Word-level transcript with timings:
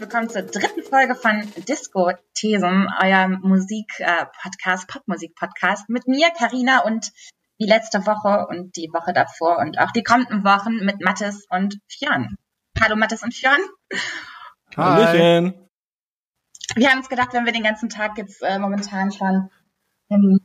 willkommen 0.00 0.30
zur 0.30 0.42
dritten 0.42 0.82
Folge 0.82 1.14
von 1.14 1.42
Disco 1.68 2.10
Thesen, 2.32 2.88
euer 3.02 3.28
Musik-Podcast, 3.28 4.84
äh, 4.88 4.92
Popmusik-Podcast 4.92 5.90
mit 5.90 6.08
mir, 6.08 6.30
Karina 6.30 6.84
und 6.84 7.12
die 7.60 7.66
letzte 7.66 8.06
Woche 8.06 8.46
und 8.48 8.76
die 8.76 8.88
Woche 8.94 9.12
davor 9.12 9.58
und 9.58 9.78
auch 9.78 9.90
die 9.90 10.02
kommenden 10.02 10.42
Wochen 10.42 10.76
mit 10.86 11.02
Mathis 11.02 11.46
und 11.50 11.78
Fionn. 11.86 12.36
Hallo 12.80 12.96
Mathis 12.96 13.22
und 13.22 13.34
Fionn. 13.34 13.60
Hallöchen. 14.74 15.68
Wir 16.76 16.90
haben 16.90 16.98
uns 16.98 17.10
gedacht, 17.10 17.34
wenn 17.34 17.44
wir 17.44 17.52
den 17.52 17.62
ganzen 17.64 17.90
Tag 17.90 18.16
jetzt 18.16 18.42
äh, 18.42 18.58
momentan 18.58 19.12
schon 19.12 19.50
im 20.08 20.40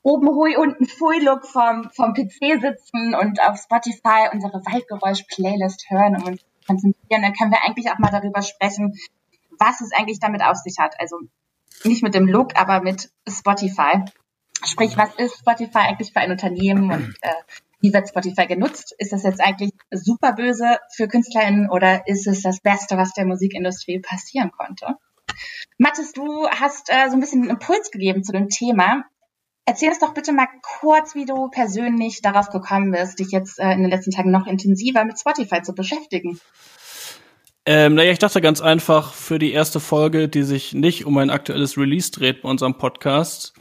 oben 0.00 0.28
hui, 0.28 0.56
unten 0.56 0.86
fui 0.86 1.18
Look 1.18 1.44
vom, 1.46 1.90
vom 1.90 2.14
PC 2.14 2.62
sitzen 2.62 3.14
und 3.14 3.42
auf 3.42 3.58
Spotify 3.58 4.30
unsere 4.32 4.64
Waldgeräusch-Playlist 4.64 5.90
hören 5.90 6.16
und 6.16 6.26
uns 6.26 6.40
konzentrieren, 6.68 7.22
dann 7.22 7.32
können 7.32 7.50
wir 7.50 7.64
eigentlich 7.64 7.90
auch 7.90 7.98
mal 7.98 8.10
darüber 8.10 8.42
sprechen, 8.42 8.94
was 9.58 9.80
es 9.80 9.92
eigentlich 9.92 10.20
damit 10.20 10.42
auf 10.42 10.56
sich 10.56 10.78
hat. 10.78 10.94
Also 11.00 11.18
nicht 11.84 12.02
mit 12.02 12.14
dem 12.14 12.26
Look, 12.26 12.56
aber 12.56 12.80
mit 12.80 13.10
Spotify. 13.28 14.04
Sprich, 14.64 14.96
was 14.96 15.14
ist 15.16 15.38
Spotify 15.38 15.78
eigentlich 15.78 16.12
für 16.12 16.20
ein 16.20 16.30
Unternehmen 16.30 16.90
und 16.90 17.16
äh, 17.22 17.32
wie 17.80 17.92
wird 17.92 18.08
Spotify 18.08 18.46
genutzt? 18.46 18.94
Ist 18.98 19.12
das 19.12 19.22
jetzt 19.22 19.40
eigentlich 19.40 19.70
super 19.90 20.32
böse 20.32 20.78
für 20.94 21.06
KünstlerInnen 21.06 21.70
oder 21.70 22.06
ist 22.08 22.26
es 22.26 22.42
das 22.42 22.60
Beste, 22.60 22.96
was 22.96 23.12
der 23.12 23.24
Musikindustrie 23.24 24.00
passieren 24.00 24.50
konnte? 24.50 24.96
Mathis, 25.78 26.12
du 26.12 26.48
hast 26.48 26.90
äh, 26.90 27.08
so 27.08 27.14
ein 27.14 27.20
bisschen 27.20 27.42
einen 27.42 27.50
Impuls 27.50 27.90
gegeben 27.90 28.24
zu 28.24 28.32
dem 28.32 28.48
Thema. 28.48 29.04
Erzähl 29.68 29.90
uns 29.90 29.98
doch 29.98 30.14
bitte 30.14 30.32
mal 30.32 30.48
kurz, 30.62 31.14
wie 31.14 31.26
du 31.26 31.50
persönlich 31.50 32.22
darauf 32.22 32.48
gekommen 32.48 32.90
bist, 32.90 33.18
dich 33.18 33.32
jetzt 33.32 33.58
äh, 33.58 33.70
in 33.72 33.82
den 33.82 33.90
letzten 33.90 34.12
Tagen 34.12 34.30
noch 34.30 34.46
intensiver 34.46 35.04
mit 35.04 35.20
Spotify 35.20 35.60
zu 35.60 35.74
beschäftigen. 35.74 36.40
Ähm, 37.66 37.94
naja, 37.94 38.10
ich 38.10 38.18
dachte 38.18 38.40
ganz 38.40 38.62
einfach, 38.62 39.12
für 39.12 39.38
die 39.38 39.52
erste 39.52 39.78
Folge, 39.78 40.30
die 40.30 40.42
sich 40.42 40.72
nicht 40.72 41.04
um 41.04 41.18
ein 41.18 41.28
aktuelles 41.28 41.76
Release 41.76 42.10
dreht 42.10 42.40
bei 42.40 42.48
unserem 42.48 42.78
Podcast, 42.78 43.52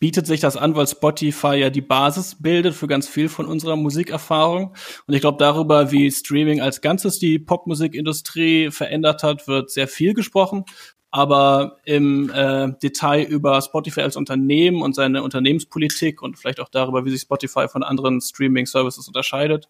bietet 0.00 0.26
sich 0.26 0.40
das 0.40 0.56
an, 0.56 0.74
weil 0.74 0.88
Spotify 0.88 1.54
ja 1.54 1.70
die 1.70 1.82
Basis 1.82 2.42
bildet 2.42 2.74
für 2.74 2.88
ganz 2.88 3.06
viel 3.06 3.28
von 3.28 3.46
unserer 3.46 3.76
Musikerfahrung. 3.76 4.74
Und 5.06 5.14
ich 5.14 5.20
glaube, 5.20 5.38
darüber, 5.38 5.92
wie 5.92 6.10
Streaming 6.10 6.60
als 6.60 6.80
Ganzes 6.80 7.20
die 7.20 7.38
Popmusikindustrie 7.38 8.72
verändert 8.72 9.22
hat, 9.22 9.46
wird 9.46 9.70
sehr 9.70 9.86
viel 9.86 10.14
gesprochen 10.14 10.64
aber 11.10 11.78
im 11.84 12.30
äh, 12.30 12.72
Detail 12.82 13.22
über 13.22 13.60
Spotify 13.62 14.02
als 14.02 14.16
Unternehmen 14.16 14.82
und 14.82 14.94
seine 14.94 15.22
Unternehmenspolitik 15.22 16.22
und 16.22 16.38
vielleicht 16.38 16.60
auch 16.60 16.68
darüber, 16.68 17.04
wie 17.04 17.10
sich 17.10 17.22
Spotify 17.22 17.68
von 17.68 17.82
anderen 17.82 18.20
Streaming-Services 18.20 19.08
unterscheidet, 19.08 19.68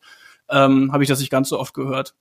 ähm, 0.50 0.92
habe 0.92 1.02
ich 1.02 1.08
das 1.08 1.20
nicht 1.20 1.30
ganz 1.30 1.48
so 1.48 1.58
oft 1.58 1.74
gehört. 1.74 2.14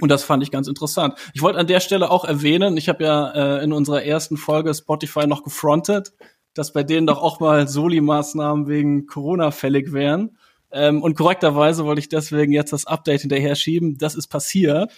Und 0.00 0.10
das 0.10 0.22
fand 0.22 0.42
ich 0.42 0.50
ganz 0.50 0.68
interessant. 0.68 1.14
Ich 1.34 1.42
wollte 1.42 1.58
an 1.58 1.66
der 1.66 1.80
Stelle 1.80 2.10
auch 2.10 2.24
erwähnen, 2.24 2.76
ich 2.76 2.88
habe 2.88 3.04
ja 3.04 3.30
äh, 3.30 3.64
in 3.64 3.72
unserer 3.72 4.02
ersten 4.02 4.36
Folge 4.36 4.72
Spotify 4.74 5.26
noch 5.26 5.42
gefrontet, 5.42 6.12
dass 6.54 6.72
bei 6.72 6.82
denen 6.82 7.06
doch 7.06 7.22
auch 7.22 7.40
mal 7.40 7.68
Soli-Maßnahmen 7.68 8.66
wegen 8.66 9.06
Corona 9.06 9.50
fällig 9.50 9.92
wären. 9.92 10.38
Ähm, 10.70 11.02
und 11.02 11.16
korrekterweise 11.16 11.84
wollte 11.84 12.00
ich 12.00 12.08
deswegen 12.08 12.52
jetzt 12.52 12.72
das 12.72 12.86
Update 12.86 13.22
hinterher 13.22 13.54
schieben. 13.54 13.96
Das 13.98 14.14
ist 14.14 14.28
passiert. 14.28 14.92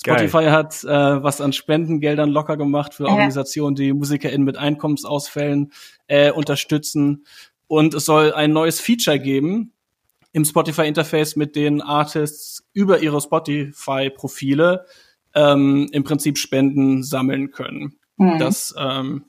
Spotify 0.00 0.44
Geil. 0.44 0.52
hat 0.52 0.84
äh, 0.84 1.22
was 1.22 1.40
an 1.40 1.52
Spendengeldern 1.52 2.30
locker 2.30 2.56
gemacht 2.56 2.94
für 2.94 3.06
Organisationen, 3.06 3.74
die 3.74 3.92
MusikerInnen 3.92 4.44
mit 4.44 4.56
Einkommensausfällen 4.56 5.72
äh, 6.06 6.30
unterstützen. 6.30 7.24
Und 7.66 7.94
es 7.94 8.04
soll 8.04 8.32
ein 8.32 8.52
neues 8.52 8.80
Feature 8.80 9.18
geben 9.18 9.72
im 10.32 10.44
Spotify-Interface, 10.44 11.36
mit 11.36 11.56
den 11.56 11.82
Artists 11.82 12.64
über 12.72 13.00
ihre 13.00 13.20
Spotify-Profile 13.20 14.86
ähm, 15.34 15.88
im 15.92 16.04
Prinzip 16.04 16.38
Spenden 16.38 17.02
sammeln 17.02 17.50
können. 17.50 17.98
Mhm. 18.16 18.38
Das 18.38 18.74
ähm, 18.78 19.24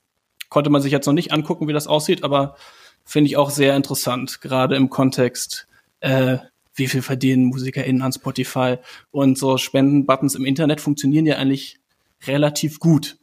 konnte 0.50 0.70
man 0.70 0.82
sich 0.82 0.92
jetzt 0.92 1.08
noch 1.08 1.14
nicht 1.14 1.32
angucken, 1.32 1.68
wie 1.68 1.74
das 1.74 1.88
aussieht, 1.88 2.24
aber 2.24 2.56
finde 3.04 3.30
ich 3.30 3.38
auch 3.38 3.50
sehr 3.50 3.76
interessant, 3.76 4.42
gerade 4.42 4.76
im 4.76 4.90
Kontext 4.90 5.68
äh, 6.02 6.38
wie 6.76 6.88
viel 6.88 7.02
verdienen 7.02 7.46
MusikerInnen 7.46 8.02
an 8.02 8.12
Spotify 8.12 8.78
und 9.12 9.38
so 9.38 9.58
Spendenbuttons 9.58 10.36
im 10.36 10.46
Internet 10.46 10.82
funktionieren 10.82 11.26
ja 11.26 11.38
eigentlich 11.38 11.80
relativ 12.26 12.80
gut. 12.80 13.18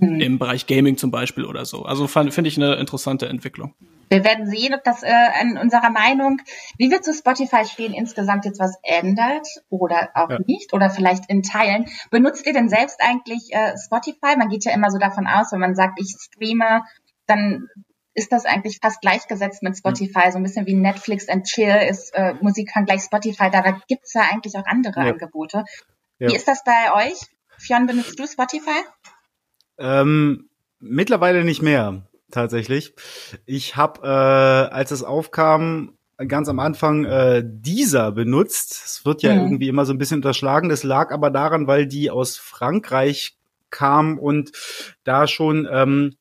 Mhm. 0.00 0.20
Im 0.20 0.38
Bereich 0.38 0.66
Gaming 0.66 0.96
zum 0.96 1.10
Beispiel 1.10 1.44
oder 1.44 1.66
so. 1.66 1.84
Also 1.84 2.06
finde 2.06 2.48
ich 2.48 2.56
eine 2.56 2.76
interessante 2.76 3.28
Entwicklung. 3.28 3.74
Wir 4.08 4.24
werden 4.24 4.46
sehen, 4.46 4.74
ob 4.74 4.84
das 4.84 5.02
äh, 5.02 5.10
in 5.40 5.56
unserer 5.56 5.90
Meinung, 5.90 6.38
wie 6.76 6.90
wir 6.90 7.00
zu 7.00 7.14
Spotify 7.14 7.64
stehen, 7.64 7.94
insgesamt 7.94 8.44
jetzt 8.44 8.60
was 8.60 8.76
ändert 8.82 9.46
oder 9.70 10.10
auch 10.14 10.28
ja. 10.28 10.38
nicht 10.46 10.74
oder 10.74 10.90
vielleicht 10.90 11.30
in 11.30 11.42
Teilen. 11.42 11.86
Benutzt 12.10 12.46
ihr 12.46 12.52
denn 12.52 12.68
selbst 12.68 13.00
eigentlich 13.00 13.54
äh, 13.54 13.74
Spotify? 13.78 14.36
Man 14.36 14.50
geht 14.50 14.66
ja 14.66 14.74
immer 14.74 14.90
so 14.90 14.98
davon 14.98 15.26
aus, 15.26 15.52
wenn 15.52 15.60
man 15.60 15.74
sagt, 15.74 15.98
ich 15.98 16.14
streame, 16.18 16.82
dann 17.26 17.68
ist 18.14 18.32
das 18.32 18.44
eigentlich 18.44 18.78
fast 18.82 19.00
gleichgesetzt 19.00 19.62
mit 19.62 19.76
Spotify, 19.76 20.30
so 20.30 20.38
ein 20.38 20.42
bisschen 20.42 20.66
wie 20.66 20.74
Netflix 20.74 21.28
and 21.28 21.44
Chill 21.46 21.86
ist 21.88 22.14
äh, 22.14 22.34
Musikhören 22.40 22.84
gleich 22.84 23.02
Spotify, 23.02 23.50
da, 23.50 23.62
da 23.62 23.80
gibt's 23.88 24.12
ja 24.14 24.22
eigentlich 24.30 24.54
auch 24.56 24.66
andere 24.66 25.00
ja. 25.00 25.12
Angebote. 25.12 25.64
Ja. 26.18 26.28
Wie 26.28 26.36
ist 26.36 26.46
das 26.46 26.62
bei 26.64 27.06
euch? 27.06 27.18
Fionn, 27.58 27.86
benutzt 27.86 28.18
du 28.18 28.26
Spotify? 28.26 28.82
Ähm, 29.78 30.48
mittlerweile 30.78 31.44
nicht 31.44 31.62
mehr, 31.62 32.02
tatsächlich. 32.30 32.94
Ich 33.46 33.76
habe, 33.76 34.00
äh, 34.02 34.74
als 34.74 34.90
es 34.90 35.02
aufkam, 35.02 35.96
ganz 36.28 36.48
am 36.48 36.58
Anfang 36.58 37.04
äh, 37.04 37.42
dieser 37.44 38.12
benutzt. 38.12 38.82
Es 38.84 39.04
wird 39.04 39.22
ja 39.22 39.34
mhm. 39.34 39.40
irgendwie 39.40 39.68
immer 39.68 39.84
so 39.84 39.92
ein 39.92 39.98
bisschen 39.98 40.18
unterschlagen. 40.18 40.68
Das 40.68 40.82
lag 40.82 41.10
aber 41.10 41.30
daran, 41.30 41.66
weil 41.66 41.86
die 41.86 42.10
aus 42.10 42.36
Frankreich 42.36 43.36
kam 43.70 44.18
und 44.18 44.52
da 45.04 45.26
schon 45.26 45.68
ähm, 45.70 46.16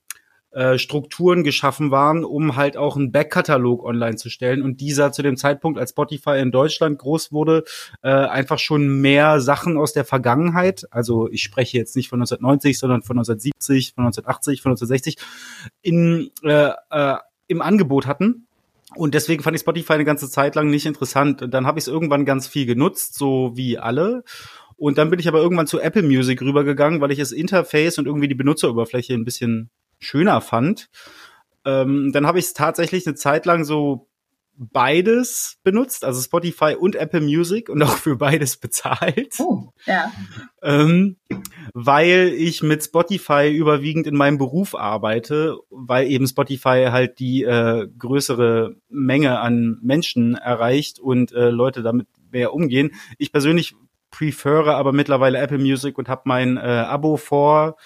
äh, 0.52 0.78
Strukturen 0.78 1.44
geschaffen 1.44 1.92
waren, 1.92 2.26
um 2.26 2.56
halt 2.56 2.76
auch 2.76 2.98
einen 2.98 3.12
Backkatalog 3.12 3.84
online 3.86 4.18
zu 4.18 4.30
stellen. 4.30 4.62
Und 4.62 4.82
dieser 4.82 5.12
zu 5.12 5.22
dem 5.22 5.38
Zeitpunkt, 5.38 5.80
als 5.80 5.92
Spotify 5.92 6.40
in 6.40 6.52
Deutschland 6.52 7.00
groß 7.00 7.32
wurde, 7.32 7.64
äh, 8.02 8.10
einfach 8.10 8.60
schon 8.60 9.02
mehr 9.02 9.40
Sachen 9.40 9.78
aus 9.78 9.94
der 9.94 10.06
Vergangenheit, 10.06 10.86
also 10.92 11.30
ich 11.30 11.44
spreche 11.44 11.78
jetzt 11.78 11.96
nicht 11.96 12.10
von 12.10 12.20
1990, 12.20 12.78
sondern 12.78 13.02
von 13.02 13.18
1970, 13.18 13.94
von 13.94 14.06
1980, 14.06 14.62
von 14.62 14.72
1960, 14.72 15.18
in, 15.82 16.32
äh, 16.44 16.72
äh, 16.90 17.18
im 17.48 17.62
Angebot 17.62 18.06
hatten. 18.06 18.48
Und 18.96 19.14
deswegen 19.14 19.42
fand 19.44 19.56
ich 19.56 19.62
Spotify 19.62 19.94
eine 19.94 20.06
ganze 20.06 20.30
Zeit 20.30 20.56
lang 20.56 20.70
nicht 20.70 20.86
interessant. 20.86 21.42
Und 21.42 21.54
dann 21.54 21.66
habe 21.66 21.80
ich 21.80 21.86
es 21.86 21.88
irgendwann 21.88 22.26
ganz 22.26 22.48
viel 22.48 22.66
genutzt, 22.66 23.16
so 23.16 23.52
wie 23.56 23.78
alle. 23.78 24.24
Und 24.76 24.98
dann 24.98 25.10
bin 25.10 25.20
ich 25.20 25.28
aber 25.28 25.40
irgendwann 25.40 25.68
zu 25.68 25.80
Apple 25.80 26.04
Music 26.04 26.42
rübergegangen, 26.42 27.00
weil 27.00 27.12
ich 27.12 27.20
das 27.20 27.32
Interface 27.32 28.00
und 28.00 28.06
irgendwie 28.06 28.28
die 28.28 28.36
Benutzeroberfläche 28.36 29.14
ein 29.14 29.24
bisschen 29.24 29.70
schöner 30.02 30.42
fand. 30.42 30.90
Ähm, 31.64 32.12
dann 32.12 32.28
habe 32.28 32.40
ich 32.40 32.46
es 32.46 32.54
tatsächlich 32.54 33.06
eine 33.08 33.16
Zeit 33.16 33.46
lang 33.46 33.64
so 33.64 34.10
beides 34.58 35.58
benutzt, 35.64 36.04
also 36.04 36.22
Spotify 36.22 36.76
und 36.80 36.96
Apple 36.96 37.22
Music 37.22 37.70
und 37.70 37.82
auch 37.84 37.98
für 37.98 38.16
beides 38.18 38.58
bezahlt. 38.58 39.36
Oh, 39.40 39.70
ja. 39.86 40.12
Ähm, 40.62 41.18
weil 41.74 42.34
ich 42.36 42.62
mit 42.62 42.84
Spotify 42.84 43.50
überwiegend 43.52 44.08
in 44.08 44.16
meinem 44.16 44.38
Beruf 44.38 44.76
arbeite, 44.76 45.58
weil 45.70 46.08
eben 46.08 46.28
Spotify 46.28 46.90
halt 46.92 47.20
die 47.20 47.44
äh, 47.44 47.88
größere 47.98 48.76
Menge 48.90 49.40
an 49.40 49.80
Menschen 49.82 50.36
erreicht 50.36 51.00
und 51.00 51.32
äh, 51.32 51.50
Leute 51.50 51.82
damit 51.82 52.08
mehr 52.32 52.54
umgehen. 52.54 52.92
Ich 53.18 53.32
persönlich 53.32 53.76
prefere 54.12 54.76
aber 54.76 54.92
mittlerweile 54.92 55.40
Apple 55.40 55.58
Music 55.58 55.98
und 55.98 56.10
habe 56.10 56.24
mein 56.26 56.58
äh, 56.58 56.60
Abo 56.60 57.18
vor 57.18 57.78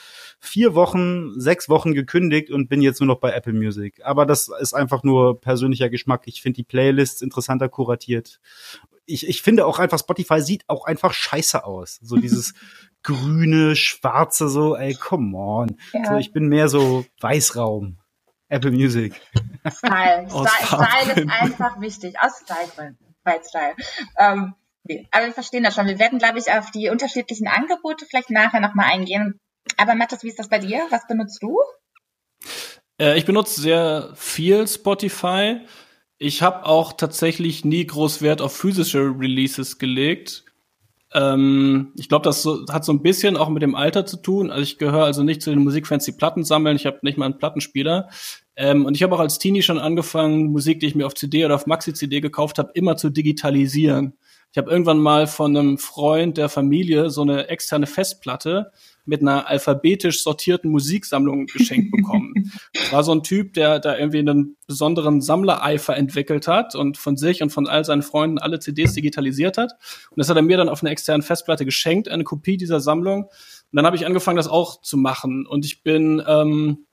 vier 0.47 0.75
Wochen, 0.75 1.39
sechs 1.39 1.69
Wochen 1.69 1.93
gekündigt 1.93 2.51
und 2.51 2.67
bin 2.67 2.81
jetzt 2.81 2.99
nur 2.99 3.07
noch 3.07 3.19
bei 3.19 3.31
Apple 3.31 3.53
Music. 3.53 4.01
Aber 4.03 4.25
das 4.25 4.49
ist 4.59 4.73
einfach 4.73 5.03
nur 5.03 5.39
persönlicher 5.39 5.89
Geschmack. 5.89 6.23
Ich 6.25 6.41
finde 6.41 6.57
die 6.57 6.63
Playlists 6.63 7.21
interessanter 7.21 7.69
kuratiert. 7.69 8.39
Ich, 9.05 9.27
ich 9.27 9.41
finde 9.41 9.65
auch 9.65 9.79
einfach, 9.79 9.99
Spotify 9.99 10.41
sieht 10.41 10.63
auch 10.67 10.85
einfach 10.85 11.13
scheiße 11.13 11.63
aus. 11.63 11.99
So 12.01 12.15
dieses 12.17 12.53
grüne, 13.03 13.75
schwarze, 13.75 14.49
so, 14.49 14.75
ey, 14.75 14.95
come 14.95 15.37
on. 15.37 15.77
Ja. 15.93 16.05
So, 16.05 16.15
ich 16.17 16.31
bin 16.31 16.47
mehr 16.47 16.67
so 16.67 17.05
Weißraum. 17.21 17.97
Apple 18.49 18.71
Music. 18.71 19.19
Style. 19.67 20.27
Style, 20.29 20.47
Style 20.65 21.21
ist 21.21 21.29
einfach 21.29 21.79
wichtig. 21.81 22.15
Aus 22.19 22.41
Style-Gründen. 22.43 23.15
Bei 23.23 23.39
Style. 23.43 23.75
Ähm. 24.17 24.53
Aber 25.11 25.25
wir 25.25 25.33
verstehen 25.33 25.63
das 25.63 25.73
schon. 25.73 25.87
Wir 25.87 25.97
werden, 25.97 26.19
glaube 26.19 26.37
ich, 26.37 26.51
auf 26.51 26.69
die 26.69 26.89
unterschiedlichen 26.89 27.47
Angebote 27.47 28.05
vielleicht 28.05 28.29
nachher 28.29 28.59
nochmal 28.59 28.91
eingehen. 28.91 29.39
Aber 29.77 29.95
Mathis, 29.95 30.23
wie 30.23 30.29
ist 30.29 30.39
das 30.39 30.49
bei 30.49 30.59
dir? 30.59 30.85
Was 30.89 31.07
benutzt 31.07 31.41
du? 31.41 31.59
Äh, 32.99 33.17
ich 33.17 33.25
benutze 33.25 33.61
sehr 33.61 34.11
viel 34.15 34.67
Spotify. 34.67 35.61
Ich 36.17 36.41
habe 36.41 36.65
auch 36.65 36.93
tatsächlich 36.93 37.65
nie 37.65 37.85
groß 37.85 38.21
Wert 38.21 38.41
auf 38.41 38.55
physische 38.55 39.13
Releases 39.17 39.77
gelegt. 39.77 40.45
Ähm, 41.13 41.91
ich 41.95 42.09
glaube, 42.09 42.23
das 42.23 42.41
so, 42.41 42.65
hat 42.69 42.85
so 42.85 42.93
ein 42.93 43.01
bisschen 43.01 43.37
auch 43.37 43.49
mit 43.49 43.63
dem 43.63 43.75
Alter 43.75 44.05
zu 44.05 44.17
tun. 44.17 44.49
Also 44.49 44.63
ich 44.63 44.77
gehöre 44.77 45.05
also 45.05 45.23
nicht 45.23 45.41
zu 45.41 45.49
den 45.49 45.59
Musikfans, 45.59 46.05
die 46.05 46.13
Platten 46.13 46.43
sammeln. 46.43 46.75
Ich 46.75 46.85
habe 46.85 46.99
nicht 47.01 47.17
mal 47.17 47.25
einen 47.25 47.37
Plattenspieler. 47.37 48.09
Ähm, 48.55 48.85
und 48.85 48.95
ich 48.95 49.03
habe 49.03 49.15
auch 49.15 49.19
als 49.19 49.39
Teenie 49.39 49.61
schon 49.61 49.79
angefangen, 49.79 50.47
Musik, 50.47 50.79
die 50.79 50.87
ich 50.87 50.95
mir 50.95 51.05
auf 51.05 51.15
CD 51.15 51.45
oder 51.45 51.55
auf 51.55 51.67
Maxi-CD 51.67 52.21
gekauft 52.21 52.57
habe, 52.59 52.71
immer 52.73 52.95
zu 52.95 53.09
digitalisieren. 53.09 54.17
Ich 54.51 54.57
habe 54.57 54.71
irgendwann 54.71 54.99
mal 54.99 55.27
von 55.27 55.55
einem 55.55 55.77
Freund 55.77 56.37
der 56.37 56.47
Familie 56.47 57.09
so 57.09 57.21
eine 57.21 57.49
externe 57.49 57.87
Festplatte 57.87 58.71
mit 59.05 59.21
einer 59.21 59.47
alphabetisch 59.47 60.23
sortierten 60.23 60.71
Musiksammlung 60.71 61.45
geschenkt 61.45 61.91
bekommen. 61.91 62.51
war 62.91 63.03
so 63.03 63.13
ein 63.13 63.23
Typ, 63.23 63.53
der 63.53 63.79
da 63.79 63.97
irgendwie 63.97 64.19
einen 64.19 64.57
besonderen 64.67 65.21
Sammlereifer 65.21 65.95
entwickelt 65.95 66.47
hat 66.47 66.75
und 66.75 66.97
von 66.97 67.17
sich 67.17 67.43
und 67.43 67.51
von 67.51 67.67
all 67.67 67.85
seinen 67.85 68.01
Freunden 68.01 68.37
alle 68.37 68.59
CDs 68.59 68.93
digitalisiert 68.93 69.57
hat. 69.57 69.73
Und 70.09 70.19
das 70.19 70.29
hat 70.29 70.35
er 70.35 70.41
mir 70.41 70.57
dann 70.57 70.69
auf 70.69 70.81
einer 70.81 70.91
externen 70.91 71.21
Festplatte 71.21 71.65
geschenkt, 71.65 72.09
eine 72.09 72.23
Kopie 72.23 72.57
dieser 72.57 72.79
Sammlung. 72.79 73.23
Und 73.25 73.31
dann 73.71 73.85
habe 73.85 73.95
ich 73.95 74.05
angefangen, 74.05 74.37
das 74.37 74.47
auch 74.47 74.81
zu 74.81 74.97
machen. 74.97 75.45
Und 75.45 75.65
ich 75.65 75.83
bin 75.83 76.23
ähm, 76.27 76.85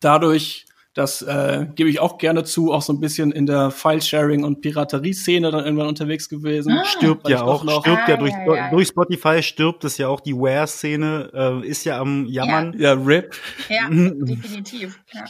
dadurch 0.00 0.66
das 0.94 1.22
äh, 1.22 1.66
gebe 1.76 1.88
ich 1.88 2.00
auch 2.00 2.18
gerne 2.18 2.42
zu, 2.42 2.72
auch 2.72 2.82
so 2.82 2.92
ein 2.92 3.00
bisschen 3.00 3.30
in 3.30 3.46
der 3.46 3.70
File-Sharing- 3.70 4.42
und 4.42 4.60
Piraterie-Szene 4.60 5.50
dann 5.50 5.64
irgendwann 5.64 5.86
unterwegs 5.86 6.28
gewesen. 6.28 6.72
Ah, 6.72 6.84
stirbt 6.84 7.28
ja 7.28 7.42
auch, 7.42 7.62
noch, 7.62 7.82
stirbt 7.82 8.02
ah, 8.06 8.10
ja, 8.10 8.16
durch, 8.16 8.32
ja, 8.32 8.54
ja. 8.56 8.70
durch 8.70 8.88
Spotify 8.88 9.42
stirbt 9.42 9.84
es 9.84 9.98
ja 9.98 10.08
auch, 10.08 10.20
die 10.20 10.34
Ware-Szene 10.34 11.30
äh, 11.32 11.66
ist 11.66 11.84
ja 11.84 12.00
am 12.00 12.26
Jammern. 12.26 12.74
Ja, 12.76 12.94
RIP. 12.94 13.36
Ja, 13.68 13.88
definitiv. 13.90 14.98
Ja. 15.12 15.24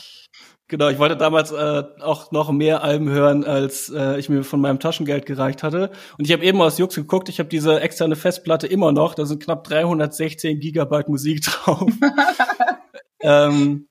Genau, 0.69 0.89
ich 0.89 0.99
wollte 0.99 1.17
damals 1.17 1.51
äh, 1.51 1.83
auch 2.01 2.31
noch 2.31 2.53
mehr 2.53 2.85
Alben 2.85 3.11
hören, 3.11 3.45
als 3.45 3.91
äh, 3.91 4.21
ich 4.21 4.29
mir 4.29 4.45
von 4.45 4.61
meinem 4.61 4.79
Taschengeld 4.79 5.27
gereicht 5.27 5.65
hatte. 5.65 5.91
Und 6.17 6.27
ich 6.27 6.33
habe 6.33 6.45
eben 6.45 6.63
aus 6.63 6.79
Jux 6.79 6.95
geguckt, 6.95 7.29
ich 7.29 7.41
habe 7.41 7.49
diese 7.49 7.81
externe 7.81 8.15
Festplatte 8.15 8.69
immer 8.69 8.93
noch, 8.93 9.15
da 9.17 9.27
sind 9.27 9.43
knapp 9.43 9.65
316 9.65 10.61
Gigabyte 10.61 11.09
Musik 11.09 11.43
drauf. 11.43 11.91
ähm, 13.21 13.89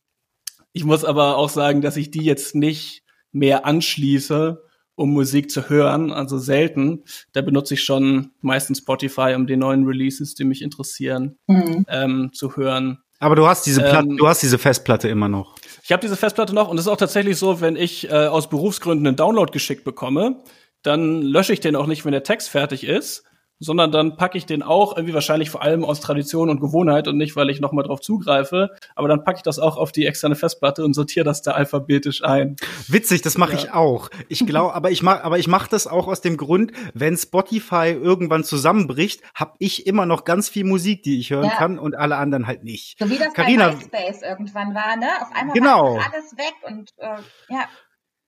ich 0.73 0.83
muss 0.83 1.03
aber 1.03 1.37
auch 1.37 1.49
sagen, 1.49 1.81
dass 1.81 1.97
ich 1.97 2.11
die 2.11 2.23
jetzt 2.23 2.55
nicht 2.55 3.03
mehr 3.31 3.65
anschließe, 3.65 4.63
um 4.95 5.11
Musik 5.11 5.49
zu 5.49 5.69
hören, 5.69 6.11
also 6.11 6.37
selten. 6.37 7.03
Da 7.31 7.41
benutze 7.41 7.75
ich 7.75 7.83
schon 7.83 8.31
meistens 8.41 8.79
Spotify, 8.79 9.33
um 9.35 9.47
die 9.47 9.55
neuen 9.55 9.85
Releases, 9.85 10.35
die 10.35 10.43
mich 10.43 10.61
interessieren, 10.61 11.37
mhm. 11.47 11.85
ähm, 11.87 12.31
zu 12.33 12.55
hören. 12.57 12.99
Aber 13.19 13.35
du 13.35 13.47
hast 13.47 13.65
diese 13.65 13.81
Platte, 13.81 14.09
ähm, 14.09 14.17
du 14.17 14.27
hast 14.27 14.41
diese 14.43 14.57
Festplatte 14.57 15.09
immer 15.09 15.27
noch. 15.27 15.55
Ich 15.83 15.91
habe 15.91 16.01
diese 16.01 16.15
Festplatte 16.15 16.53
noch 16.53 16.69
und 16.69 16.77
es 16.77 16.85
ist 16.85 16.91
auch 16.91 16.97
tatsächlich 16.97 17.37
so, 17.37 17.61
wenn 17.61 17.75
ich 17.75 18.09
äh, 18.09 18.27
aus 18.27 18.49
Berufsgründen 18.49 19.07
einen 19.07 19.15
Download 19.15 19.51
geschickt 19.51 19.83
bekomme, 19.83 20.43
dann 20.83 21.21
lösche 21.21 21.53
ich 21.53 21.59
den 21.59 21.75
auch 21.75 21.87
nicht, 21.87 22.05
wenn 22.05 22.11
der 22.11 22.23
Text 22.23 22.49
fertig 22.49 22.85
ist, 22.85 23.23
sondern 23.59 23.91
dann 23.91 24.15
packe 24.15 24.37
ich 24.37 24.45
den 24.45 24.63
auch 24.63 24.95
irgendwie 24.95 25.13
wahrscheinlich 25.13 25.49
vor 25.49 25.61
allem 25.61 25.83
aus 25.83 25.99
Tradition 25.99 26.49
und 26.49 26.59
Gewohnheit 26.59 27.07
und 27.07 27.17
nicht, 27.17 27.35
weil 27.35 27.49
ich 27.49 27.59
nochmal 27.59 27.83
drauf 27.83 28.01
zugreife, 28.01 28.71
aber 28.95 29.07
dann 29.07 29.23
packe 29.23 29.37
ich 29.37 29.43
das 29.43 29.59
auch 29.59 29.77
auf 29.77 29.91
die 29.91 30.05
externe 30.05 30.35
Festplatte 30.35 30.83
und 30.83 30.93
sortiere 30.93 31.25
das 31.25 31.41
da 31.41 31.51
alphabetisch 31.51 32.23
ein. 32.23 32.55
Witzig, 32.87 33.21
das 33.21 33.37
mache 33.37 33.53
ja. 33.53 33.59
ich 33.59 33.71
auch. 33.71 34.09
Ich 34.29 34.45
glaube, 34.45 34.73
aber 34.79 34.91
ich 34.91 35.03
mach, 35.03 35.23
aber 35.23 35.37
ich 35.37 35.47
mache 35.47 35.69
das 35.69 35.87
auch 35.87 36.07
aus 36.07 36.21
dem 36.21 36.37
Grund, 36.37 36.71
wenn 36.93 37.17
Spotify 37.17 37.91
irgendwann 37.91 38.43
zusammenbricht, 38.43 39.21
habe 39.35 39.53
ich 39.59 39.85
immer 39.85 40.05
noch 40.05 40.23
ganz 40.23 40.49
viel 40.49 40.63
Musik, 40.63 41.03
die 41.03 41.19
ich 41.19 41.29
hören 41.31 41.45
ja. 41.45 41.55
kann 41.55 41.77
und 41.79 41.95
alle 41.95 42.15
anderen 42.17 42.47
halt 42.47 42.63
nicht. 42.63 42.97
So 42.99 43.09
wie 43.09 43.17
das 43.17 43.33
Carina, 43.33 43.69
bei 43.69 43.75
MySpace 43.75 44.21
irgendwann 44.21 44.73
war, 44.73 44.95
ne? 44.95 45.07
Auf 45.21 45.29
einmal 45.33 45.53
genau. 45.53 45.95
war 45.95 46.11
alles 46.11 46.37
weg 46.37 46.55
und 46.65 46.91
äh, 46.97 47.17
ja. 47.49 47.67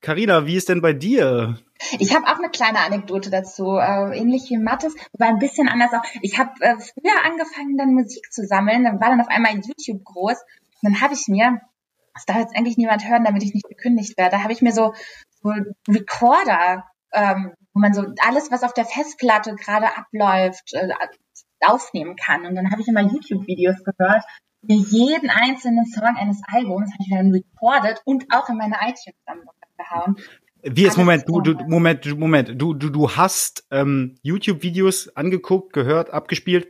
Carina, 0.02 0.48
wie 0.48 0.56
ist 0.56 0.68
denn 0.68 0.82
bei 0.82 0.94
dir? 0.94 1.60
Ich 2.00 2.16
habe 2.16 2.26
auch 2.26 2.38
eine 2.38 2.50
kleine 2.50 2.80
Anekdote 2.80 3.30
dazu, 3.30 3.78
äh, 3.78 4.18
ähnlich 4.18 4.50
wie 4.50 4.58
Mattes, 4.58 4.96
aber 5.14 5.28
ein 5.28 5.38
bisschen 5.38 5.70
anders 5.70 5.94
auch. 5.94 6.04
Ich 6.22 6.40
habe 6.40 6.52
äh, 6.62 6.76
früher 6.80 7.24
angefangen, 7.24 7.78
dann 7.78 7.94
Musik 7.94 8.32
zu 8.32 8.46
sammeln, 8.46 8.84
dann 8.84 9.00
war 9.00 9.10
dann 9.10 9.22
auf 9.22 9.28
einmal 9.28 9.54
YouTube 9.54 10.04
groß. 10.04 10.38
Und 10.82 10.94
dann 10.94 11.02
habe 11.02 11.14
ich 11.14 11.28
mir, 11.28 11.62
das 12.16 12.26
darf 12.26 12.38
jetzt 12.38 12.56
eigentlich 12.56 12.78
niemand 12.78 13.08
hören, 13.08 13.24
damit 13.24 13.44
ich 13.44 13.54
nicht 13.54 13.68
gekündigt 13.68 14.18
werde, 14.18 14.38
da 14.38 14.44
habe 14.44 14.54
ich 14.54 14.64
mir 14.64 14.74
so, 14.74 14.94
so 15.44 15.54
Recorder, 15.88 16.84
ähm, 17.14 17.54
wo 17.74 17.80
man 17.80 17.94
so 17.94 18.06
alles, 18.26 18.52
was 18.52 18.64
auf 18.64 18.74
der 18.74 18.86
Festplatte 18.86 19.56
gerade 19.56 19.96
abläuft, 19.96 20.74
äh, 20.74 20.90
aufnehmen 21.62 22.16
kann. 22.16 22.48
Und 22.48 22.56
dann 22.56 22.72
habe 22.72 22.82
ich 22.82 22.88
immer 22.88 23.02
YouTube-Videos 23.02 23.84
gehört, 23.84 24.24
wie 24.64 24.82
jeden 24.82 25.30
einzelnen 25.30 25.86
Song 25.86 26.16
eines 26.18 26.42
Albums 26.48 26.92
habe 26.92 27.04
ich 27.04 27.10
dann 27.10 27.32
recorded 27.32 28.02
und 28.06 28.26
auch 28.32 28.50
in 28.50 28.58
meine 28.58 28.78
iTunes-Sammlung 28.82 29.54
gehauen. 29.84 30.16
Wie 30.64 30.86
ist 30.86 30.98
Moment, 30.98 31.24
du, 31.28 31.42
du, 31.42 31.54
Moment, 31.68 32.06
Moment, 32.18 32.62
du, 32.62 32.74
du, 32.74 32.90
du 32.90 33.12
hast 33.12 33.66
ähm, 33.72 34.16
YouTube-Videos 34.22 35.16
angeguckt, 35.16 35.74
gehört, 35.74 36.12
abgespielt 36.12 36.68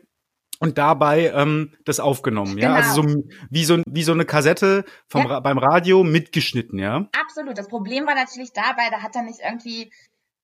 und 0.59 0.77
dabei 0.77 1.33
ähm, 1.35 1.73
das 1.83 1.99
aufgenommen, 1.99 2.57
ja? 2.57 2.73
Also 2.73 3.01
genau. 3.01 3.13
Also 3.13 3.21
so 3.21 3.47
wie 3.49 3.65
so 3.65 3.81
wie 3.87 4.03
so 4.03 4.13
eine 4.13 4.25
Kassette 4.25 4.85
vom 5.07 5.27
ja. 5.27 5.39
beim 5.41 5.57
Radio 5.57 6.03
mitgeschnitten, 6.03 6.79
ja? 6.79 7.09
Absolut. 7.19 7.57
Das 7.57 7.67
Problem 7.67 8.05
war 8.05 8.15
natürlich 8.15 8.53
dabei, 8.53 8.89
da 8.91 9.01
hat 9.01 9.15
er 9.15 9.23
nicht 9.23 9.39
irgendwie 9.43 9.91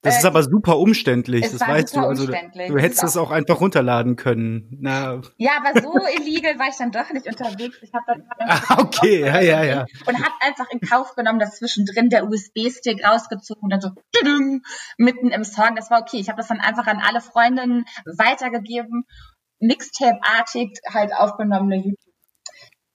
das 0.08 0.16
äh, 0.16 0.20
ist 0.20 0.26
aber 0.26 0.44
super 0.44 0.80
umständlich, 0.80 1.50
das 1.52 1.60
weißt 1.60 1.96
du. 1.96 2.00
Also, 2.00 2.26
du 2.26 2.78
hättest 2.78 3.04
das 3.04 3.18
auch, 3.18 3.28
auch 3.28 3.32
einfach 3.32 3.60
runterladen 3.62 4.16
können. 4.16 4.68
Na. 4.80 5.22
Ja, 5.38 5.52
aber 5.64 5.82
so 5.82 5.94
illegal 6.18 6.58
war 6.58 6.68
ich 6.70 6.78
dann 6.78 6.92
doch 6.92 7.12
nicht 7.12 7.28
unterwegs. 7.28 7.78
Ich 7.82 7.94
habe 7.94 8.06
dann 8.08 8.24
ah, 8.40 8.82
okay, 8.82 9.22
ja, 9.22 9.40
ja, 9.40 9.64
ja. 9.64 9.86
Und 10.06 10.18
habe 10.18 10.34
einfach 10.42 10.70
in 10.72 10.80
Kauf 10.80 11.16
genommen, 11.16 11.40
dass 11.40 11.58
zwischendrin 11.58 12.10
der 12.10 12.28
USB-Stick 12.28 13.06
rausgezogen 13.06 13.64
und 13.64 13.70
dann 13.70 13.82
so 13.82 13.92
mitten 14.98 15.32
im 15.32 15.44
Song. 15.44 15.76
Das 15.76 15.92
war 15.92 16.02
okay. 16.02 16.18
Ich 16.18 16.30
habe 16.30 16.38
das 16.38 16.48
dann 16.48 16.60
einfach 16.60 16.88
an 16.88 17.02
alle 17.06 17.22
Freundinnen 17.22 17.86
weitergegeben, 18.06 19.06
Mixtape-artig 19.60 20.80
halt 20.94 21.14
aufgenommene 21.14 21.78
YouTube 21.78 22.07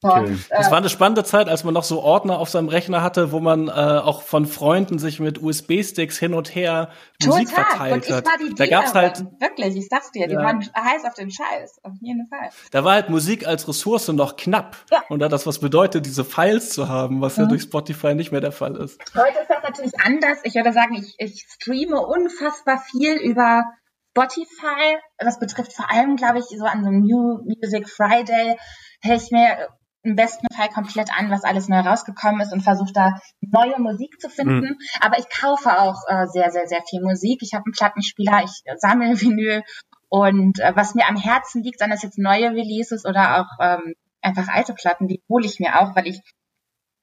Okay. 0.02 0.36
Das 0.50 0.70
war 0.70 0.78
eine 0.78 0.88
spannende 0.88 1.22
Zeit, 1.22 1.48
als 1.48 1.62
man 1.62 1.74
noch 1.74 1.84
so 1.84 2.02
Ordner 2.02 2.38
auf 2.38 2.48
seinem 2.48 2.68
Rechner 2.68 3.02
hatte, 3.02 3.30
wo 3.30 3.38
man 3.38 3.68
äh, 3.68 3.70
auch 3.70 4.22
von 4.22 4.46
Freunden 4.46 4.98
sich 4.98 5.20
mit 5.20 5.40
USB-Sticks 5.40 6.18
hin 6.18 6.34
und 6.34 6.54
her 6.54 6.90
Total. 7.20 7.40
Musik 7.40 7.54
verteilt 7.54 8.10
hat. 8.10 8.26
da 8.56 8.66
gab's 8.66 8.94
halt 8.94 9.24
wirklich, 9.40 9.76
ich 9.76 9.88
sag's 9.88 10.10
dir, 10.10 10.26
die 10.26 10.34
ja. 10.34 10.42
waren 10.42 10.60
heiß 10.60 11.04
auf 11.04 11.14
den 11.14 11.30
Scheiß, 11.30 11.80
auf 11.84 11.92
jeden 12.00 12.26
Fall. 12.26 12.50
Da 12.72 12.82
war 12.82 12.94
halt 12.94 13.10
Musik 13.10 13.46
als 13.46 13.68
Ressource 13.68 14.08
noch 14.08 14.36
knapp. 14.36 14.76
Ja. 14.90 15.04
Und 15.08 15.20
da 15.20 15.28
das 15.28 15.46
was 15.46 15.60
bedeutet, 15.60 16.04
diese 16.04 16.24
Files 16.24 16.70
zu 16.70 16.88
haben, 16.88 17.20
was 17.20 17.36
mhm. 17.36 17.44
ja 17.44 17.48
durch 17.50 17.62
Spotify 17.62 18.14
nicht 18.14 18.32
mehr 18.32 18.40
der 18.40 18.52
Fall 18.52 18.76
ist. 18.76 19.00
Heute 19.14 19.38
ist 19.38 19.48
das 19.48 19.62
natürlich 19.62 19.92
anders. 20.04 20.38
Ich 20.42 20.56
würde 20.56 20.72
sagen, 20.72 20.94
ich, 20.94 21.14
ich 21.18 21.46
streame 21.48 22.00
unfassbar 22.00 22.82
viel 22.90 23.14
über 23.14 23.62
Spotify. 24.10 24.98
Das 25.18 25.38
betrifft 25.38 25.72
vor 25.72 25.90
allem, 25.90 26.16
glaube 26.16 26.40
ich, 26.40 26.46
so 26.46 26.64
an 26.64 26.82
so 26.82 26.88
einem 26.88 27.02
New 27.02 27.44
Music 27.44 27.88
Friday 27.88 28.56
höre 29.02 29.16
ich 29.16 29.30
mir 29.30 29.68
im 30.02 30.16
besten 30.16 30.46
Fall 30.54 30.68
komplett 30.68 31.16
an, 31.16 31.30
was 31.30 31.44
alles 31.44 31.68
neu 31.68 31.80
rausgekommen 31.80 32.40
ist 32.40 32.52
und 32.52 32.62
versuche 32.62 32.92
da 32.92 33.20
neue 33.40 33.78
Musik 33.78 34.20
zu 34.20 34.28
finden. 34.28 34.70
Mhm. 34.70 34.78
Aber 35.00 35.18
ich 35.18 35.28
kaufe 35.28 35.78
auch 35.80 36.02
äh, 36.08 36.26
sehr, 36.26 36.50
sehr, 36.50 36.66
sehr 36.66 36.82
viel 36.88 37.02
Musik. 37.02 37.40
Ich 37.42 37.54
habe 37.54 37.64
einen 37.64 37.72
Plattenspieler, 37.72 38.42
ich 38.44 38.62
sammle 38.78 39.08
Vinyl 39.20 39.62
und 40.08 40.58
äh, 40.58 40.72
was 40.74 40.94
mir 40.94 41.08
am 41.08 41.16
Herzen 41.16 41.62
liegt, 41.62 41.78
seien 41.78 41.90
das 41.90 42.02
jetzt 42.02 42.18
neue 42.18 42.50
Releases 42.50 43.04
oder 43.04 43.40
auch 43.40 43.64
ähm, 43.64 43.94
einfach 44.20 44.48
alte 44.48 44.74
Platten, 44.74 45.08
die 45.08 45.22
hole 45.28 45.46
ich 45.46 45.60
mir 45.60 45.80
auch, 45.80 45.96
weil 45.96 46.06
ich 46.06 46.20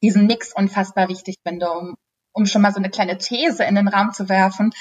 diesen 0.02 0.28
Mix 0.28 0.54
unfassbar 0.54 1.10
wichtig 1.10 1.36
finde, 1.46 1.72
um, 1.72 1.96
um 2.34 2.46
schon 2.46 2.62
mal 2.62 2.72
so 2.72 2.80
eine 2.80 2.90
kleine 2.90 3.18
These 3.18 3.64
in 3.64 3.76
den 3.76 3.88
Raum 3.88 4.12
zu 4.12 4.30
werfen 4.30 4.72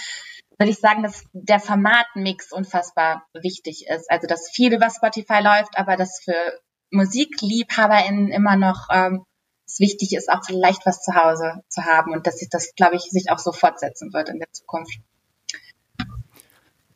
würde 0.59 0.73
ich 0.73 0.81
sagen, 0.81 1.05
dass 1.05 1.25
der 1.33 1.61
Formatmix 1.61 2.53
unfassbar 2.53 3.25
wichtig 3.33 3.87
ist. 3.89 4.11
Also, 4.11 4.27
dass 4.27 4.51
viel 4.51 4.75
über 4.75 4.91
Spotify 4.91 5.41
läuft, 5.41 5.79
aber 5.79 5.97
dass 5.97 6.21
für 6.25 6.61
MusikliebhaberInnen 6.91 8.29
immer 8.29 8.57
noch 8.57 8.89
ähm, 8.93 9.25
es 9.67 9.81
wichtig 9.81 10.15
ist, 10.15 10.31
auch 10.31 10.41
vielleicht 10.45 10.87
was 10.87 11.03
zu 11.03 11.15
Hause 11.15 11.63
zu 11.69 11.85
haben 11.85 12.13
und 12.13 12.27
dass 12.27 12.39
sich 12.39 12.49
das, 12.49 12.75
glaube 12.75 12.97
ich, 12.97 13.03
sich 13.03 13.31
auch 13.31 13.39
so 13.39 13.53
fortsetzen 13.53 14.13
wird 14.13 14.31
in 14.31 14.39
der 14.39 14.51
Zukunft. 14.51 14.99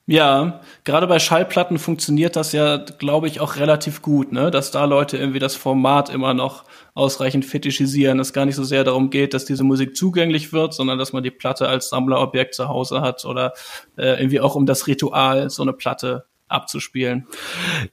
Ja, 0.06 0.62
gerade 0.82 1.06
bei 1.06 1.20
Schallplatten 1.20 1.78
funktioniert 1.78 2.34
das 2.34 2.50
ja, 2.52 2.76
glaube 2.76 3.28
ich, 3.28 3.40
auch 3.40 3.56
relativ 3.56 4.02
gut, 4.02 4.32
ne? 4.32 4.50
Dass 4.50 4.72
da 4.72 4.84
Leute 4.84 5.16
irgendwie 5.16 5.38
das 5.38 5.54
Format 5.54 6.10
immer 6.10 6.34
noch 6.34 6.64
ausreichend 6.94 7.44
fetischisieren. 7.44 8.18
Es 8.18 8.32
gar 8.32 8.44
nicht 8.44 8.56
so 8.56 8.64
sehr 8.64 8.82
darum 8.82 9.10
geht, 9.10 9.32
dass 9.32 9.44
diese 9.44 9.62
Musik 9.62 9.96
zugänglich 9.96 10.52
wird, 10.52 10.74
sondern 10.74 10.98
dass 10.98 11.12
man 11.12 11.22
die 11.22 11.30
Platte 11.30 11.68
als 11.68 11.88
Sammlerobjekt 11.88 12.54
zu 12.54 12.68
Hause 12.68 13.00
hat 13.00 13.24
oder 13.24 13.52
äh, 13.96 14.18
irgendwie 14.18 14.40
auch 14.40 14.56
um 14.56 14.66
das 14.66 14.88
Ritual, 14.88 15.48
so 15.50 15.62
eine 15.62 15.72
Platte 15.72 16.26
abzuspielen. 16.52 17.26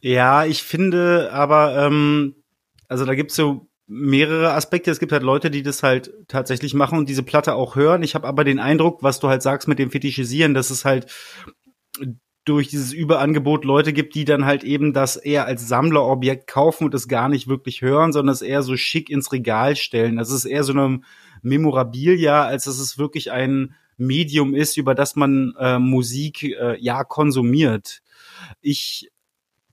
Ja, 0.01 0.45
ich 0.45 0.63
finde 0.63 1.31
aber, 1.31 1.77
ähm, 1.85 2.35
also 2.87 3.05
da 3.05 3.15
gibt's 3.15 3.35
so 3.35 3.69
mehrere 3.87 4.53
Aspekte. 4.53 4.91
Es 4.91 4.99
gibt 4.99 5.11
halt 5.11 5.23
Leute, 5.23 5.49
die 5.49 5.63
das 5.63 5.81
halt 5.81 6.13
tatsächlich 6.27 6.73
machen 6.73 6.97
und 6.99 7.09
diese 7.09 7.23
Platte 7.23 7.55
auch 7.55 7.75
hören. 7.75 8.03
Ich 8.03 8.13
habe 8.13 8.27
aber 8.27 8.43
den 8.43 8.59
Eindruck, 8.59 9.01
was 9.01 9.19
du 9.19 9.29
halt 9.29 9.41
sagst 9.41 9.67
mit 9.67 9.79
dem 9.79 9.89
Fetischisieren, 9.89 10.53
dass 10.53 10.69
es 10.69 10.85
halt 10.85 11.07
durch 12.45 12.67
dieses 12.67 12.93
Überangebot 12.93 13.65
Leute 13.65 13.93
gibt, 13.93 14.15
die 14.15 14.25
dann 14.25 14.45
halt 14.45 14.63
eben 14.63 14.93
das 14.93 15.17
eher 15.17 15.45
als 15.45 15.67
Sammlerobjekt 15.67 16.47
kaufen 16.47 16.85
und 16.85 16.93
es 16.93 17.07
gar 17.07 17.29
nicht 17.29 17.47
wirklich 17.47 17.81
hören, 17.81 18.13
sondern 18.13 18.33
es 18.33 18.41
eher 18.41 18.63
so 18.63 18.75
schick 18.77 19.09
ins 19.09 19.31
Regal 19.31 19.75
stellen. 19.75 20.17
Das 20.17 20.31
ist 20.31 20.45
eher 20.45 20.63
so 20.63 20.73
eine 20.73 21.01
Memorabilia, 21.41 22.45
als 22.45 22.65
dass 22.65 22.79
es 22.79 22.97
wirklich 22.97 23.31
ein 23.31 23.75
Medium 23.97 24.55
ist, 24.55 24.77
über 24.77 24.95
das 24.95 25.15
man 25.15 25.53
äh, 25.59 25.77
Musik 25.77 26.43
äh, 26.43 26.79
ja 26.79 27.03
konsumiert. 27.03 28.01
Ich 28.61 29.11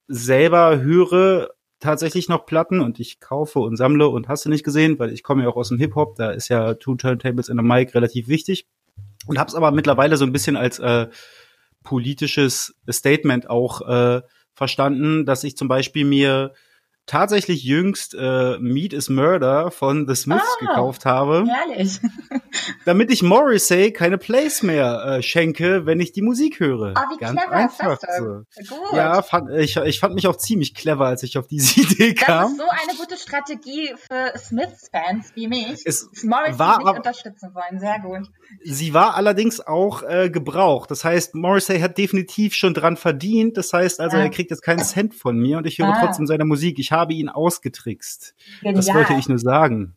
selber 0.09 0.81
höre 0.81 1.51
tatsächlich 1.81 2.29
noch 2.29 2.47
Platten 2.47 2.81
und 2.81 3.01
ich 3.01 3.21
kaufe 3.21 3.59
und 3.59 3.77
sammle 3.77 4.09
und 4.09 4.29
hast 4.29 4.45
du 4.45 4.49
nicht 4.49 4.65
gesehen, 4.65 4.99
weil 4.99 5.13
ich 5.13 5.23
komme 5.23 5.43
ja 5.43 5.49
auch 5.49 5.57
aus 5.57 5.69
dem 5.69 5.79
Hip-Hop, 5.79 6.17
da 6.17 6.31
ist 6.31 6.49
ja 6.49 6.75
Two 6.75 6.95
Turntables 6.95 7.49
in 7.49 7.59
a 7.59 7.63
Mic 7.63 7.95
relativ 7.95 8.29
wichtig. 8.29 8.67
Und 9.27 9.39
hab's 9.39 9.55
aber 9.55 9.73
mittlerweile 9.73 10.17
so 10.17 10.25
ein 10.25 10.33
bisschen 10.33 10.57
als 10.57 10.79
äh, 10.79 11.09
politisches 11.83 12.75
Statement 12.91 13.51
auch 13.51 13.81
äh, 13.83 14.23
verstanden, 14.55 15.27
dass 15.27 15.45
ich 15.45 15.57
zum 15.57 15.69
Beispiel 15.69 16.05
mir 16.05 16.53
tatsächlich 17.07 17.63
jüngst 17.63 18.15
äh, 18.15 18.59
Meat 18.59 18.93
is 18.93 19.09
Murder 19.09 19.71
von 19.71 20.07
The 20.07 20.15
Smiths 20.15 20.57
ah, 20.61 20.67
gekauft 20.67 21.05
habe. 21.05 21.45
Herrlich. 21.47 22.01
damit 22.85 23.11
ich 23.11 23.23
Morrissey 23.23 23.93
keine 23.93 24.19
Plays 24.19 24.63
mehr 24.63 25.05
äh, 25.05 25.23
schenke, 25.23 25.87
wenn 25.87 26.01
ich 26.01 26.13
die 26.13 26.23
Musik 26.23 26.61
höre. 26.61 26.95
Oh, 26.97 27.15
wie 27.15 27.19
Ganz 27.19 27.41
clever 27.41 27.53
einfach 27.53 27.93
ist 27.93 28.03
das 28.03 28.17
so. 28.19 28.75
Gut. 28.77 28.93
Ja, 28.93 29.23
fand, 29.23 29.51
ich, 29.51 29.77
ich 29.77 30.01
fand 30.01 30.15
mich 30.15 30.27
auch 30.27 30.37
ziemlich 30.37 30.75
clever, 30.75 31.07
als 31.07 31.23
ich 31.23 31.39
auf 31.39 31.47
diese 31.47 31.81
Idee 31.81 32.15
kam. 32.15 32.43
Das 32.43 32.51
ist 32.53 32.59
so 32.59 32.91
eine 32.91 32.99
gute 32.99 33.17
Strategie 33.17 33.95
für 33.97 34.39
Smiths-Fans 34.39 35.33
wie 35.35 35.49
mich, 35.49 35.83
es 35.85 36.09
Morrissey 36.25 36.59
war, 36.59 36.79
nicht 36.79 36.97
unterstützen 36.97 37.55
wollen. 37.55 37.81
Sehr 37.81 37.99
gut. 38.01 38.29
Sie 38.63 38.95
war 38.95 39.17
allerdings 39.17 39.61
auch 39.61 40.03
äh, 40.03 40.31
gebraucht. 40.31 40.91
Das 40.91 41.05
heißt, 41.05 41.35
Morrissey 41.35 41.81
hat 41.81 41.99
definitiv 41.99 42.55
schon 42.55 42.75
dran 42.75 42.97
verdient. 42.97 43.57
Das 43.57 43.73
heißt 43.73 44.01
also, 44.01 44.17
ja. 44.17 44.25
er 44.25 44.31
kriegt 44.31 44.51
jetzt 44.51 44.63
keinen 44.63 44.83
Cent 44.85 45.15
von 45.15 45.37
mir 45.37 45.59
und 45.59 45.67
ich 45.67 45.79
höre 45.79 45.89
ah. 45.89 45.99
trotzdem 46.01 46.27
seine 46.27 46.45
Musik. 46.45 46.79
Ich 46.79 46.93
habe 46.97 47.15
ihn 47.15 47.29
ausgetrickst. 47.29 48.35
Genial. 48.61 48.75
Das 48.75 48.93
wollte 48.93 49.15
ich 49.15 49.29
nur 49.29 49.39
sagen. 49.39 49.97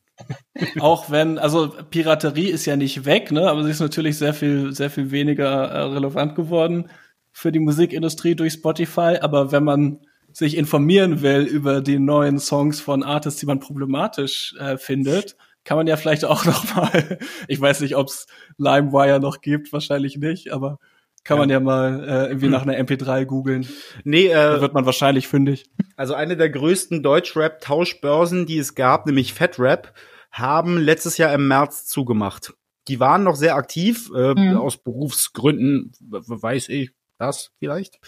Auch 0.80 1.10
wenn, 1.10 1.38
also 1.38 1.74
Piraterie 1.90 2.50
ist 2.50 2.66
ja 2.66 2.76
nicht 2.76 3.06
weg, 3.06 3.32
ne, 3.32 3.50
aber 3.50 3.64
sie 3.64 3.72
ist 3.72 3.80
natürlich 3.80 4.18
sehr 4.18 4.34
viel, 4.34 4.74
sehr 4.74 4.90
viel 4.90 5.12
weniger 5.12 5.50
äh, 5.50 5.82
relevant 5.84 6.36
geworden 6.36 6.90
für 7.32 7.52
die 7.52 7.60
Musikindustrie 7.60 8.36
durch 8.36 8.54
Spotify. 8.54 9.18
Aber 9.22 9.52
wenn 9.52 9.64
man 9.64 10.00
sich 10.32 10.58
informieren 10.58 11.22
will 11.22 11.42
über 11.42 11.82
die 11.82 12.00
neuen 12.00 12.40
Songs 12.40 12.82
von 12.82 13.04
Artists, 13.04 13.40
die 13.40 13.46
man 13.46 13.60
problematisch 13.60 14.56
äh, 14.60 14.78
findet, 14.78 15.38
kann 15.64 15.78
man 15.78 15.88
ja 15.88 15.98
vielleicht 15.98 16.26
auch 16.26 16.46
noch 16.46 16.76
mal, 16.76 17.20
ich 17.48 17.60
weiß 17.60 17.82
nicht, 17.82 17.96
ob 17.96 18.08
es 18.08 18.28
LimeWire 18.58 19.20
noch 19.20 19.42
gibt, 19.42 19.72
wahrscheinlich 19.72 20.18
nicht, 20.18 20.52
aber 20.52 20.80
kann 21.24 21.38
ja. 21.38 21.42
man 21.42 21.50
ja 21.50 21.60
mal 21.60 22.04
äh, 22.04 22.28
irgendwie 22.28 22.46
hm. 22.46 22.52
nach 22.52 22.64
einer 22.64 22.78
MP3 22.78 23.26
googeln. 23.26 23.68
Nee, 24.04 24.28
äh, 24.28 24.34
da 24.34 24.62
wird 24.62 24.74
man 24.74 24.86
wahrscheinlich 24.86 25.28
fündig. 25.28 25.70
Also 25.96 26.14
eine 26.14 26.38
der 26.38 26.50
größten 26.50 27.04
Deutschrap-Tauschbörsen, 27.04 28.46
die 28.46 28.58
es 28.58 28.76
gab, 28.76 29.06
nämlich 29.06 29.34
FedRap, 29.34 29.94
haben 30.32 30.78
letztes 30.78 31.18
Jahr 31.18 31.34
im 31.34 31.48
März 31.48 31.86
zugemacht. 31.86 32.54
Die 32.88 33.00
waren 33.00 33.24
noch 33.24 33.36
sehr 33.36 33.56
aktiv, 33.56 34.10
äh, 34.16 34.34
mhm. 34.34 34.58
aus 34.58 34.78
Berufsgründen, 34.78 35.92
weiß 36.00 36.70
ich 36.70 36.92
das 37.20 37.52
vielleicht. 37.60 38.00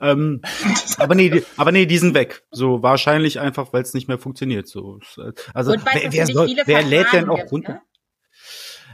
Ähm, 0.00 0.42
aber 0.98 1.14
nee, 1.14 1.30
die, 1.30 1.44
aber 1.56 1.72
nee, 1.72 1.86
die 1.86 1.98
sind 1.98 2.14
weg. 2.14 2.44
So 2.50 2.82
wahrscheinlich 2.82 3.40
einfach, 3.40 3.72
weil 3.72 3.82
es 3.82 3.94
nicht 3.94 4.08
mehr 4.08 4.18
funktioniert. 4.18 4.68
So, 4.68 4.98
also 5.54 5.72
Gut, 5.72 5.82
wer, 5.92 6.12
wer, 6.12 6.26
soll, 6.26 6.54
wer 6.66 6.82
lädt 6.82 7.12
denn 7.12 7.30
auch 7.30 7.50
runter? 7.50 7.74
Ne? 7.74 7.80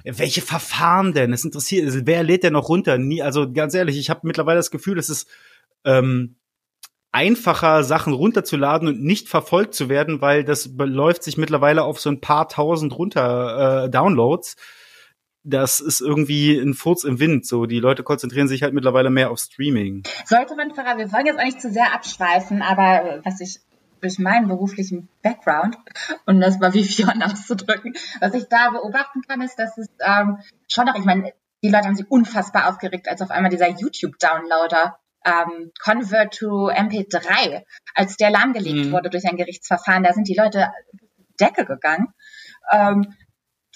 Welche 0.05 0.43
Verfahren 0.43 1.15
denn? 1.15 1.33
Es 1.33 1.45
interessiert, 1.45 2.07
wer 2.07 2.23
lädt 2.23 2.45
denn 2.45 2.53
noch 2.53 2.69
runter? 2.69 2.99
Nie, 2.99 3.23
also 3.23 3.51
ganz 3.51 3.75
ehrlich, 3.75 3.99
ich 3.99 4.11
habe 4.11 4.21
mittlerweile 4.25 4.59
das 4.59 4.71
Gefühl, 4.71 4.99
es 4.99 5.09
ist 5.09 5.29
ähm, 5.85 6.37
einfacher, 7.11 7.85
Sachen 7.85 8.13
runterzuladen 8.13 8.89
und 8.89 9.03
nicht 9.03 9.29
verfolgt 9.29 9.75
zu 9.75 9.89
werden, 9.89 10.21
weil 10.21 10.45
das 10.45 10.77
beläuft 10.77 11.23
sich 11.23 11.39
mittlerweile 11.39 11.85
auf 11.85 12.01
so 12.01 12.11
ein 12.11 12.21
paar 12.21 12.49
tausend 12.49 12.99
runter 12.99 13.85
äh, 13.85 13.91
Downloads. 13.91 14.57
Das 15.43 15.81
ist 15.81 16.01
irgendwie 16.01 16.57
ein 16.59 16.75
Furz 16.75 17.05
im 17.05 17.21
Wind. 17.21 17.47
So, 17.47 17.67
die 17.67 17.79
Leute 17.79 18.03
konzentrieren 18.03 18.49
sich 18.49 18.63
halt 18.63 18.75
mittlerweile 18.75 19.11
mehr 19.11 19.31
auf 19.31 19.39
Streaming. 19.39 20.03
Sollte 20.25 20.57
man, 20.57 20.75
Farah, 20.75 20.99
wir 20.99 21.13
wollen 21.13 21.27
jetzt 21.27 21.45
nicht 21.45 21.61
zu 21.61 21.71
sehr 21.71 21.95
abschweifen, 21.95 22.63
aber 22.63 23.21
was 23.25 23.41
ich 23.41 23.61
durch 24.05 24.19
meinen 24.19 24.49
beruflichen 24.49 25.09
Background, 25.23 25.77
und 26.27 26.41
das 26.41 26.61
war 26.61 26.75
wie 26.75 26.85
Fiona 26.85 27.27
auszudrücken, 27.27 27.95
was 28.21 28.35
ich 28.35 28.49
da 28.49 28.71
beobachten 28.71 29.23
kann, 29.23 29.41
ist, 29.41 29.59
dass 29.59 29.77
es 29.79 29.89
ähm, 30.01 30.39
schon 30.69 30.87
noch, 30.87 30.95
ich 30.95 31.05
meine, 31.05 31.33
die 31.63 31.71
Leute 31.71 31.87
haben 31.87 31.97
sich 31.97 32.11
unfassbar 32.11 32.69
aufgeregt, 32.69 33.09
als 33.09 33.23
auf 33.23 33.31
einmal 33.31 33.51
dieser 33.51 33.69
YouTube-Downloader 33.69 34.99
ähm, 35.25 35.73
Convert 35.83 36.35
to 36.35 36.69
MP3, 36.69 37.65
als 37.95 38.17
der 38.17 38.31
lahmgelegt 38.31 38.87
mhm. 38.87 38.93
wurde 38.93 39.09
durch 39.09 39.25
ein 39.27 39.39
Gerichtsverfahren, 39.39 40.05
da 40.05 40.13
sind 40.13 40.29
die 40.29 40.37
Leute 40.37 40.71
Decke 41.41 41.65
gegangen. 41.65 42.13
Ähm, 42.71 43.15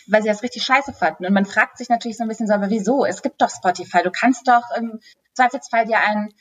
weil 0.08 0.22
sie 0.22 0.28
das 0.28 0.42
richtig 0.42 0.62
scheiße 0.64 0.92
fanden. 0.92 1.26
Und 1.26 1.34
man 1.34 1.44
fragt 1.44 1.78
sich 1.78 1.88
natürlich 1.88 2.16
so 2.16 2.24
ein 2.24 2.28
bisschen 2.28 2.46
so, 2.46 2.54
aber 2.54 2.70
wieso? 2.70 3.04
Es 3.04 3.22
gibt 3.22 3.42
doch 3.42 3.50
Spotify. 3.50 4.02
Du 4.02 4.10
kannst 4.10 4.48
doch 4.48 4.62
im 4.76 5.00
Zweifelsfall 5.34 5.84
dir 5.84 6.00
einen 6.00 6.32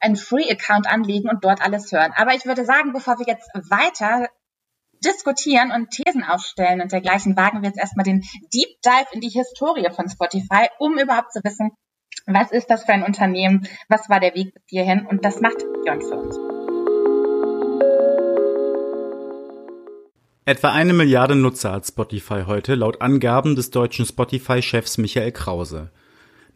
einen 0.00 0.16
Free-Account 0.16 0.86
anlegen 0.86 1.28
und 1.28 1.44
dort 1.44 1.62
alles 1.62 1.90
hören. 1.92 2.12
Aber 2.16 2.34
ich 2.34 2.44
würde 2.44 2.64
sagen, 2.64 2.92
bevor 2.92 3.18
wir 3.18 3.26
jetzt 3.26 3.48
weiter 3.70 4.28
diskutieren 5.04 5.72
und 5.72 5.90
Thesen 5.90 6.24
aufstellen 6.24 6.80
und 6.80 6.92
dergleichen, 6.92 7.36
wagen 7.36 7.62
wir 7.62 7.68
jetzt 7.68 7.78
erstmal 7.78 8.04
den 8.04 8.22
Deep 8.52 8.80
Dive 8.84 9.06
in 9.12 9.20
die 9.20 9.28
Historie 9.28 9.88
von 9.94 10.08
Spotify, 10.08 10.68
um 10.78 10.98
überhaupt 10.98 11.32
zu 11.32 11.40
wissen, 11.44 11.72
was 12.26 12.50
ist 12.50 12.70
das 12.70 12.84
für 12.84 12.92
ein 12.92 13.04
Unternehmen, 13.04 13.68
was 13.88 14.08
war 14.08 14.20
der 14.20 14.34
Weg 14.34 14.54
bis 14.54 14.62
hierhin 14.66 15.06
und 15.06 15.24
das 15.24 15.40
macht 15.40 15.58
Björn 15.82 16.00
für 16.00 16.16
uns. 16.16 16.38
Etwa 20.48 20.72
eine 20.72 20.92
Milliarde 20.92 21.34
Nutzer 21.34 21.72
hat 21.72 21.86
Spotify 21.86 22.44
heute, 22.46 22.76
laut 22.76 23.00
Angaben 23.00 23.56
des 23.56 23.70
deutschen 23.70 24.06
Spotify-Chefs 24.06 24.96
Michael 24.98 25.32
Krause. 25.32 25.90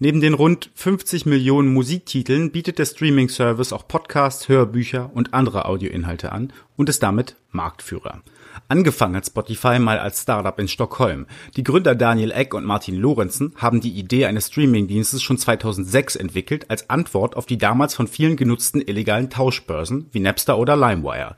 Neben 0.03 0.23
den 0.23 0.33
rund 0.33 0.71
50 0.77 1.27
Millionen 1.27 1.75
Musiktiteln 1.75 2.53
bietet 2.53 2.79
der 2.79 2.87
Streaming-Service 2.87 3.75
auch 3.75 3.87
Podcasts, 3.87 4.49
Hörbücher 4.49 5.11
und 5.13 5.35
andere 5.35 5.67
Audioinhalte 5.67 6.33
an 6.33 6.55
und 6.79 6.89
ist 6.89 7.03
damit 7.03 7.37
Marktführer. 7.51 8.23
Angefangen 8.69 9.15
hat 9.15 9.27
Spotify 9.27 9.79
mal 9.79 9.99
als 9.99 10.23
Startup 10.23 10.59
in 10.59 10.69
Stockholm. 10.69 11.27
Die 11.57 11.65
Gründer 11.65 11.95
Daniel 11.95 12.31
Eck 12.31 12.55
und 12.55 12.65
Martin 12.65 12.97
Lorenzen 12.97 13.53
haben 13.57 13.83
die 13.83 13.93
Idee 13.93 14.25
eines 14.25 14.47
Streamingdienstes 14.47 15.21
schon 15.21 15.37
2006 15.37 16.17
entwickelt 16.17 16.71
als 16.71 16.89
Antwort 16.89 17.37
auf 17.37 17.45
die 17.45 17.59
damals 17.59 17.93
von 17.93 18.09
vielen 18.09 18.37
genutzten 18.37 18.81
illegalen 18.81 19.29
Tauschbörsen 19.29 20.09
wie 20.13 20.21
Napster 20.21 20.57
oder 20.57 20.77
LimeWire. 20.77 21.37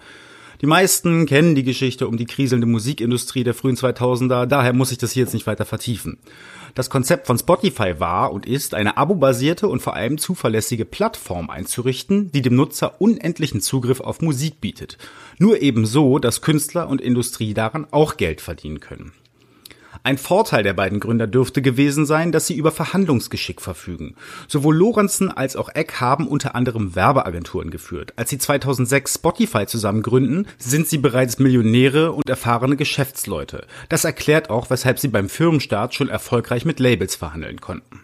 Die 0.62 0.68
meisten 0.68 1.26
kennen 1.26 1.56
die 1.56 1.64
Geschichte 1.64 2.06
um 2.06 2.16
die 2.16 2.24
kriselnde 2.24 2.68
Musikindustrie 2.68 3.42
der 3.42 3.52
frühen 3.52 3.74
2000er, 3.74 4.46
daher 4.46 4.72
muss 4.72 4.92
ich 4.92 4.98
das 4.98 5.10
hier 5.10 5.24
jetzt 5.24 5.34
nicht 5.34 5.48
weiter 5.48 5.64
vertiefen. 5.64 6.18
Das 6.76 6.88
Konzept 6.88 7.26
von 7.26 7.36
Spotify 7.36 7.98
war 7.98 8.32
und 8.32 8.46
ist, 8.46 8.72
eine 8.72 8.96
abo-basierte 8.96 9.66
und 9.66 9.82
vor 9.82 9.94
allem 9.94 10.18
zuverlässige 10.18 10.84
Plattform 10.84 11.50
einzurichten, 11.50 12.30
die 12.30 12.42
dem 12.42 12.54
Nutzer 12.54 13.00
unendlichen 13.00 13.60
Zugriff 13.60 14.00
auf 14.00 14.22
Musik 14.22 14.60
bietet. 14.60 14.98
Nur 15.36 15.60
eben 15.60 15.84
so, 15.84 16.20
dass 16.20 16.42
Künstler 16.42 16.88
und 16.88 17.00
Industrie 17.00 17.54
daran 17.54 17.88
auch 17.90 18.16
Geld 18.16 18.40
verdienen 18.40 18.78
können. 18.78 19.12
Ein 20.04 20.18
Vorteil 20.18 20.64
der 20.64 20.72
beiden 20.72 20.98
Gründer 20.98 21.28
dürfte 21.28 21.62
gewesen 21.62 22.06
sein, 22.06 22.32
dass 22.32 22.48
sie 22.48 22.56
über 22.56 22.72
Verhandlungsgeschick 22.72 23.60
verfügen. 23.60 24.16
Sowohl 24.48 24.76
Lorenzen 24.76 25.30
als 25.30 25.54
auch 25.54 25.68
Eck 25.68 26.00
haben 26.00 26.26
unter 26.26 26.56
anderem 26.56 26.96
Werbeagenturen 26.96 27.70
geführt. 27.70 28.12
Als 28.16 28.30
sie 28.30 28.38
2006 28.38 29.14
Spotify 29.14 29.66
zusammen 29.66 30.02
gründen, 30.02 30.48
sind 30.58 30.88
sie 30.88 30.98
bereits 30.98 31.38
Millionäre 31.38 32.10
und 32.10 32.28
erfahrene 32.28 32.76
Geschäftsleute. 32.76 33.64
Das 33.88 34.04
erklärt 34.04 34.50
auch, 34.50 34.70
weshalb 34.70 34.98
sie 34.98 35.08
beim 35.08 35.28
Firmenstart 35.28 35.94
schon 35.94 36.08
erfolgreich 36.08 36.64
mit 36.64 36.80
Labels 36.80 37.14
verhandeln 37.14 37.60
konnten. 37.60 38.00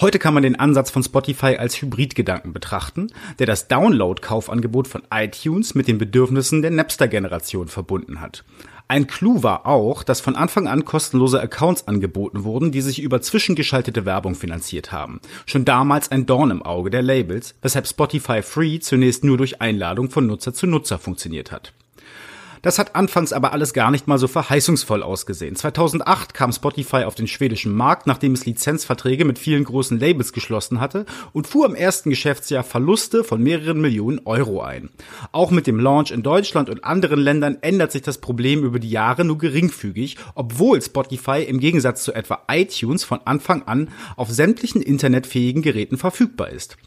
Heute 0.00 0.18
kann 0.18 0.34
man 0.34 0.42
den 0.42 0.58
Ansatz 0.58 0.90
von 0.90 1.02
Spotify 1.02 1.56
als 1.56 1.80
Hybridgedanken 1.80 2.52
betrachten, 2.52 3.12
der 3.38 3.46
das 3.46 3.68
Download-Kaufangebot 3.68 4.88
von 4.88 5.02
iTunes 5.12 5.74
mit 5.74 5.88
den 5.88 5.98
Bedürfnissen 5.98 6.62
der 6.62 6.70
Napster-Generation 6.70 7.68
verbunden 7.68 8.20
hat. 8.20 8.44
Ein 8.86 9.06
Clou 9.06 9.42
war 9.42 9.64
auch, 9.64 10.02
dass 10.02 10.20
von 10.20 10.36
Anfang 10.36 10.68
an 10.68 10.84
kostenlose 10.84 11.40
Accounts 11.40 11.88
angeboten 11.88 12.44
wurden, 12.44 12.70
die 12.70 12.82
sich 12.82 13.00
über 13.00 13.22
zwischengeschaltete 13.22 14.04
Werbung 14.04 14.34
finanziert 14.34 14.92
haben. 14.92 15.20
Schon 15.46 15.64
damals 15.64 16.10
ein 16.10 16.26
Dorn 16.26 16.50
im 16.50 16.62
Auge 16.62 16.90
der 16.90 17.02
Labels, 17.02 17.54
weshalb 17.62 17.86
Spotify 17.86 18.42
Free 18.42 18.80
zunächst 18.80 19.24
nur 19.24 19.38
durch 19.38 19.62
Einladung 19.62 20.10
von 20.10 20.26
Nutzer 20.26 20.52
zu 20.52 20.66
Nutzer 20.66 20.98
funktioniert 20.98 21.50
hat. 21.50 21.72
Das 22.64 22.78
hat 22.78 22.96
anfangs 22.96 23.34
aber 23.34 23.52
alles 23.52 23.74
gar 23.74 23.90
nicht 23.90 24.08
mal 24.08 24.16
so 24.16 24.26
verheißungsvoll 24.26 25.02
ausgesehen. 25.02 25.54
2008 25.54 26.32
kam 26.32 26.50
Spotify 26.50 27.04
auf 27.04 27.14
den 27.14 27.26
schwedischen 27.26 27.74
Markt, 27.74 28.06
nachdem 28.06 28.32
es 28.32 28.46
Lizenzverträge 28.46 29.26
mit 29.26 29.38
vielen 29.38 29.64
großen 29.64 30.00
Labels 30.00 30.32
geschlossen 30.32 30.80
hatte 30.80 31.04
und 31.34 31.46
fuhr 31.46 31.66
im 31.66 31.74
ersten 31.74 32.08
Geschäftsjahr 32.08 32.64
Verluste 32.64 33.22
von 33.22 33.42
mehreren 33.42 33.82
Millionen 33.82 34.20
Euro 34.24 34.62
ein. 34.62 34.88
Auch 35.30 35.50
mit 35.50 35.66
dem 35.66 35.78
Launch 35.78 36.10
in 36.10 36.22
Deutschland 36.22 36.70
und 36.70 36.84
anderen 36.84 37.20
Ländern 37.20 37.58
ändert 37.60 37.92
sich 37.92 38.00
das 38.00 38.16
Problem 38.16 38.64
über 38.64 38.78
die 38.78 38.88
Jahre 38.88 39.26
nur 39.26 39.36
geringfügig, 39.36 40.16
obwohl 40.34 40.80
Spotify 40.80 41.42
im 41.42 41.60
Gegensatz 41.60 42.02
zu 42.02 42.14
etwa 42.14 42.44
iTunes 42.48 43.04
von 43.04 43.20
Anfang 43.26 43.64
an 43.64 43.90
auf 44.16 44.30
sämtlichen 44.30 44.80
internetfähigen 44.80 45.60
Geräten 45.60 45.98
verfügbar 45.98 46.48
ist. 46.48 46.78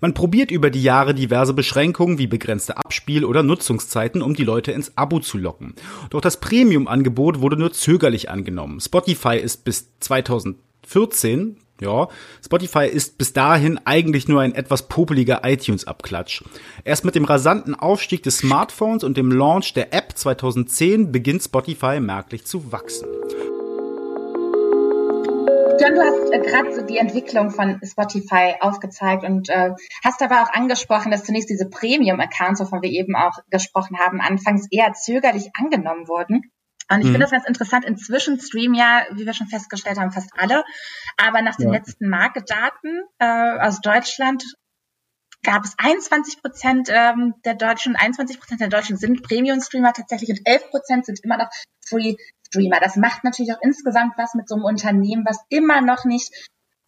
Man 0.00 0.14
probiert 0.14 0.50
über 0.50 0.70
die 0.70 0.82
Jahre 0.82 1.14
diverse 1.14 1.54
Beschränkungen 1.54 2.18
wie 2.18 2.26
begrenzte 2.26 2.76
Abspiel- 2.76 3.24
oder 3.24 3.42
Nutzungszeiten, 3.42 4.22
um 4.22 4.34
die 4.34 4.44
Leute 4.44 4.72
ins 4.72 4.96
Abo 4.96 5.20
zu 5.26 5.38
locken. 5.38 5.74
Doch 6.10 6.20
das 6.20 6.40
Premium-Angebot 6.40 7.40
wurde 7.40 7.56
nur 7.56 7.72
zögerlich 7.72 8.30
angenommen. 8.30 8.80
Spotify 8.80 9.36
ist 9.36 9.64
bis 9.64 9.90
2014 10.00 11.56
ja, 11.80 12.08
Spotify 12.42 12.86
ist 12.86 13.18
bis 13.18 13.34
dahin 13.34 13.78
eigentlich 13.84 14.28
nur 14.28 14.40
ein 14.40 14.54
etwas 14.54 14.88
popeliger 14.88 15.42
iTunes-Abklatsch. 15.44 16.42
Erst 16.84 17.04
mit 17.04 17.14
dem 17.14 17.26
rasanten 17.26 17.74
Aufstieg 17.74 18.22
des 18.22 18.38
Smartphones 18.38 19.04
und 19.04 19.18
dem 19.18 19.30
Launch 19.30 19.74
der 19.74 19.92
App 19.92 20.12
2010 20.16 21.12
beginnt 21.12 21.42
Spotify 21.42 22.00
merklich 22.00 22.46
zu 22.46 22.72
wachsen. 22.72 23.08
John, 25.78 25.94
du 25.94 26.00
hast 26.00 26.32
äh, 26.32 26.38
gerade 26.38 26.74
so 26.74 26.82
die 26.82 26.96
Entwicklung 26.96 27.50
von 27.50 27.80
Spotify 27.84 28.54
aufgezeigt 28.60 29.24
und 29.24 29.48
äh, 29.50 29.72
hast 30.02 30.22
aber 30.22 30.42
auch 30.42 30.52
angesprochen, 30.52 31.10
dass 31.10 31.24
zunächst 31.24 31.50
diese 31.50 31.68
Premium-Accounts, 31.68 32.60
wovon 32.60 32.82
wir 32.82 32.90
eben 32.90 33.14
auch 33.14 33.38
gesprochen 33.50 33.98
haben, 33.98 34.20
anfangs 34.20 34.66
eher 34.70 34.94
zögerlich 34.94 35.50
angenommen 35.54 36.08
wurden. 36.08 36.50
Und 36.88 37.00
ich 37.00 37.06
mhm. 37.06 37.12
finde 37.12 37.20
das 37.20 37.30
ganz 37.30 37.46
interessant. 37.46 37.84
Inzwischen 37.84 38.40
streamen 38.40 38.74
ja, 38.74 39.04
wie 39.12 39.26
wir 39.26 39.34
schon 39.34 39.48
festgestellt 39.48 39.98
haben, 39.98 40.12
fast 40.12 40.30
alle. 40.38 40.64
Aber 41.16 41.42
nach 41.42 41.56
den 41.56 41.72
ja. 41.72 41.78
letzten 41.78 42.08
Marktdaten 42.08 43.02
äh, 43.18 43.58
aus 43.58 43.80
Deutschland 43.80 44.44
gab 45.42 45.64
es 45.64 45.74
21 45.78 46.40
Prozent 46.40 46.88
ähm, 46.90 47.34
der 47.44 47.54
Deutschen, 47.54 47.96
21 47.96 48.38
Prozent 48.38 48.60
der 48.60 48.68
Deutschen 48.68 48.96
sind 48.96 49.22
Premium-Streamer 49.22 49.92
tatsächlich 49.92 50.30
und 50.30 50.40
11 50.44 50.70
Prozent 50.70 51.06
sind 51.06 51.20
immer 51.22 51.36
noch 51.36 51.48
Free-Streamer. 52.52 52.80
Das 52.80 52.96
macht 52.96 53.24
natürlich 53.24 53.52
auch 53.52 53.62
insgesamt 53.62 54.14
was 54.16 54.34
mit 54.34 54.48
so 54.48 54.56
einem 54.56 54.64
Unternehmen, 54.64 55.24
was 55.26 55.38
immer 55.48 55.80
noch 55.80 56.04
nicht 56.04 56.32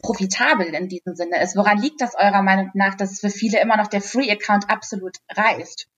profitabel 0.01 0.67
in 0.67 0.89
diesem 0.89 1.15
Sinne 1.15 1.43
ist. 1.43 1.57
Woran 1.57 1.79
liegt 1.79 2.01
das 2.01 2.15
eurer 2.15 2.43
Meinung 2.43 2.71
nach, 2.75 2.95
dass 2.95 3.21
für 3.21 3.31
viele 3.31 3.61
immer 3.61 3.77
noch 3.77 3.89
der 3.89 4.01
Free-Account 4.01 4.71
absolut 4.71 5.17
reicht? 5.35 5.89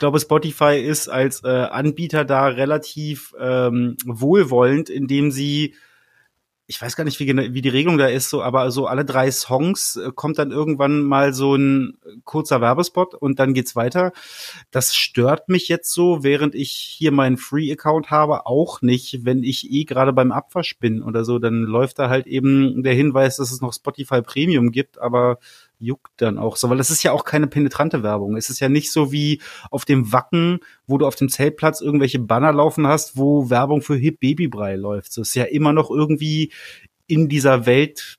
glaube, 0.00 0.18
Spotify 0.18 0.80
ist 0.80 1.08
als 1.08 1.44
äh, 1.44 1.48
Anbieter 1.48 2.24
da 2.24 2.46
relativ 2.46 3.32
ähm, 3.38 3.96
wohlwollend, 4.04 4.90
indem 4.90 5.30
sie 5.30 5.76
ich 6.70 6.80
weiß 6.80 6.94
gar 6.94 7.02
nicht, 7.02 7.18
wie, 7.18 7.26
wie 7.26 7.62
die 7.62 7.68
Regelung 7.68 7.98
da 7.98 8.06
ist, 8.06 8.30
so, 8.30 8.44
aber 8.44 8.70
so 8.70 8.86
alle 8.86 9.04
drei 9.04 9.32
Songs 9.32 9.96
äh, 9.96 10.12
kommt 10.14 10.38
dann 10.38 10.52
irgendwann 10.52 11.02
mal 11.02 11.34
so 11.34 11.56
ein 11.56 11.98
kurzer 12.22 12.60
Werbespot 12.60 13.16
und 13.16 13.40
dann 13.40 13.54
geht's 13.54 13.74
weiter. 13.74 14.12
Das 14.70 14.94
stört 14.94 15.48
mich 15.48 15.66
jetzt 15.66 15.92
so, 15.92 16.22
während 16.22 16.54
ich 16.54 16.70
hier 16.70 17.10
meinen 17.10 17.38
Free-Account 17.38 18.12
habe, 18.12 18.46
auch 18.46 18.82
nicht, 18.82 19.24
wenn 19.24 19.42
ich 19.42 19.68
eh 19.68 19.82
gerade 19.82 20.12
beim 20.12 20.30
Abwasch 20.30 20.78
bin 20.78 21.02
oder 21.02 21.24
so, 21.24 21.40
dann 21.40 21.62
läuft 21.62 21.98
da 21.98 22.08
halt 22.08 22.28
eben 22.28 22.84
der 22.84 22.94
Hinweis, 22.94 23.38
dass 23.38 23.50
es 23.50 23.60
noch 23.60 23.72
Spotify 23.72 24.22
Premium 24.22 24.70
gibt, 24.70 25.00
aber 25.00 25.38
juckt 25.80 26.12
dann 26.18 26.38
auch 26.38 26.56
so, 26.56 26.70
weil 26.70 26.78
das 26.78 26.90
ist 26.90 27.02
ja 27.02 27.12
auch 27.12 27.24
keine 27.24 27.46
penetrante 27.46 28.02
Werbung. 28.02 28.36
Es 28.36 28.50
ist 28.50 28.60
ja 28.60 28.68
nicht 28.68 28.92
so 28.92 29.10
wie 29.10 29.40
auf 29.70 29.84
dem 29.84 30.12
Wacken, 30.12 30.60
wo 30.86 30.98
du 30.98 31.06
auf 31.06 31.16
dem 31.16 31.28
Zeltplatz 31.28 31.80
irgendwelche 31.80 32.18
Banner 32.18 32.52
laufen 32.52 32.86
hast, 32.86 33.16
wo 33.16 33.50
Werbung 33.50 33.82
für 33.82 33.96
Hip 33.96 34.20
Babybrei 34.20 34.76
läuft. 34.76 35.12
So 35.12 35.22
ist 35.22 35.34
ja 35.34 35.44
immer 35.44 35.72
noch 35.72 35.90
irgendwie 35.90 36.52
in 37.06 37.28
dieser 37.28 37.66
Welt 37.66 38.18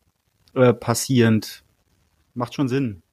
äh, 0.55 0.73
passierend. 0.73 1.63
Macht 2.33 2.55
schon 2.55 2.67
Sinn. 2.67 3.03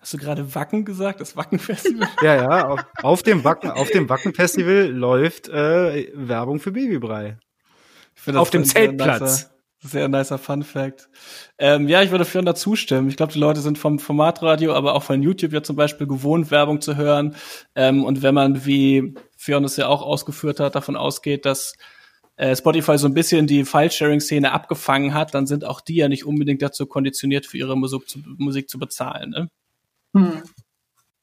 Hast 0.00 0.14
du 0.14 0.18
gerade 0.18 0.54
Wacken 0.54 0.84
gesagt, 0.84 1.20
das 1.20 1.36
Wacken-Festival? 1.36 2.08
ja, 2.22 2.34
ja, 2.36 2.68
auf, 2.68 2.86
auf, 3.02 3.22
dem 3.22 3.44
Wacken, 3.44 3.70
auf 3.70 3.90
dem 3.90 4.08
Wacken-Festival 4.08 4.86
läuft 4.86 5.48
äh, 5.48 6.10
Werbung 6.14 6.60
für 6.60 6.72
Babybrei. 6.72 7.38
Auf 8.34 8.50
dem 8.50 8.64
Zeltplatz. 8.64 9.50
Sehr 9.80 10.08
nicer 10.08 10.38
Fun 10.38 10.64
Fact. 10.64 11.08
Ähm, 11.56 11.88
ja, 11.88 12.02
ich 12.02 12.10
würde 12.10 12.24
Fiona 12.24 12.54
zustimmen. 12.54 13.08
Ich 13.08 13.16
glaube, 13.16 13.32
die 13.32 13.38
Leute 13.38 13.60
sind 13.60 13.78
vom 13.78 14.00
Formatradio, 14.00 14.74
aber 14.74 14.94
auch 14.94 15.04
von 15.04 15.22
YouTube 15.22 15.52
ja 15.52 15.62
zum 15.62 15.76
Beispiel 15.76 16.08
gewohnt, 16.08 16.50
Werbung 16.50 16.80
zu 16.80 16.96
hören. 16.96 17.36
Ähm, 17.76 18.04
und 18.04 18.22
wenn 18.22 18.34
man, 18.34 18.66
wie 18.66 19.14
Fiona 19.36 19.66
es 19.66 19.76
ja 19.76 19.86
auch 19.86 20.02
ausgeführt 20.02 20.58
hat, 20.58 20.74
davon 20.74 20.96
ausgeht, 20.96 21.46
dass 21.46 21.74
äh, 22.38 22.56
Spotify 22.56 22.98
so 22.98 23.06
ein 23.06 23.14
bisschen 23.14 23.46
die 23.46 23.64
File-Sharing-Szene 23.64 24.50
abgefangen 24.50 25.14
hat, 25.14 25.34
dann 25.34 25.46
sind 25.46 25.64
auch 25.64 25.80
die 25.80 25.96
ja 25.96 26.08
nicht 26.08 26.24
unbedingt 26.24 26.62
dazu 26.62 26.86
konditioniert, 26.86 27.46
für 27.46 27.58
ihre 27.58 27.76
Musik 27.76 28.08
zu, 28.08 28.18
Musik 28.36 28.68
zu 28.68 28.80
bezahlen. 28.80 29.30
Ne? 29.30 29.50
Hm. 30.14 30.42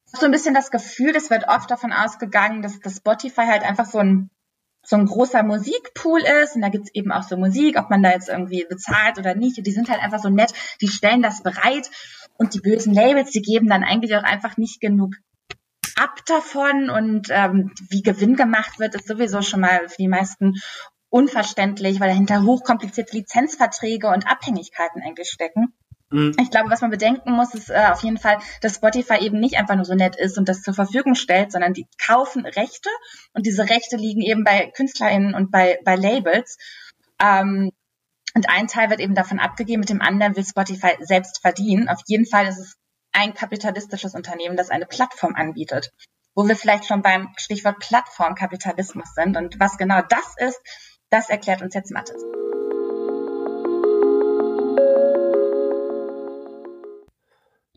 So 0.06 0.24
ein 0.24 0.32
bisschen 0.32 0.54
das 0.54 0.70
Gefühl, 0.70 1.14
es 1.14 1.28
wird 1.28 1.44
oft 1.48 1.70
davon 1.70 1.92
ausgegangen, 1.92 2.62
dass, 2.62 2.80
dass 2.80 2.96
Spotify 2.96 3.46
halt 3.46 3.64
einfach 3.64 3.86
so 3.86 3.98
ein 3.98 4.30
so 4.86 4.96
ein 4.96 5.06
großer 5.06 5.42
Musikpool 5.42 6.20
ist 6.42 6.54
und 6.54 6.62
da 6.62 6.68
gibt's 6.68 6.90
eben 6.94 7.12
auch 7.12 7.22
so 7.22 7.36
Musik, 7.36 7.78
ob 7.78 7.90
man 7.90 8.02
da 8.02 8.10
jetzt 8.10 8.28
irgendwie 8.28 8.64
bezahlt 8.68 9.18
oder 9.18 9.34
nicht. 9.34 9.64
Die 9.64 9.72
sind 9.72 9.90
halt 9.90 10.02
einfach 10.02 10.20
so 10.20 10.30
nett, 10.30 10.52
die 10.80 10.88
stellen 10.88 11.22
das 11.22 11.42
bereit 11.42 11.90
und 12.34 12.54
die 12.54 12.60
bösen 12.60 12.94
Labels, 12.94 13.30
die 13.30 13.42
geben 13.42 13.68
dann 13.68 13.84
eigentlich 13.84 14.14
auch 14.16 14.22
einfach 14.22 14.56
nicht 14.56 14.80
genug 14.80 15.14
ab 15.96 16.20
davon 16.26 16.90
und 16.90 17.28
ähm, 17.30 17.72
wie 17.88 18.02
Gewinn 18.02 18.36
gemacht 18.36 18.78
wird, 18.78 18.94
ist 18.94 19.08
sowieso 19.08 19.42
schon 19.42 19.60
mal 19.60 19.88
für 19.88 19.96
die 19.96 20.08
meisten 20.08 20.54
unverständlich, 21.08 22.00
weil 22.00 22.08
dahinter 22.08 22.42
hochkomplizierte 22.42 23.16
Lizenzverträge 23.16 24.08
und 24.08 24.26
Abhängigkeiten 24.26 25.02
eigentlich 25.02 25.30
stecken. 25.30 25.72
Mhm. 26.10 26.36
Ich 26.40 26.50
glaube, 26.50 26.70
was 26.70 26.80
man 26.80 26.90
bedenken 26.90 27.32
muss, 27.32 27.54
ist 27.54 27.70
äh, 27.70 27.88
auf 27.90 28.02
jeden 28.02 28.18
Fall, 28.18 28.38
dass 28.60 28.76
Spotify 28.76 29.18
eben 29.20 29.40
nicht 29.40 29.56
einfach 29.56 29.74
nur 29.74 29.84
so 29.84 29.94
nett 29.94 30.16
ist 30.16 30.38
und 30.38 30.48
das 30.48 30.62
zur 30.62 30.74
Verfügung 30.74 31.14
stellt, 31.14 31.52
sondern 31.52 31.72
die 31.72 31.86
kaufen 32.04 32.46
Rechte 32.46 32.90
und 33.32 33.46
diese 33.46 33.68
Rechte 33.68 33.96
liegen 33.96 34.22
eben 34.22 34.44
bei 34.44 34.70
KünstlerInnen 34.76 35.34
und 35.34 35.50
bei, 35.50 35.78
bei 35.84 35.96
Labels. 35.96 36.58
Ähm, 37.20 37.72
und 38.34 38.50
ein 38.50 38.68
Teil 38.68 38.90
wird 38.90 39.00
eben 39.00 39.14
davon 39.14 39.40
abgegeben, 39.40 39.80
mit 39.80 39.88
dem 39.88 40.02
anderen 40.02 40.36
will 40.36 40.44
Spotify 40.44 40.94
selbst 41.00 41.40
verdienen. 41.40 41.88
Auf 41.88 42.00
jeden 42.06 42.26
Fall 42.26 42.46
ist 42.46 42.58
es 42.58 42.76
ein 43.12 43.32
kapitalistisches 43.32 44.14
Unternehmen, 44.14 44.56
das 44.56 44.70
eine 44.70 44.86
Plattform 44.86 45.34
anbietet. 45.34 45.90
Wo 46.34 46.46
wir 46.46 46.54
vielleicht 46.54 46.84
schon 46.84 47.00
beim 47.00 47.32
Stichwort 47.38 47.78
Plattformkapitalismus 47.78 49.14
sind. 49.14 49.38
Und 49.38 49.58
was 49.58 49.78
genau 49.78 50.02
das 50.02 50.34
ist, 50.36 50.60
das 51.08 51.30
erklärt 51.30 51.62
uns 51.62 51.74
jetzt 51.74 51.90
Mathis. 51.90 52.22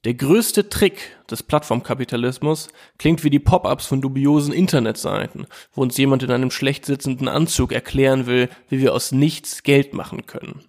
Der 0.05 0.13
größte 0.13 0.69
Trick 0.69 1.17
des 1.29 1.43
Plattformkapitalismus 1.43 2.69
klingt 2.97 3.25
wie 3.25 3.29
die 3.29 3.39
Pop-ups 3.39 3.85
von 3.85 3.99
dubiosen 3.99 4.53
Internetseiten, 4.53 5.45
wo 5.73 5.81
uns 5.81 5.97
jemand 5.97 6.23
in 6.23 6.31
einem 6.31 6.51
schlecht 6.51 6.85
sitzenden 6.85 7.27
Anzug 7.27 7.73
erklären 7.73 8.25
will, 8.25 8.49
wie 8.69 8.79
wir 8.79 8.93
aus 8.93 9.11
nichts 9.11 9.63
Geld 9.63 9.93
machen 9.93 10.25
können. 10.25 10.63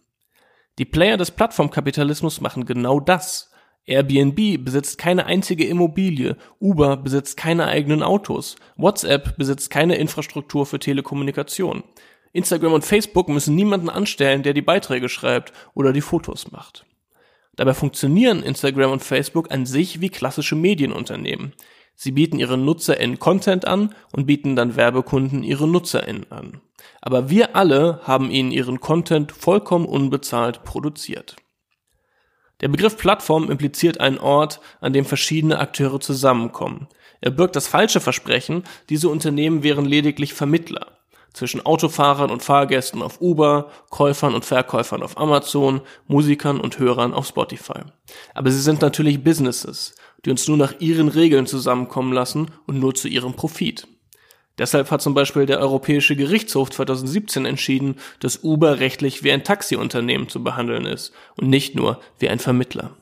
Die 0.78 0.84
Player 0.84 1.16
des 1.16 1.30
Plattformkapitalismus 1.30 2.40
machen 2.40 2.64
genau 2.64 2.98
das. 2.98 3.52
Airbnb 3.84 4.64
besitzt 4.64 4.98
keine 4.98 5.26
einzige 5.26 5.64
Immobilie, 5.64 6.36
Uber 6.58 6.96
besitzt 6.96 7.36
keine 7.36 7.66
eigenen 7.66 8.02
Autos, 8.02 8.56
WhatsApp 8.76 9.36
besitzt 9.36 9.70
keine 9.70 9.94
Infrastruktur 9.96 10.66
für 10.66 10.78
Telekommunikation. 10.78 11.84
Instagram 12.32 12.72
und 12.72 12.84
Facebook 12.84 13.28
müssen 13.28 13.54
niemanden 13.54 13.90
anstellen, 13.90 14.42
der 14.42 14.54
die 14.54 14.62
Beiträge 14.62 15.08
schreibt 15.08 15.52
oder 15.74 15.92
die 15.92 16.00
Fotos 16.00 16.50
macht. 16.50 16.84
Dabei 17.60 17.74
funktionieren 17.74 18.42
Instagram 18.42 18.90
und 18.90 19.04
Facebook 19.04 19.52
an 19.52 19.66
sich 19.66 20.00
wie 20.00 20.08
klassische 20.08 20.56
Medienunternehmen. 20.56 21.52
Sie 21.94 22.10
bieten 22.10 22.38
ihren 22.38 22.64
NutzerInnen 22.64 23.18
Content 23.18 23.66
an 23.66 23.94
und 24.12 24.24
bieten 24.24 24.56
dann 24.56 24.76
Werbekunden 24.76 25.42
ihre 25.42 25.68
NutzerInnen 25.68 26.32
an. 26.32 26.62
Aber 27.02 27.28
wir 27.28 27.56
alle 27.56 28.00
haben 28.04 28.30
ihnen 28.30 28.50
ihren 28.50 28.80
Content 28.80 29.30
vollkommen 29.32 29.84
unbezahlt 29.84 30.64
produziert. 30.64 31.36
Der 32.62 32.68
Begriff 32.68 32.96
Plattform 32.96 33.50
impliziert 33.50 34.00
einen 34.00 34.16
Ort, 34.16 34.62
an 34.80 34.94
dem 34.94 35.04
verschiedene 35.04 35.58
Akteure 35.58 36.00
zusammenkommen. 36.00 36.88
Er 37.20 37.30
birgt 37.30 37.56
das 37.56 37.68
falsche 37.68 38.00
Versprechen, 38.00 38.64
diese 38.88 39.10
Unternehmen 39.10 39.62
wären 39.62 39.84
lediglich 39.84 40.32
Vermittler 40.32 40.99
zwischen 41.32 41.64
Autofahrern 41.64 42.30
und 42.30 42.42
Fahrgästen 42.42 43.02
auf 43.02 43.20
Uber, 43.20 43.70
Käufern 43.90 44.34
und 44.34 44.44
Verkäufern 44.44 45.02
auf 45.02 45.18
Amazon, 45.18 45.80
Musikern 46.06 46.60
und 46.60 46.78
Hörern 46.78 47.14
auf 47.14 47.26
Spotify. 47.26 47.80
Aber 48.34 48.50
sie 48.50 48.60
sind 48.60 48.80
natürlich 48.82 49.22
Businesses, 49.22 49.94
die 50.24 50.30
uns 50.30 50.48
nur 50.48 50.56
nach 50.56 50.74
ihren 50.80 51.08
Regeln 51.08 51.46
zusammenkommen 51.46 52.12
lassen 52.12 52.50
und 52.66 52.78
nur 52.78 52.94
zu 52.94 53.08
ihrem 53.08 53.34
Profit. 53.34 53.86
Deshalb 54.58 54.90
hat 54.90 55.00
zum 55.00 55.14
Beispiel 55.14 55.46
der 55.46 55.60
Europäische 55.60 56.16
Gerichtshof 56.16 56.70
2017 56.70 57.46
entschieden, 57.46 57.96
dass 58.18 58.44
Uber 58.44 58.78
rechtlich 58.78 59.22
wie 59.22 59.32
ein 59.32 59.44
Taxiunternehmen 59.44 60.28
zu 60.28 60.44
behandeln 60.44 60.84
ist 60.84 61.12
und 61.36 61.48
nicht 61.48 61.74
nur 61.74 62.00
wie 62.18 62.28
ein 62.28 62.38
Vermittler. 62.38 62.96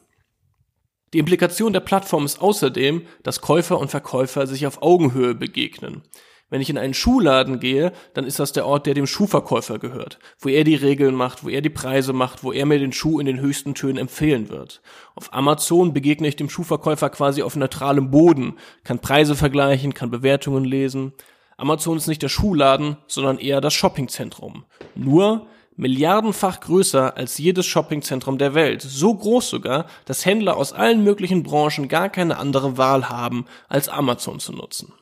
Die 1.14 1.18
Implikation 1.18 1.72
der 1.72 1.80
Plattform 1.80 2.26
ist 2.26 2.40
außerdem, 2.40 3.06
dass 3.22 3.40
Käufer 3.40 3.78
und 3.78 3.90
Verkäufer 3.90 4.46
sich 4.46 4.66
auf 4.66 4.82
Augenhöhe 4.82 5.34
begegnen. 5.34 6.02
Wenn 6.50 6.62
ich 6.62 6.70
in 6.70 6.78
einen 6.78 6.94
Schuhladen 6.94 7.61
gehe, 7.61 7.92
dann 8.14 8.24
ist 8.24 8.38
das 8.38 8.52
der 8.52 8.66
Ort, 8.66 8.87
der 8.87 8.94
dem 8.94 9.06
Schuhverkäufer 9.06 9.78
gehört, 9.78 10.18
wo 10.38 10.48
er 10.48 10.64
die 10.64 10.74
Regeln 10.74 11.14
macht, 11.14 11.44
wo 11.44 11.50
er 11.50 11.61
die 11.61 11.68
Preise 11.68 12.12
macht, 12.12 12.42
wo 12.42 12.52
er 12.52 12.64
mir 12.64 12.78
den 12.78 12.92
Schuh 12.92 13.20
in 13.20 13.26
den 13.26 13.40
höchsten 13.40 13.74
Tönen 13.74 13.98
empfehlen 13.98 14.48
wird. 14.48 14.80
Auf 15.14 15.34
Amazon 15.34 15.92
begegne 15.92 16.28
ich 16.28 16.37
dem 16.37 16.48
Schuhverkäufer 16.48 17.11
quasi 17.11 17.42
auf 17.42 17.56
neutralem 17.56 18.11
Boden, 18.11 18.54
kann 18.82 19.00
Preise 19.00 19.34
vergleichen, 19.34 19.92
kann 19.92 20.11
Bewertungen 20.11 20.64
lesen. 20.64 21.12
Amazon 21.58 21.98
ist 21.98 22.06
nicht 22.06 22.22
der 22.22 22.28
Schuhladen, 22.28 22.96
sondern 23.06 23.38
eher 23.38 23.61
das 23.61 23.74
Shoppingzentrum. 23.74 24.64
Nur 24.94 25.46
milliardenfach 25.78 26.61
größer 26.61 27.16
als 27.16 27.38
jedes 27.38 27.66
Shoppingzentrum 27.66 28.38
der 28.38 28.54
Welt. 28.54 28.82
So 28.82 29.14
groß 29.14 29.48
sogar, 29.48 29.87
dass 30.04 30.26
Händler 30.26 30.56
aus 30.56 30.72
allen 30.72 31.04
möglichen 31.04 31.42
Branchen 31.42 31.88
gar 31.88 32.08
keine 32.08 32.38
andere 32.38 32.76
Wahl 32.78 33.08
haben, 33.08 33.44
als 33.68 33.88
Amazon 33.88 34.40
zu 34.40 34.52
nutzen. 34.52 34.92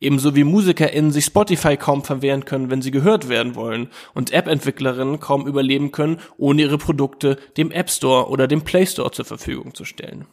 Ebenso 0.00 0.34
wie 0.34 0.44
MusikerInnen 0.44 1.12
sich 1.12 1.26
Spotify 1.26 1.76
kaum 1.76 2.02
verwehren 2.02 2.46
können, 2.46 2.70
wenn 2.70 2.80
sie 2.80 2.90
gehört 2.90 3.28
werden 3.28 3.54
wollen 3.54 3.88
und 4.14 4.32
App-Entwicklerinnen 4.32 5.20
kaum 5.20 5.46
überleben 5.46 5.92
können, 5.92 6.20
ohne 6.38 6.62
ihre 6.62 6.78
Produkte 6.78 7.36
dem 7.58 7.70
App 7.70 7.90
Store 7.90 8.30
oder 8.30 8.48
dem 8.48 8.62
Play 8.62 8.86
Store 8.86 9.10
zur 9.10 9.26
Verfügung 9.26 9.74
zu 9.74 9.84
stellen. 9.84 10.26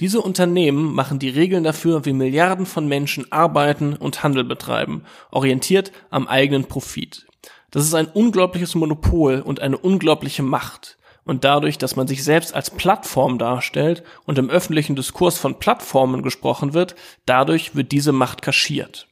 Diese 0.00 0.20
Unternehmen 0.20 0.94
machen 0.94 1.18
die 1.18 1.28
Regeln 1.28 1.62
dafür, 1.62 2.06
wie 2.06 2.12
Milliarden 2.12 2.66
von 2.66 2.88
Menschen 2.88 3.30
arbeiten 3.30 3.94
und 3.94 4.22
Handel 4.24 4.44
betreiben, 4.44 5.04
orientiert 5.30 5.92
am 6.08 6.26
eigenen 6.26 6.64
Profit. 6.64 7.26
Das 7.70 7.84
ist 7.84 7.94
ein 7.94 8.08
unglaubliches 8.08 8.74
Monopol 8.74 9.42
und 9.42 9.60
eine 9.60 9.78
unglaubliche 9.78 10.42
Macht. 10.42 10.98
Und 11.24 11.44
dadurch, 11.44 11.78
dass 11.78 11.96
man 11.96 12.08
sich 12.08 12.24
selbst 12.24 12.54
als 12.54 12.70
Plattform 12.70 13.38
darstellt 13.38 14.02
und 14.24 14.38
im 14.38 14.50
öffentlichen 14.50 14.96
Diskurs 14.96 15.38
von 15.38 15.58
Plattformen 15.58 16.22
gesprochen 16.22 16.74
wird, 16.74 16.96
dadurch 17.26 17.74
wird 17.74 17.92
diese 17.92 18.12
Macht 18.12 18.42
kaschiert. 18.42 19.08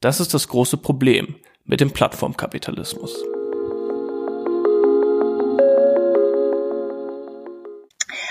Das 0.00 0.20
ist 0.20 0.34
das 0.34 0.48
große 0.48 0.76
Problem 0.76 1.36
mit 1.64 1.80
dem 1.80 1.92
Plattformkapitalismus. 1.92 3.14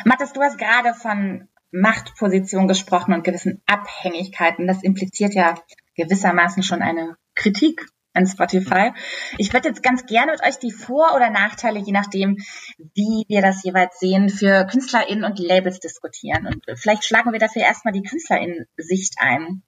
Mathis, 0.06 0.34
du 0.34 0.42
hast 0.42 0.58
gerade 0.58 0.94
von 0.94 1.48
Machtposition 1.72 2.68
gesprochen 2.68 3.14
und 3.14 3.24
gewissen 3.24 3.62
Abhängigkeiten. 3.66 4.68
Das 4.68 4.84
impliziert 4.84 5.34
ja 5.34 5.56
gewissermaßen 5.96 6.62
schon 6.62 6.82
eine 6.82 7.16
Kritik 7.36 7.86
an 8.14 8.28
Spotify. 8.28 8.92
Ich 9.38 9.54
würde 9.54 9.70
jetzt 9.70 9.84
ganz 9.84 10.06
gerne 10.06 10.32
mit 10.32 10.44
euch 10.44 10.60
die 10.60 10.72
Vor- 10.72 11.16
oder 11.16 11.30
Nachteile, 11.30 11.80
je 11.80 11.92
nachdem, 11.92 12.38
wie 12.78 13.26
wir 13.28 13.42
das 13.42 13.64
jeweils 13.64 14.00
sehen, 14.00 14.30
für 14.30 14.66
KünstlerInnen 14.66 15.24
und 15.24 15.40
Labels 15.40 15.80
diskutieren. 15.80 16.48
Und 16.48 16.64
vielleicht 16.80 17.04
schlagen 17.04 17.32
wir 17.32 17.40
dafür 17.40 17.64
erstmal 17.64 17.94
die 17.94 18.04
KünstlerInnen-Sicht 18.04 19.16
ein. 19.20 19.64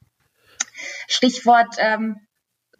Stichwort 1.07 1.75
ähm, 1.79 2.27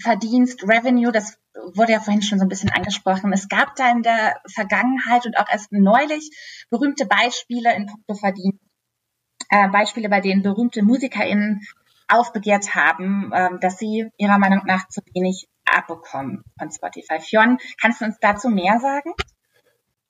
Verdienst, 0.01 0.63
Revenue, 0.63 1.11
das 1.11 1.37
wurde 1.73 1.93
ja 1.93 1.99
vorhin 1.99 2.21
schon 2.21 2.39
so 2.39 2.45
ein 2.45 2.49
bisschen 2.49 2.69
angesprochen. 2.69 3.31
Es 3.31 3.47
gab 3.47 3.75
da 3.75 3.89
in 3.91 4.03
der 4.03 4.35
Vergangenheit 4.53 5.25
und 5.25 5.37
auch 5.37 5.49
erst 5.49 5.71
neulich 5.71 6.29
berühmte 6.69 7.05
Beispiele 7.05 7.73
in 7.75 7.85
puncto 7.85 8.15
Verdienst. 8.15 8.59
Äh, 9.49 9.69
Beispiele, 9.69 10.09
bei 10.09 10.21
denen 10.21 10.41
berühmte 10.41 10.83
MusikerInnen 10.83 11.61
aufbegehrt 12.07 12.75
haben, 12.75 13.31
äh, 13.31 13.59
dass 13.59 13.77
sie 13.77 14.09
ihrer 14.17 14.37
Meinung 14.37 14.63
nach 14.65 14.87
zu 14.89 15.01
wenig 15.13 15.47
abbekommen 15.65 16.43
von 16.57 16.71
Spotify. 16.71 17.19
Fionn, 17.19 17.57
kannst 17.79 18.01
du 18.01 18.05
uns 18.05 18.17
dazu 18.19 18.49
mehr 18.49 18.79
sagen? 18.79 19.13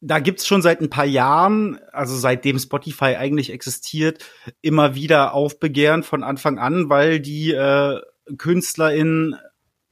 Da 0.02 0.20
gibt's 0.20 0.46
schon 0.46 0.62
seit 0.62 0.82
ein 0.82 0.90
paar 0.90 1.06
Jahren, 1.06 1.80
also 1.92 2.16
seitdem 2.16 2.60
Spotify 2.60 3.16
eigentlich 3.16 3.52
existiert, 3.52 4.24
immer 4.62 4.94
wieder 4.94 5.34
Aufbegehren 5.34 6.04
von 6.04 6.24
Anfang 6.24 6.60
an, 6.60 6.90
weil 6.90 7.20
die 7.20 7.52
äh, 7.52 8.02
KünstlerInnen 8.38 9.36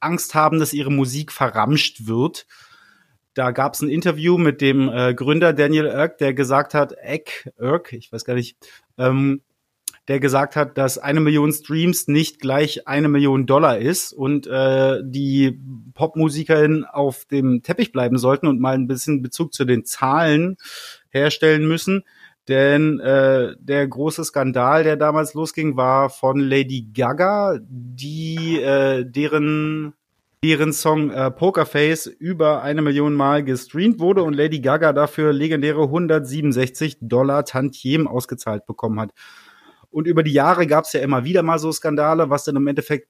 Angst 0.00 0.34
haben, 0.34 0.58
dass 0.60 0.72
ihre 0.72 0.92
Musik 0.92 1.32
verramscht 1.32 2.06
wird. 2.06 2.46
Da 3.32 3.50
gab 3.50 3.74
es 3.74 3.82
ein 3.82 3.88
Interview 3.88 4.38
mit 4.38 4.60
dem 4.60 4.88
äh, 4.88 5.14
Gründer 5.14 5.52
Daniel 5.52 5.86
Irk, 5.86 6.18
der 6.18 6.34
gesagt 6.34 6.74
hat, 6.74 6.92
Eck, 6.92 7.50
Irk, 7.58 7.92
ich 7.92 8.12
weiß 8.12 8.24
gar 8.24 8.34
nicht, 8.34 8.56
ähm, 8.96 9.42
der 10.08 10.20
gesagt 10.20 10.54
hat, 10.56 10.76
dass 10.76 10.98
eine 10.98 11.20
Million 11.20 11.52
Streams 11.52 12.08
nicht 12.08 12.40
gleich 12.40 12.86
eine 12.86 13.08
Million 13.08 13.46
Dollar 13.46 13.78
ist 13.78 14.12
und 14.12 14.46
äh, 14.46 15.00
die 15.02 15.58
Popmusikerinnen 15.94 16.84
auf 16.84 17.24
dem 17.24 17.62
Teppich 17.62 17.92
bleiben 17.92 18.18
sollten 18.18 18.46
und 18.46 18.60
mal 18.60 18.74
ein 18.74 18.86
bisschen 18.86 19.22
Bezug 19.22 19.54
zu 19.54 19.64
den 19.64 19.84
Zahlen 19.84 20.56
herstellen 21.10 21.66
müssen. 21.66 22.04
Denn 22.48 23.00
äh, 23.00 23.54
der 23.58 23.88
große 23.88 24.22
Skandal, 24.24 24.84
der 24.84 24.96
damals 24.96 25.32
losging, 25.32 25.76
war 25.76 26.10
von 26.10 26.38
Lady 26.38 26.86
Gaga, 26.92 27.58
die 27.62 28.60
äh, 28.60 29.04
deren 29.06 29.94
deren 30.44 30.74
Song 30.74 31.10
äh, 31.10 31.30
Pokerface 31.30 32.04
über 32.06 32.62
eine 32.62 32.82
Million 32.82 33.14
Mal 33.14 33.42
gestreamt 33.44 33.98
wurde 33.98 34.22
und 34.22 34.34
Lady 34.34 34.60
Gaga 34.60 34.92
dafür 34.92 35.32
legendäre 35.32 35.84
167 35.84 36.98
Dollar 37.00 37.46
Tantiem 37.46 38.06
ausgezahlt 38.06 38.66
bekommen 38.66 39.00
hat. 39.00 39.12
Und 39.94 40.08
über 40.08 40.24
die 40.24 40.32
Jahre 40.32 40.66
gab 40.66 40.86
es 40.86 40.92
ja 40.92 41.00
immer 41.00 41.24
wieder 41.24 41.44
mal 41.44 41.60
so 41.60 41.70
Skandale, 41.70 42.28
was 42.28 42.42
dann 42.42 42.56
im 42.56 42.66
Endeffekt 42.66 43.08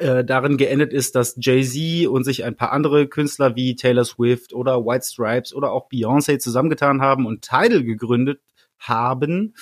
äh, 0.00 0.24
darin 0.24 0.56
geendet 0.56 0.92
ist, 0.92 1.14
dass 1.14 1.36
Jay-Z 1.38 2.08
und 2.08 2.24
sich 2.24 2.42
ein 2.44 2.56
paar 2.56 2.72
andere 2.72 3.06
Künstler 3.06 3.54
wie 3.54 3.76
Taylor 3.76 4.04
Swift 4.04 4.52
oder 4.52 4.84
White 4.84 5.06
Stripes 5.06 5.54
oder 5.54 5.70
auch 5.70 5.88
Beyoncé 5.88 6.40
zusammengetan 6.40 7.00
haben 7.00 7.26
und 7.26 7.42
Tidal 7.42 7.84
gegründet 7.84 8.40
haben, 8.80 9.54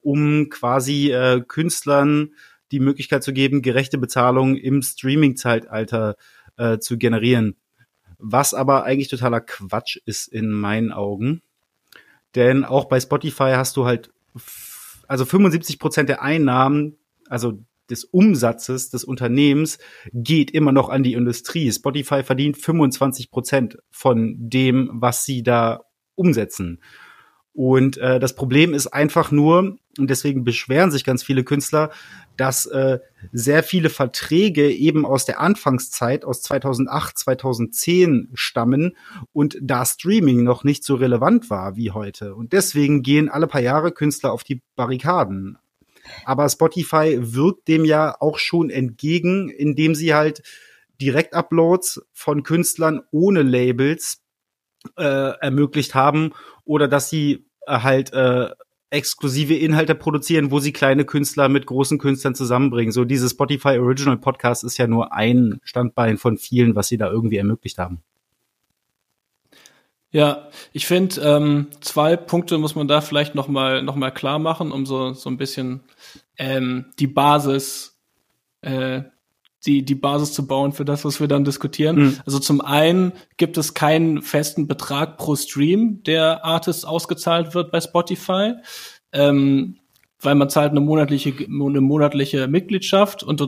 um 0.00 0.48
quasi 0.48 1.12
äh, 1.12 1.42
Künstlern 1.46 2.30
die 2.72 2.80
Möglichkeit 2.80 3.22
zu 3.22 3.34
geben, 3.34 3.60
gerechte 3.60 3.98
Bezahlung 3.98 4.56
im 4.56 4.80
Streaming-Zeitalter 4.80 6.16
äh, 6.56 6.78
zu 6.78 6.96
generieren. 6.96 7.56
Was 8.16 8.54
aber 8.54 8.84
eigentlich 8.84 9.08
totaler 9.08 9.42
Quatsch 9.42 9.98
ist 10.06 10.28
in 10.28 10.50
meinen 10.50 10.92
Augen. 10.92 11.42
Denn 12.34 12.64
auch 12.64 12.86
bei 12.86 13.00
Spotify 13.00 13.52
hast 13.56 13.76
du 13.76 13.84
halt, 13.84 14.10
also 15.10 15.24
75 15.24 15.80
Prozent 15.80 16.08
der 16.08 16.22
Einnahmen, 16.22 16.96
also 17.28 17.64
des 17.90 18.04
Umsatzes 18.04 18.90
des 18.90 19.02
Unternehmens 19.02 19.78
geht 20.12 20.52
immer 20.52 20.70
noch 20.70 20.88
an 20.88 21.02
die 21.02 21.14
Industrie. 21.14 21.72
Spotify 21.72 22.22
verdient 22.22 22.56
25 22.56 23.32
Prozent 23.32 23.78
von 23.90 24.36
dem, 24.38 24.88
was 24.92 25.24
sie 25.24 25.42
da 25.42 25.80
umsetzen. 26.14 26.80
Und 27.52 27.98
äh, 27.98 28.20
das 28.20 28.34
Problem 28.34 28.74
ist 28.74 28.86
einfach 28.88 29.30
nur, 29.32 29.76
und 29.98 30.08
deswegen 30.08 30.44
beschweren 30.44 30.90
sich 30.90 31.04
ganz 31.04 31.22
viele 31.22 31.42
Künstler, 31.42 31.90
dass 32.36 32.64
äh, 32.66 33.00
sehr 33.32 33.62
viele 33.62 33.90
Verträge 33.90 34.70
eben 34.70 35.04
aus 35.04 35.24
der 35.24 35.40
Anfangszeit, 35.40 36.24
aus 36.24 36.42
2008, 36.42 37.18
2010 37.18 38.30
stammen 38.34 38.96
und 39.32 39.58
da 39.60 39.84
Streaming 39.84 40.44
noch 40.44 40.64
nicht 40.64 40.84
so 40.84 40.94
relevant 40.94 41.50
war 41.50 41.76
wie 41.76 41.90
heute. 41.90 42.34
Und 42.34 42.52
deswegen 42.52 43.02
gehen 43.02 43.28
alle 43.28 43.46
paar 43.46 43.60
Jahre 43.60 43.92
Künstler 43.92 44.32
auf 44.32 44.44
die 44.44 44.62
Barrikaden. 44.76 45.58
Aber 46.24 46.48
Spotify 46.48 47.18
wirkt 47.20 47.68
dem 47.68 47.84
ja 47.84 48.16
auch 48.20 48.38
schon 48.38 48.70
entgegen, 48.70 49.50
indem 49.50 49.94
sie 49.94 50.14
halt 50.14 50.42
Direktuploads 51.00 52.02
von 52.12 52.42
Künstlern 52.42 53.02
ohne 53.10 53.42
Labels 53.42 54.22
äh, 54.96 55.02
ermöglicht 55.02 55.94
haben 55.94 56.32
oder 56.64 56.88
dass 56.88 57.10
sie 57.10 57.46
äh, 57.66 57.80
halt 57.80 58.12
äh, 58.12 58.50
exklusive 58.90 59.54
Inhalte 59.54 59.94
produzieren, 59.94 60.50
wo 60.50 60.58
sie 60.58 60.72
kleine 60.72 61.04
Künstler 61.04 61.48
mit 61.48 61.66
großen 61.66 61.98
Künstlern 61.98 62.34
zusammenbringen. 62.34 62.92
So 62.92 63.04
dieses 63.04 63.30
Spotify 63.30 63.78
Original 63.78 64.16
Podcast 64.16 64.64
ist 64.64 64.78
ja 64.78 64.86
nur 64.86 65.12
ein 65.12 65.60
Standbein 65.62 66.18
von 66.18 66.36
vielen, 66.36 66.74
was 66.74 66.88
sie 66.88 66.98
da 66.98 67.08
irgendwie 67.08 67.36
ermöglicht 67.36 67.78
haben. 67.78 68.02
Ja, 70.12 70.48
ich 70.72 70.86
finde, 70.86 71.20
ähm, 71.20 71.68
zwei 71.80 72.16
Punkte 72.16 72.58
muss 72.58 72.74
man 72.74 72.88
da 72.88 73.00
vielleicht 73.00 73.36
noch 73.36 73.46
mal, 73.46 73.82
noch 73.82 73.94
mal 73.94 74.10
klar 74.10 74.40
machen, 74.40 74.72
um 74.72 74.84
so, 74.84 75.12
so 75.12 75.30
ein 75.30 75.36
bisschen 75.36 75.84
ähm, 76.36 76.86
die 76.98 77.06
Basis 77.06 77.96
äh, 78.62 79.02
die, 79.66 79.84
die 79.84 79.94
Basis 79.94 80.32
zu 80.32 80.46
bauen 80.46 80.72
für 80.72 80.84
das, 80.84 81.04
was 81.04 81.20
wir 81.20 81.28
dann 81.28 81.44
diskutieren. 81.44 81.96
Mhm. 81.96 82.16
Also 82.24 82.38
zum 82.38 82.60
einen 82.60 83.12
gibt 83.36 83.58
es 83.58 83.74
keinen 83.74 84.22
festen 84.22 84.66
Betrag 84.66 85.18
pro 85.18 85.36
Stream, 85.36 86.02
der 86.04 86.44
Artist 86.44 86.86
ausgezahlt 86.86 87.54
wird 87.54 87.70
bei 87.70 87.80
Spotify. 87.80 88.54
Ähm, 89.12 89.76
weil 90.20 90.34
man 90.34 90.50
zahlt 90.50 90.70
eine 90.70 90.80
monatliche, 90.80 91.32
eine 91.32 91.80
monatliche 91.80 92.46
Mitgliedschaft 92.46 93.22
und 93.22 93.40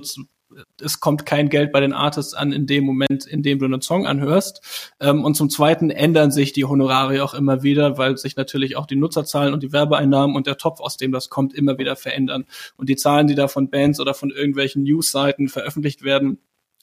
es 0.80 1.00
kommt 1.00 1.26
kein 1.26 1.48
Geld 1.48 1.72
bei 1.72 1.80
den 1.80 1.92
Artists 1.92 2.34
an 2.34 2.52
in 2.52 2.66
dem 2.66 2.84
Moment, 2.84 3.26
in 3.26 3.42
dem 3.42 3.58
du 3.58 3.64
einen 3.64 3.80
Song 3.80 4.06
anhörst. 4.06 4.90
Ähm, 5.00 5.24
und 5.24 5.34
zum 5.34 5.50
Zweiten 5.50 5.90
ändern 5.90 6.30
sich 6.30 6.52
die 6.52 6.64
Honorare 6.64 7.22
auch 7.22 7.34
immer 7.34 7.62
wieder, 7.62 7.98
weil 7.98 8.16
sich 8.16 8.36
natürlich 8.36 8.76
auch 8.76 8.86
die 8.86 8.96
Nutzerzahlen 8.96 9.54
und 9.54 9.62
die 9.62 9.72
Werbeeinnahmen 9.72 10.36
und 10.36 10.46
der 10.46 10.56
Topf, 10.56 10.80
aus 10.80 10.96
dem 10.96 11.12
das 11.12 11.30
kommt, 11.30 11.54
immer 11.54 11.78
wieder 11.78 11.96
verändern. 11.96 12.44
Und 12.76 12.88
die 12.88 12.96
Zahlen, 12.96 13.26
die 13.26 13.34
da 13.34 13.48
von 13.48 13.70
Bands 13.70 14.00
oder 14.00 14.14
von 14.14 14.30
irgendwelchen 14.30 14.82
Newsseiten 14.82 15.48
veröffentlicht 15.48 16.02
werden, 16.02 16.38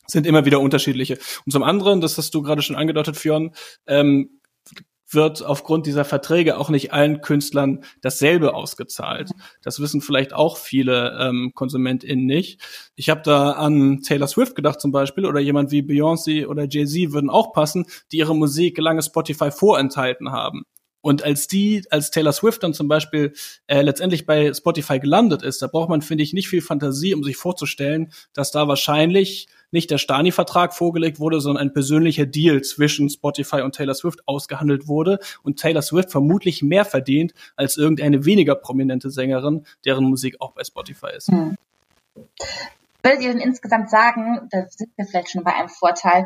sind 0.07 0.25
immer 0.25 0.45
wieder 0.45 0.59
unterschiedliche. 0.59 1.19
Und 1.45 1.51
zum 1.51 1.63
anderen, 1.63 2.01
das 2.01 2.17
hast 2.17 2.33
du 2.33 2.41
gerade 2.41 2.61
schon 2.61 2.75
angedeutet, 2.75 3.15
Fionn, 3.15 3.51
ähm, 3.87 4.38
wird 5.11 5.43
aufgrund 5.43 5.85
dieser 5.85 6.05
Verträge 6.05 6.57
auch 6.57 6.69
nicht 6.69 6.93
allen 6.93 7.21
Künstlern 7.21 7.83
dasselbe 8.01 8.53
ausgezahlt. 8.53 9.31
Das 9.61 9.79
wissen 9.79 10.01
vielleicht 10.01 10.33
auch 10.33 10.57
viele 10.57 11.17
ähm, 11.19 11.51
KonsumentInnen 11.55 12.25
nicht. 12.25 12.61
Ich 12.95 13.09
habe 13.09 13.21
da 13.23 13.51
an 13.51 14.01
Taylor 14.01 14.27
Swift 14.27 14.55
gedacht 14.55 14.79
zum 14.79 14.91
Beispiel 14.91 15.25
oder 15.25 15.39
jemand 15.39 15.71
wie 15.71 15.81
Beyoncé 15.81 16.47
oder 16.47 16.67
Jay-Z 16.69 17.11
würden 17.11 17.29
auch 17.29 17.53
passen, 17.53 17.85
die 18.11 18.17
ihre 18.17 18.35
Musik 18.35 18.77
lange 18.77 19.01
Spotify 19.01 19.51
vorenthalten 19.51 20.31
haben. 20.31 20.63
Und 21.01 21.23
als 21.23 21.47
die, 21.47 21.83
als 21.91 22.11
Taylor 22.11 22.33
Swift 22.33 22.61
dann 22.61 22.73
zum 22.73 22.87
Beispiel 22.87 23.33
äh, 23.67 23.81
letztendlich 23.81 24.25
bei 24.25 24.53
Spotify 24.53 24.99
gelandet 24.99 25.43
ist, 25.43 25.61
da 25.61 25.67
braucht 25.67 25.89
man, 25.89 26.01
finde 26.01 26.23
ich, 26.23 26.33
nicht 26.33 26.49
viel 26.49 26.61
Fantasie, 26.61 27.13
um 27.13 27.23
sich 27.23 27.37
vorzustellen, 27.37 28.11
dass 28.33 28.51
da 28.51 28.67
wahrscheinlich 28.67 29.47
nicht 29.71 29.91
der 29.91 29.97
Stani-Vertrag 29.97 30.73
vorgelegt 30.73 31.19
wurde, 31.19 31.41
sondern 31.41 31.67
ein 31.67 31.73
persönlicher 31.73 32.25
Deal 32.25 32.61
zwischen 32.61 33.09
Spotify 33.09 33.61
und 33.61 33.75
Taylor 33.75 33.95
Swift 33.95 34.19
ausgehandelt 34.27 34.87
wurde 34.87 35.19
und 35.43 35.59
Taylor 35.59 35.81
Swift 35.81 36.11
vermutlich 36.11 36.61
mehr 36.61 36.85
verdient 36.85 37.33
als 37.55 37.77
irgendeine 37.77 38.25
weniger 38.25 38.55
prominente 38.55 39.09
Sängerin, 39.09 39.65
deren 39.85 40.05
Musik 40.05 40.37
auch 40.39 40.51
bei 40.53 40.63
Spotify 40.63 41.09
ist. 41.15 41.27
Hm. 41.29 41.55
Würdet 43.03 43.21
ihr 43.21 43.31
denn 43.31 43.41
insgesamt 43.41 43.89
sagen, 43.89 44.47
da 44.51 44.65
sind 44.69 44.91
wir 44.97 45.05
vielleicht 45.05 45.31
schon 45.31 45.43
bei 45.43 45.55
einem 45.55 45.69
Vorteil, 45.69 46.25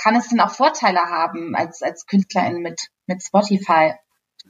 kann 0.00 0.16
es 0.16 0.28
denn 0.28 0.40
auch 0.40 0.50
Vorteile 0.50 1.00
haben, 1.00 1.54
als, 1.54 1.82
als 1.82 2.06
Künstlerin 2.06 2.62
mit, 2.62 2.88
mit 3.06 3.22
Spotify 3.22 3.92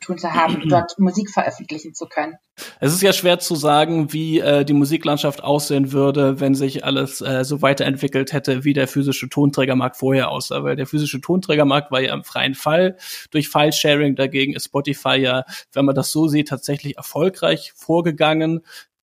tun 0.03 0.19
zu 0.19 0.33
haben, 0.33 0.63
dort 0.69 0.99
Musik 0.99 1.31
veröffentlichen 1.31 1.95
zu 1.95 2.07
können. 2.07 2.35
Es 2.81 2.93
ist 2.93 3.03
ja 3.03 3.13
schwer 3.13 3.39
zu 3.39 3.55
sagen, 3.55 4.13
wie 4.13 4.41
äh, 4.41 4.65
die 4.65 4.75
Musiklandschaft 4.75 5.43
aussehen 5.43 5.93
würde, 5.93 6.41
wenn 6.41 6.55
sich 6.55 6.85
alles 6.85 7.21
äh, 7.21 7.45
so 7.45 7.63
weiterentwickelt 7.63 8.33
hätte, 8.33 8.65
wie 8.65 8.75
der 8.75 8.89
physische 8.89 9.29
Tonträgermarkt 9.29 9.97
vorher 9.97 10.31
aussah. 10.31 10.63
Weil 10.63 10.77
der 10.77 10.87
physische 10.87 11.21
Tonträgermarkt 11.21 11.91
war 11.91 12.01
ja 12.01 12.13
im 12.13 12.25
freien 12.25 12.55
Fall 12.55 12.97
durch 13.31 13.49
File-Sharing. 13.49 14.17
Dagegen 14.17 14.55
ist 14.55 14.67
Spotify 14.67 15.17
ja, 15.17 15.45
wenn 15.73 15.85
man 15.85 15.95
das 15.95 16.13
so 16.13 16.29
sieht, 16.29 16.49
tatsächlich 16.49 16.97
erfolgreich 16.97 17.73
vorgegangen. 17.75 18.61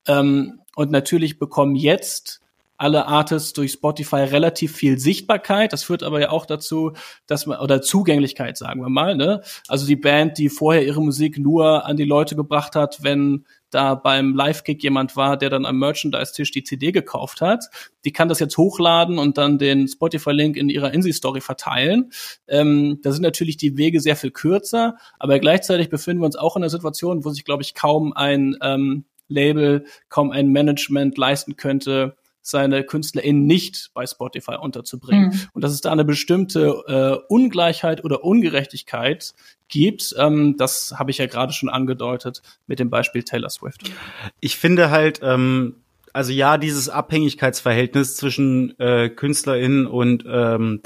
Ähm, 0.07 0.61
und 0.75 0.91
natürlich 0.91 1.39
bekommen 1.39 1.75
jetzt 1.75 2.41
alle 2.79 3.07
Artists 3.07 3.51
durch 3.53 3.73
Spotify 3.73 4.23
relativ 4.23 4.73
viel 4.73 4.97
Sichtbarkeit. 4.97 5.73
Das 5.73 5.83
führt 5.83 6.01
aber 6.01 6.21
ja 6.21 6.29
auch 6.29 6.45
dazu, 6.45 6.93
dass 7.27 7.45
man, 7.45 7.59
oder 7.59 7.81
Zugänglichkeit, 7.81 8.57
sagen 8.57 8.81
wir 8.81 8.89
mal, 8.89 9.17
ne? 9.17 9.41
Also 9.67 9.85
die 9.85 9.97
Band, 9.97 10.37
die 10.37 10.47
vorher 10.47 10.85
ihre 10.85 11.01
Musik 11.01 11.37
nur 11.37 11.85
an 11.85 11.97
die 11.97 12.05
Leute 12.05 12.37
gebracht 12.37 12.75
hat, 12.77 13.03
wenn 13.03 13.45
da 13.69 13.95
beim 13.95 14.33
Live-Kick 14.33 14.81
jemand 14.81 15.17
war, 15.17 15.35
der 15.35 15.49
dann 15.49 15.65
am 15.65 15.77
Merchandise-Tisch 15.77 16.51
die 16.51 16.63
CD 16.63 16.91
gekauft 16.93 17.41
hat, 17.41 17.65
die 18.05 18.13
kann 18.13 18.29
das 18.29 18.39
jetzt 18.39 18.57
hochladen 18.57 19.19
und 19.19 19.37
dann 19.37 19.57
den 19.57 19.87
Spotify-Link 19.87 20.55
in 20.55 20.69
ihrer 20.69 20.93
Insi-Story 20.93 21.41
verteilen. 21.41 22.11
Ähm, 22.47 22.99
da 23.03 23.11
sind 23.11 23.23
natürlich 23.23 23.57
die 23.57 23.77
Wege 23.77 23.99
sehr 23.99 24.15
viel 24.15 24.31
kürzer, 24.31 24.95
aber 25.19 25.37
gleichzeitig 25.39 25.89
befinden 25.89 26.21
wir 26.21 26.27
uns 26.27 26.37
auch 26.37 26.55
in 26.55 26.63
einer 26.63 26.69
Situation, 26.69 27.25
wo 27.25 27.29
sich, 27.29 27.43
glaube 27.43 27.61
ich, 27.61 27.75
kaum 27.75 28.13
ein 28.13 28.55
ähm, 28.61 29.03
Label, 29.27 29.85
kaum 30.09 30.31
ein 30.31 30.47
Management 30.47 31.17
leisten 31.17 31.55
könnte, 31.55 32.15
seine 32.49 32.83
KünstlerInnen 32.83 33.45
nicht 33.45 33.91
bei 33.93 34.05
Spotify 34.05 34.55
unterzubringen. 34.55 35.29
Mhm. 35.29 35.41
Und 35.53 35.63
dass 35.63 35.71
es 35.71 35.81
da 35.81 35.91
eine 35.91 36.05
bestimmte 36.05 36.83
äh, 36.87 37.25
Ungleichheit 37.33 38.03
oder 38.03 38.23
Ungerechtigkeit 38.23 39.33
gibt, 39.67 40.15
ähm, 40.17 40.55
das 40.57 40.95
habe 40.97 41.11
ich 41.11 41.17
ja 41.17 41.27
gerade 41.27 41.53
schon 41.53 41.69
angedeutet 41.69 42.41
mit 42.67 42.79
dem 42.79 42.89
Beispiel 42.89 43.23
Taylor 43.23 43.49
Swift. 43.49 43.91
Ich 44.39 44.57
finde 44.57 44.89
halt, 44.89 45.19
ähm, 45.23 45.75
also 46.13 46.31
ja, 46.31 46.57
dieses 46.57 46.89
Abhängigkeitsverhältnis 46.89 48.15
zwischen 48.15 48.77
äh, 48.79 49.09
KünstlerInnen 49.09 49.85
und 49.85 50.25
ähm, 50.27 50.81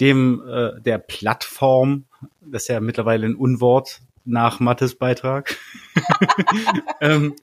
dem 0.00 0.42
äh, 0.46 0.80
der 0.80 0.98
Plattform, 0.98 2.04
das 2.40 2.62
ist 2.62 2.68
ja 2.68 2.80
mittlerweile 2.80 3.26
ein 3.26 3.36
Unwort 3.36 4.00
nach 4.24 4.60
Mattes 4.60 4.96
Beitrag, 4.96 5.56
ähm, 7.00 7.36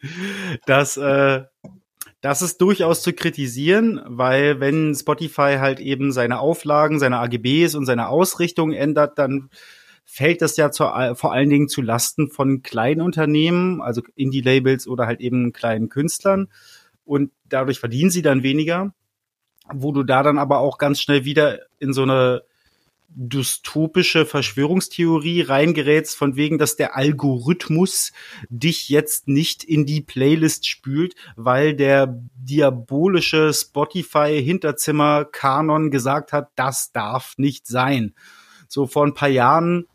dass 0.65 0.97
äh, 0.97 1.43
das 2.23 2.41
ist 2.41 2.61
durchaus 2.61 3.01
zu 3.01 3.11
kritisieren, 3.11 3.99
weil 4.05 4.61
wenn 4.61 4.95
Spotify 4.95 5.57
halt 5.59 5.81
eben 5.81 6.13
seine 6.13 6.39
Auflagen, 6.39 6.97
seine 6.97 7.19
AGBs 7.19 7.75
und 7.75 7.85
seine 7.85 8.07
Ausrichtung 8.07 8.71
ändert, 8.71 9.19
dann 9.19 9.49
fällt 10.05 10.41
das 10.41 10.55
ja 10.55 10.71
zu, 10.71 10.85
vor 11.15 11.33
allen 11.33 11.49
Dingen 11.49 11.67
zu 11.67 11.81
Lasten 11.81 12.29
von 12.29 12.61
kleinen 12.61 13.01
Unternehmen, 13.01 13.81
also 13.81 14.01
Indie-Labels 14.15 14.87
oder 14.87 15.05
halt 15.05 15.19
eben 15.19 15.51
kleinen 15.51 15.89
Künstlern. 15.89 16.47
Und 17.03 17.31
dadurch 17.43 17.81
verdienen 17.81 18.09
sie 18.09 18.21
dann 18.21 18.41
weniger, 18.41 18.93
wo 19.73 19.91
du 19.91 20.03
da 20.03 20.23
dann 20.23 20.37
aber 20.37 20.59
auch 20.59 20.77
ganz 20.77 21.01
schnell 21.01 21.25
wieder 21.25 21.59
in 21.79 21.91
so 21.91 22.03
eine 22.03 22.43
dystopische 23.15 24.25
Verschwörungstheorie 24.25 25.41
reingerätst, 25.41 26.17
von 26.17 26.35
wegen, 26.35 26.57
dass 26.57 26.75
der 26.75 26.95
Algorithmus 26.95 28.11
dich 28.49 28.89
jetzt 28.89 29.27
nicht 29.27 29.63
in 29.63 29.85
die 29.85 30.01
Playlist 30.01 30.67
spült, 30.67 31.13
weil 31.35 31.75
der 31.75 32.19
diabolische 32.35 33.53
Spotify-Hinterzimmer-Kanon 33.53 35.91
gesagt 35.91 36.33
hat, 36.33 36.49
das 36.55 36.91
darf 36.91 37.35
nicht 37.37 37.67
sein. 37.67 38.15
So 38.67 38.87
vor 38.87 39.05
ein 39.05 39.13
paar 39.13 39.29
Jahren 39.29 39.85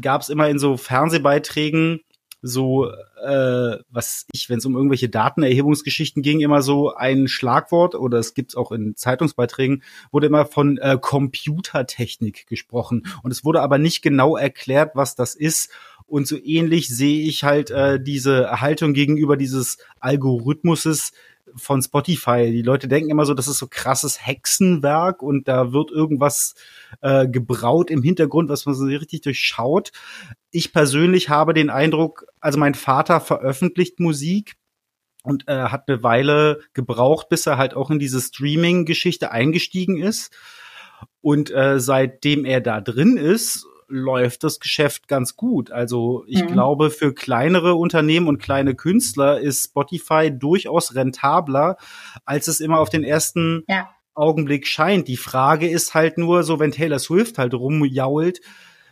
gab 0.00 0.22
es 0.22 0.28
immer 0.28 0.48
in 0.48 0.60
so 0.60 0.76
Fernsehbeiträgen 0.76 2.02
so, 2.42 2.90
äh, 2.90 3.76
was 3.90 4.26
ich, 4.32 4.48
wenn 4.48 4.58
es 4.58 4.66
um 4.66 4.74
irgendwelche 4.74 5.08
Datenerhebungsgeschichten 5.08 6.22
ging, 6.22 6.40
immer 6.40 6.62
so 6.62 6.94
ein 6.94 7.28
Schlagwort 7.28 7.94
oder 7.94 8.18
es 8.18 8.34
gibt's 8.34 8.56
auch 8.56 8.72
in 8.72 8.96
Zeitungsbeiträgen, 8.96 9.82
wurde 10.10 10.26
immer 10.26 10.46
von 10.46 10.78
äh, 10.78 10.98
Computertechnik 11.00 12.46
gesprochen. 12.46 13.06
Und 13.22 13.30
es 13.30 13.44
wurde 13.44 13.60
aber 13.60 13.78
nicht 13.78 14.02
genau 14.02 14.36
erklärt, 14.36 14.92
was 14.94 15.14
das 15.14 15.34
ist. 15.34 15.70
Und 16.06 16.26
so 16.26 16.36
ähnlich 16.42 16.88
sehe 16.88 17.22
ich 17.28 17.44
halt 17.44 17.70
äh, 17.70 18.02
diese 18.02 18.60
Haltung 18.60 18.94
gegenüber 18.94 19.36
dieses 19.36 19.78
Algorithmuses 20.00 21.12
von 21.56 21.82
Spotify. 21.82 22.50
Die 22.50 22.62
Leute 22.62 22.88
denken 22.88 23.10
immer 23.10 23.24
so, 23.24 23.34
das 23.34 23.48
ist 23.48 23.58
so 23.58 23.66
krasses 23.68 24.26
Hexenwerk 24.26 25.22
und 25.22 25.48
da 25.48 25.72
wird 25.72 25.90
irgendwas 25.90 26.54
äh, 27.00 27.28
gebraut 27.28 27.90
im 27.90 28.02
Hintergrund, 28.02 28.48
was 28.48 28.66
man 28.66 28.74
so 28.74 28.84
richtig 28.84 29.22
durchschaut. 29.22 29.92
Ich 30.50 30.72
persönlich 30.72 31.28
habe 31.28 31.54
den 31.54 31.70
Eindruck, 31.70 32.26
also 32.40 32.58
mein 32.58 32.74
Vater 32.74 33.20
veröffentlicht 33.20 34.00
Musik 34.00 34.56
und 35.22 35.48
äh, 35.48 35.64
hat 35.64 35.88
eine 35.88 36.02
Weile 36.02 36.60
gebraucht, 36.72 37.28
bis 37.28 37.46
er 37.46 37.58
halt 37.58 37.74
auch 37.74 37.90
in 37.90 37.98
diese 37.98 38.20
Streaming-Geschichte 38.20 39.30
eingestiegen 39.30 39.98
ist. 39.98 40.32
Und 41.20 41.50
äh, 41.50 41.80
seitdem 41.80 42.44
er 42.44 42.60
da 42.60 42.80
drin 42.80 43.16
ist, 43.16 43.66
läuft 43.90 44.44
das 44.44 44.60
Geschäft 44.60 45.08
ganz 45.08 45.36
gut. 45.36 45.70
Also 45.70 46.24
ich 46.26 46.42
mhm. 46.42 46.48
glaube, 46.48 46.90
für 46.90 47.12
kleinere 47.12 47.74
Unternehmen 47.74 48.28
und 48.28 48.38
kleine 48.38 48.74
Künstler 48.74 49.40
ist 49.40 49.64
Spotify 49.64 50.30
durchaus 50.32 50.94
rentabler, 50.94 51.76
als 52.24 52.48
es 52.48 52.60
immer 52.60 52.78
auf 52.78 52.88
den 52.88 53.04
ersten 53.04 53.64
ja. 53.68 53.90
Augenblick 54.14 54.66
scheint. 54.66 55.08
Die 55.08 55.16
Frage 55.16 55.68
ist 55.68 55.94
halt 55.94 56.18
nur 56.18 56.42
so, 56.42 56.58
wenn 56.58 56.72
Taylor 56.72 56.98
Swift 56.98 57.38
halt 57.38 57.54
rumjault, 57.54 58.40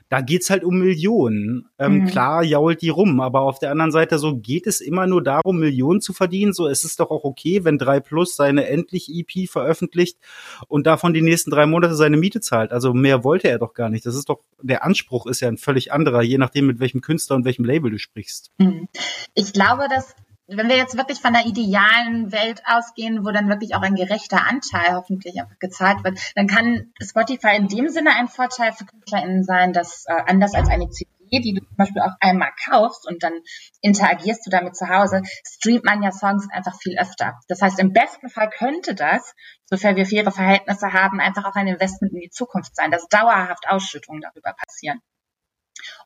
da 0.08 0.20
geht's 0.20 0.48
halt 0.50 0.64
um 0.64 0.78
Millionen. 0.78 1.68
Ähm, 1.78 2.00
mhm. 2.00 2.06
Klar 2.06 2.42
jault 2.42 2.82
die 2.82 2.88
rum, 2.88 3.20
aber 3.20 3.42
auf 3.42 3.58
der 3.58 3.70
anderen 3.70 3.92
Seite 3.92 4.18
so 4.18 4.36
geht 4.36 4.66
es 4.66 4.80
immer 4.80 5.06
nur 5.06 5.22
darum, 5.22 5.58
Millionen 5.58 6.00
zu 6.00 6.12
verdienen. 6.12 6.52
So 6.52 6.66
es 6.66 6.84
ist 6.84 7.00
doch 7.00 7.10
auch 7.10 7.24
okay, 7.24 7.64
wenn 7.64 7.78
3 7.78 8.00
Plus 8.00 8.36
seine 8.36 8.66
endlich 8.68 9.10
EP 9.10 9.48
veröffentlicht 9.48 10.18
und 10.66 10.86
davon 10.86 11.12
die 11.12 11.22
nächsten 11.22 11.50
drei 11.50 11.66
Monate 11.66 11.94
seine 11.94 12.16
Miete 12.16 12.40
zahlt. 12.40 12.72
Also 12.72 12.94
mehr 12.94 13.24
wollte 13.24 13.48
er 13.48 13.58
doch 13.58 13.74
gar 13.74 13.90
nicht. 13.90 14.06
Das 14.06 14.14
ist 14.14 14.28
doch, 14.28 14.40
der 14.62 14.84
Anspruch 14.84 15.26
ist 15.26 15.40
ja 15.40 15.48
ein 15.48 15.58
völlig 15.58 15.92
anderer, 15.92 16.22
je 16.22 16.38
nachdem, 16.38 16.66
mit 16.66 16.80
welchem 16.80 17.00
Künstler 17.00 17.36
und 17.36 17.44
welchem 17.44 17.64
Label 17.64 17.90
du 17.90 17.98
sprichst. 17.98 18.50
Mhm. 18.58 18.88
Ich 19.34 19.52
glaube, 19.52 19.84
dass 19.90 20.14
wenn 20.48 20.68
wir 20.68 20.76
jetzt 20.76 20.96
wirklich 20.96 21.20
von 21.20 21.34
der 21.34 21.44
idealen 21.44 22.32
Welt 22.32 22.62
ausgehen, 22.64 23.24
wo 23.24 23.30
dann 23.30 23.48
wirklich 23.48 23.74
auch 23.74 23.82
ein 23.82 23.94
gerechter 23.94 24.46
Anteil 24.46 24.94
hoffentlich 24.94 25.34
gezahlt 25.60 26.02
wird, 26.04 26.18
dann 26.34 26.46
kann 26.46 26.92
Spotify 27.02 27.54
in 27.54 27.68
dem 27.68 27.88
Sinne 27.88 28.16
ein 28.16 28.28
Vorteil 28.28 28.72
für 28.72 28.86
KünstlerInnen 28.86 29.44
sein, 29.44 29.74
dass 29.74 30.06
äh, 30.06 30.22
anders 30.26 30.54
als 30.54 30.70
eine 30.70 30.88
CD, 30.88 31.10
die 31.30 31.52
du 31.52 31.60
zum 31.60 31.76
Beispiel 31.76 32.00
auch 32.00 32.16
einmal 32.20 32.50
kaufst 32.66 33.06
und 33.06 33.22
dann 33.22 33.34
interagierst 33.82 34.46
du 34.46 34.50
damit 34.50 34.74
zu 34.74 34.88
Hause, 34.88 35.20
streamt 35.46 35.84
man 35.84 36.02
ja 36.02 36.12
Songs 36.12 36.48
einfach 36.50 36.80
viel 36.80 36.98
öfter. 36.98 37.38
Das 37.48 37.60
heißt, 37.60 37.78
im 37.78 37.92
besten 37.92 38.30
Fall 38.30 38.48
könnte 38.48 38.94
das, 38.94 39.34
sofern 39.66 39.96
wir 39.96 40.06
faire 40.06 40.32
Verhältnisse 40.32 40.94
haben, 40.94 41.20
einfach 41.20 41.44
auch 41.44 41.56
ein 41.56 41.66
Investment 41.66 42.14
in 42.14 42.20
die 42.20 42.30
Zukunft 42.30 42.74
sein, 42.74 42.90
dass 42.90 43.06
dauerhaft 43.08 43.68
Ausschüttungen 43.68 44.22
darüber 44.22 44.54
passieren. 44.54 45.02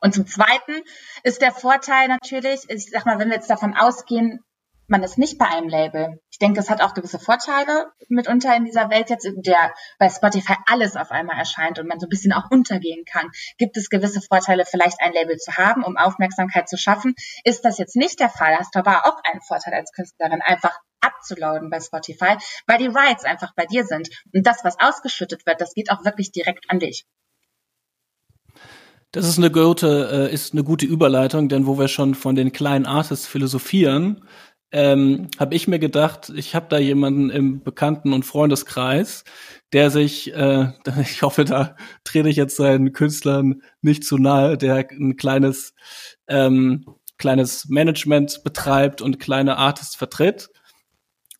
Und 0.01 0.13
zum 0.13 0.27
Zweiten 0.27 0.81
ist 1.23 1.41
der 1.41 1.51
Vorteil 1.51 2.07
natürlich, 2.07 2.61
ich 2.69 2.89
sag 2.89 3.05
mal, 3.05 3.19
wenn 3.19 3.29
wir 3.29 3.35
jetzt 3.35 3.49
davon 3.49 3.75
ausgehen, 3.75 4.43
man 4.87 5.03
ist 5.03 5.17
nicht 5.17 5.37
bei 5.37 5.47
einem 5.47 5.69
Label. 5.69 6.19
Ich 6.29 6.39
denke, 6.39 6.59
es 6.59 6.69
hat 6.69 6.81
auch 6.81 6.93
gewisse 6.93 7.17
Vorteile 7.17 7.91
mitunter 8.09 8.55
in 8.55 8.65
dieser 8.65 8.89
Welt 8.89 9.09
jetzt, 9.09 9.25
in 9.25 9.41
der 9.41 9.73
bei 9.97 10.09
Spotify 10.09 10.55
alles 10.65 10.95
auf 10.95 11.11
einmal 11.11 11.37
erscheint 11.37 11.79
und 11.79 11.87
man 11.87 11.99
so 11.99 12.05
ein 12.05 12.09
bisschen 12.09 12.33
auch 12.33 12.51
untergehen 12.51 13.05
kann. 13.05 13.31
Gibt 13.57 13.77
es 13.77 13.89
gewisse 13.89 14.21
Vorteile, 14.21 14.65
vielleicht 14.65 15.01
ein 15.01 15.13
Label 15.13 15.37
zu 15.37 15.55
haben, 15.55 15.83
um 15.83 15.97
Aufmerksamkeit 15.97 16.67
zu 16.67 16.77
schaffen? 16.77 17.15
Ist 17.43 17.63
das 17.63 17.77
jetzt 17.77 17.95
nicht 17.95 18.19
der 18.19 18.29
Fall, 18.29 18.57
hast 18.57 18.75
du 18.75 18.79
aber 18.79 19.05
auch 19.05 19.19
einen 19.23 19.41
Vorteil 19.41 19.73
als 19.73 19.91
Künstlerin, 19.93 20.41
einfach 20.41 20.77
abzuladen 21.01 21.69
bei 21.69 21.79
Spotify, 21.79 22.37
weil 22.67 22.77
die 22.77 22.87
Rights 22.87 23.25
einfach 23.25 23.53
bei 23.55 23.65
dir 23.65 23.85
sind. 23.85 24.09
Und 24.33 24.45
das, 24.45 24.63
was 24.63 24.79
ausgeschüttet 24.79 25.45
wird, 25.45 25.61
das 25.61 25.73
geht 25.73 25.91
auch 25.91 26.03
wirklich 26.05 26.31
direkt 26.31 26.69
an 26.69 26.79
dich. 26.79 27.05
Das 29.13 29.27
ist 29.27 29.37
eine 29.37 29.51
gute, 29.51 30.09
äh, 30.31 30.33
ist 30.33 30.53
eine 30.53 30.63
gute 30.63 30.87
Überleitung, 30.87 31.47
denn 31.47 31.67
wo 31.67 31.77
wir 31.77 31.87
schon 31.87 32.15
von 32.15 32.35
den 32.35 32.51
kleinen 32.51 32.87
Artists 32.87 33.27
philosophieren, 33.27 34.27
ähm, 34.71 35.27
habe 35.37 35.53
ich 35.53 35.67
mir 35.67 35.77
gedacht, 35.77 36.33
ich 36.35 36.55
habe 36.55 36.65
da 36.67 36.79
jemanden 36.79 37.29
im 37.29 37.61
Bekannten- 37.61 38.11
und 38.11 38.25
Freundeskreis, 38.25 39.23
der 39.71 39.91
sich, 39.91 40.33
äh, 40.33 40.71
ich 40.99 41.21
hoffe, 41.21 41.45
da 41.45 41.75
trete 42.03 42.27
ich 42.27 42.37
jetzt 42.37 42.55
seinen 42.57 42.91
Künstlern 42.91 43.61
nicht 43.81 44.03
zu 44.03 44.17
nahe, 44.17 44.57
der 44.57 44.87
ein 44.89 45.15
kleines, 45.15 45.75
ähm, 46.27 46.83
kleines 47.19 47.69
Management 47.69 48.41
betreibt 48.43 48.99
und 49.03 49.19
kleine 49.19 49.57
Artists 49.57 49.95
vertritt. 49.95 50.49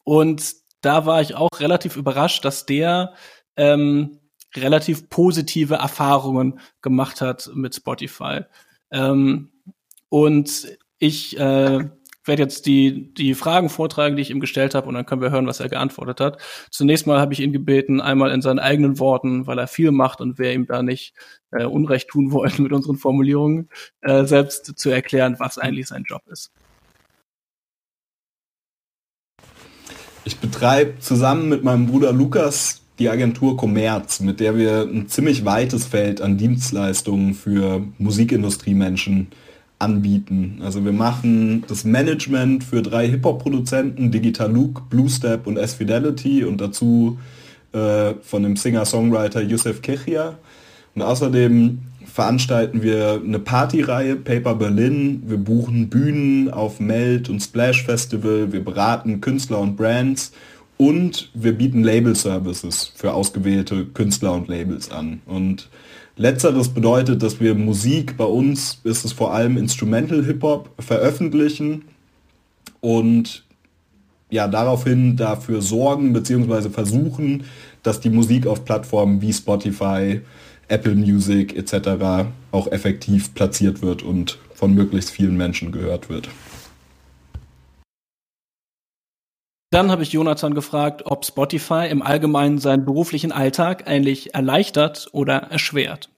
Und 0.04 0.54
da 0.82 1.08
war 1.08 1.22
ich 1.22 1.34
auch 1.34 1.50
relativ 1.60 1.96
überrascht, 1.96 2.46
dass 2.46 2.68
der 2.68 3.16
ähm, 3.58 4.20
relativ 4.56 5.10
positive 5.10 5.76
Erfahrungen 5.76 6.60
gemacht 6.82 7.22
hat 7.22 7.50
mit 7.54 7.76
Spotify. 7.76 8.42
Ähm, 8.92 9.52
und 10.10 10.78
ich 11.00 11.38
äh, 11.40 11.90
werde 12.26 12.42
jetzt 12.42 12.66
die, 12.66 13.14
die 13.14 13.34
Fragen 13.34 13.70
vortragen, 13.70 14.16
die 14.16 14.22
ich 14.22 14.30
ihm 14.30 14.40
gestellt 14.40 14.76
habe, 14.76 14.88
und 14.88 14.96
dann 14.96 15.06
können 15.06 15.22
wir 15.22 15.32
hören, 15.32 15.48
was 15.48 15.60
er 15.60 15.70
geantwortet 15.70 16.20
hat. 16.20 16.38
Zunächst 16.72 17.08
mal 17.08 17.20
habe 17.20 17.34
ich 17.34 17.40
ihn 17.40 17.52
gebeten, 17.52 18.00
einmal 18.00 18.32
in 18.32 18.42
seinen 18.42 18.60
eigenen 18.60 19.00
Worten, 19.00 19.48
weil 19.48 19.60
er 19.60 19.68
viel 19.68 19.92
macht 19.92 20.22
und 20.22 20.40
wir 20.40 20.54
ihm 20.54 20.66
da 20.66 20.84
nicht 20.84 21.14
äh, 21.52 21.66
Unrecht 21.66 22.10
tun 22.10 22.32
wollen 22.32 22.54
mit 22.60 22.72
unseren 22.72 22.98
Formulierungen, 22.98 23.70
äh, 24.02 24.26
selbst 24.26 24.78
zu 24.78 24.90
erklären, 24.90 25.36
was 25.40 25.58
eigentlich 25.58 25.88
sein 25.88 26.06
Job 26.08 26.22
ist. 26.28 26.52
Ich 30.26 30.38
betreibe 30.38 31.00
zusammen 31.00 31.50
mit 31.50 31.66
meinem 31.66 31.88
Bruder 31.88 32.14
Lukas 32.14 32.83
die 33.04 33.10
Agentur 33.10 33.58
Commerz, 33.58 34.22
mit 34.22 34.40
der 34.40 34.58
wir 34.58 34.84
ein 34.84 35.10
ziemlich 35.10 35.44
weites 35.44 35.84
Feld 35.84 36.22
an 36.22 36.38
Dienstleistungen 36.38 37.34
für 37.34 37.84
Musikindustriemenschen 37.98 39.28
anbieten. 39.78 40.62
Also 40.64 40.86
wir 40.86 40.94
machen 40.94 41.66
das 41.68 41.84
Management 41.84 42.64
für 42.64 42.82
drei 42.82 43.10
Hip-Hop-Produzenten, 43.10 44.10
Digital 44.10 44.50
Luke, 44.50 44.84
Blue 44.90 45.10
Step 45.10 45.48
und 45.48 45.58
S-Fidelity 45.58 46.46
und 46.46 46.62
dazu 46.62 47.20
äh, 47.74 48.14
von 48.22 48.44
dem 48.44 48.56
Singer-Songwriter 48.56 49.42
Yusuf 49.42 49.82
Kechia. 49.82 50.38
Und 50.96 51.02
außerdem 51.02 51.80
veranstalten 52.06 52.84
wir 52.84 53.22
eine 53.22 53.40
Partyreihe, 53.40 54.16
Paper 54.16 54.56
Berlin. 54.56 55.24
Wir 55.26 55.40
buchen 55.40 55.90
Bühnen 55.90 56.50
auf 56.50 56.80
Meld 56.80 57.28
und 57.28 57.42
Splash 57.42 57.84
Festival. 57.84 58.54
Wir 58.54 58.64
beraten 58.64 59.20
Künstler 59.20 59.60
und 59.60 59.76
Brands 59.76 60.32
und 60.84 61.30
wir 61.34 61.54
bieten 61.54 61.82
Label-Services 61.82 62.92
für 62.94 63.14
ausgewählte 63.14 63.86
Künstler 63.86 64.34
und 64.34 64.50
Labels 64.50 64.92
an. 64.92 65.22
Und 65.26 65.70
letzteres 66.18 66.68
bedeutet, 66.74 67.24
dass 67.24 67.40
wir 67.40 67.56
Musik, 67.56 68.18
bei 68.18 68.26
uns 68.26 68.82
ist 68.84 69.06
es 69.06 69.14
vor 69.14 69.34
allem 69.34 69.56
Instrumental 69.56 70.26
Hip-Hop, 70.26 70.72
veröffentlichen 70.80 71.86
und 72.82 73.46
ja, 74.30 74.50
daraufhin 74.50 75.16
dafür 75.16 75.62
sorgen 75.62 76.12
bzw. 76.12 76.70
versuchen, 76.70 77.46
dass 77.82 78.02
die 78.02 78.10
Musik 78.10 78.46
auf 78.46 78.66
Plattformen 78.66 79.22
wie 79.22 79.32
Spotify, 79.32 80.20
Apple 80.68 80.96
Music 80.96 81.56
etc. 81.56 82.28
auch 82.52 82.68
effektiv 82.68 83.34
platziert 83.34 83.82
wird 83.82 84.04
und 84.04 84.38
von 84.54 84.74
möglichst 84.74 85.12
vielen 85.12 85.38
Menschen 85.38 85.72
gehört 85.72 86.10
wird. 86.10 86.28
Dann 89.74 89.90
habe 89.90 90.04
ich 90.04 90.14
Jonathan 90.14 90.54
gefragt, 90.54 91.02
ob 91.06 91.26
Spotify 91.26 91.88
im 91.90 92.04
Allgemeinen 92.04 92.60
seinen 92.60 92.86
beruflichen 92.86 93.32
Alltag 93.32 93.88
eigentlich 93.88 94.36
erleichtert 94.36 95.10
oder 95.14 95.34
erschwert. 95.34 96.12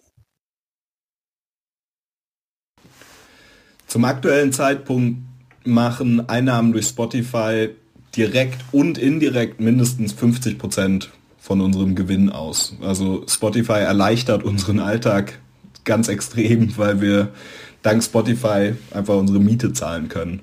Zum 3.87 4.03
aktuellen 4.03 4.51
Zeitpunkt 4.51 5.19
machen 5.63 6.27
Einnahmen 6.27 6.73
durch 6.73 6.87
Spotify 6.87 7.69
direkt 8.13 8.59
und 8.73 8.97
indirekt 8.97 9.61
mindestens 9.61 10.11
50 10.11 10.57
Prozent 10.59 11.11
von 11.39 11.61
unserem 11.61 11.95
Gewinn 11.95 12.29
aus. 12.29 12.75
Also 12.81 13.23
Spotify 13.25 13.79
erleichtert 13.79 14.43
unseren 14.43 14.81
Alltag 14.81 15.39
ganz 15.85 16.09
extrem, 16.09 16.75
weil 16.77 16.99
wir 16.99 17.29
dank 17.83 18.03
Spotify 18.03 18.73
einfach 18.91 19.15
unsere 19.15 19.39
Miete 19.39 19.71
zahlen 19.71 20.09
können. 20.09 20.41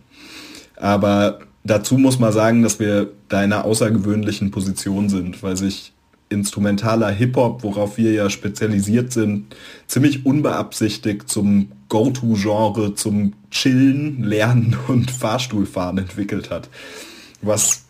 Aber 0.76 1.40
dazu 1.64 1.98
muss 1.98 2.18
man 2.18 2.32
sagen, 2.32 2.62
dass 2.62 2.78
wir 2.80 3.10
da 3.28 3.42
in 3.42 3.52
einer 3.52 3.64
außergewöhnlichen 3.64 4.50
Position 4.50 5.08
sind, 5.08 5.42
weil 5.42 5.56
sich 5.56 5.92
instrumentaler 6.28 7.10
Hip-Hop, 7.10 7.62
worauf 7.62 7.98
wir 7.98 8.12
ja 8.12 8.30
spezialisiert 8.30 9.12
sind, 9.12 9.54
ziemlich 9.86 10.24
unbeabsichtigt 10.24 11.28
zum 11.28 11.70
Go-To-Genre, 11.88 12.94
zum 12.94 13.34
Chillen, 13.50 14.24
Lernen 14.24 14.76
und 14.88 15.10
Fahrstuhlfahren 15.10 15.98
entwickelt 15.98 16.50
hat. 16.50 16.68
Was 17.42 17.84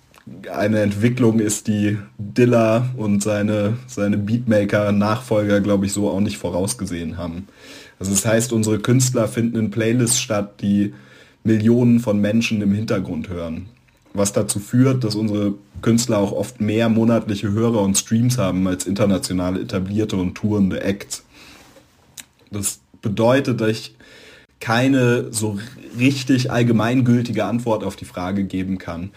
eine 0.52 0.80
Entwicklung 0.80 1.40
ist, 1.40 1.66
die 1.66 1.98
Dilla 2.18 2.90
und 2.96 3.22
seine, 3.22 3.78
seine 3.86 4.18
Beatmaker-Nachfolger, 4.18 5.60
glaube 5.60 5.86
ich, 5.86 5.92
so 5.92 6.08
auch 6.08 6.20
nicht 6.20 6.38
vorausgesehen 6.38 7.16
haben. 7.16 7.48
Also 7.98 8.12
das 8.12 8.24
heißt, 8.24 8.52
unsere 8.52 8.78
Künstler 8.78 9.28
finden 9.28 9.58
in 9.58 9.70
Playlists 9.70 10.20
statt, 10.20 10.60
die 10.60 10.94
Millionen 11.44 12.00
von 12.00 12.20
Menschen 12.20 12.62
im 12.62 12.72
Hintergrund 12.72 13.28
hören. 13.28 13.66
Was 14.14 14.32
dazu 14.32 14.60
führt, 14.60 15.04
dass 15.04 15.14
unsere 15.14 15.54
Künstler 15.80 16.18
auch 16.18 16.32
oft 16.32 16.60
mehr 16.60 16.88
monatliche 16.88 17.50
Hörer 17.50 17.80
und 17.80 17.96
Streams 17.96 18.38
haben 18.38 18.66
als 18.66 18.86
international 18.86 19.60
etablierte 19.60 20.16
und 20.16 20.34
tourende 20.34 20.82
Acts. 20.82 21.24
Das 22.50 22.80
bedeutet, 23.00 23.60
dass 23.60 23.70
ich 23.70 23.94
keine 24.60 25.32
so 25.32 25.58
richtig 25.98 26.52
allgemeingültige 26.52 27.44
Antwort 27.44 27.82
auf 27.82 27.96
die 27.96 28.04
Frage 28.04 28.44
geben 28.44 28.78
kann. 28.78 29.10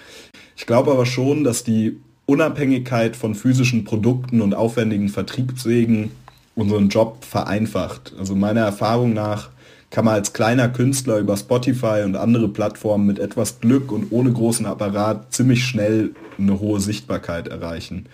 Ich 0.57 0.65
glaube 0.65 0.91
aber 0.91 1.05
schon, 1.05 1.43
dass 1.43 1.63
die 1.63 1.97
Unabhängigkeit 2.25 3.15
von 3.15 3.35
physischen 3.35 3.83
Produkten 3.83 4.41
und 4.41 4.55
aufwendigen 4.55 5.09
Vertriebswegen 5.09 6.11
unseren 6.55 6.89
Job 6.89 7.23
vereinfacht. 7.23 8.13
Also 8.17 8.35
meiner 8.35 8.61
Erfahrung 8.61 9.13
nach 9.13 9.49
kann 9.95 10.03
man 10.03 10.15
als 10.15 10.33
kleiner 10.33 10.67
Künstler 10.67 11.19
über 11.19 11.37
Spotify 11.37 12.01
und 12.03 12.17
andere 12.17 12.49
Plattformen 12.49 13.07
mit 13.07 13.17
etwas 13.17 13.61
Glück 13.61 13.93
und 13.93 14.11
ohne 14.11 14.29
großen 14.29 14.65
Apparat 14.65 15.33
ziemlich 15.33 15.63
schnell 15.63 16.13
eine 16.37 16.59
hohe 16.59 16.81
Sichtbarkeit 16.81 17.47
erreichen. 17.47 18.09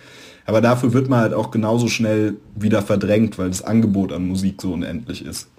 Aber 0.45 0.61
dafür 0.61 0.93
wird 0.93 1.09
man 1.09 1.21
halt 1.21 1.33
auch 1.33 1.49
genauso 1.49 1.87
schnell 1.87 2.37
wieder 2.53 2.83
verdrängt, 2.83 3.39
weil 3.39 3.47
das 3.47 3.63
Angebot 3.63 4.13
an 4.13 4.27
Musik 4.27 4.61
so 4.61 4.73
unendlich 4.73 5.25
ist. 5.25 5.49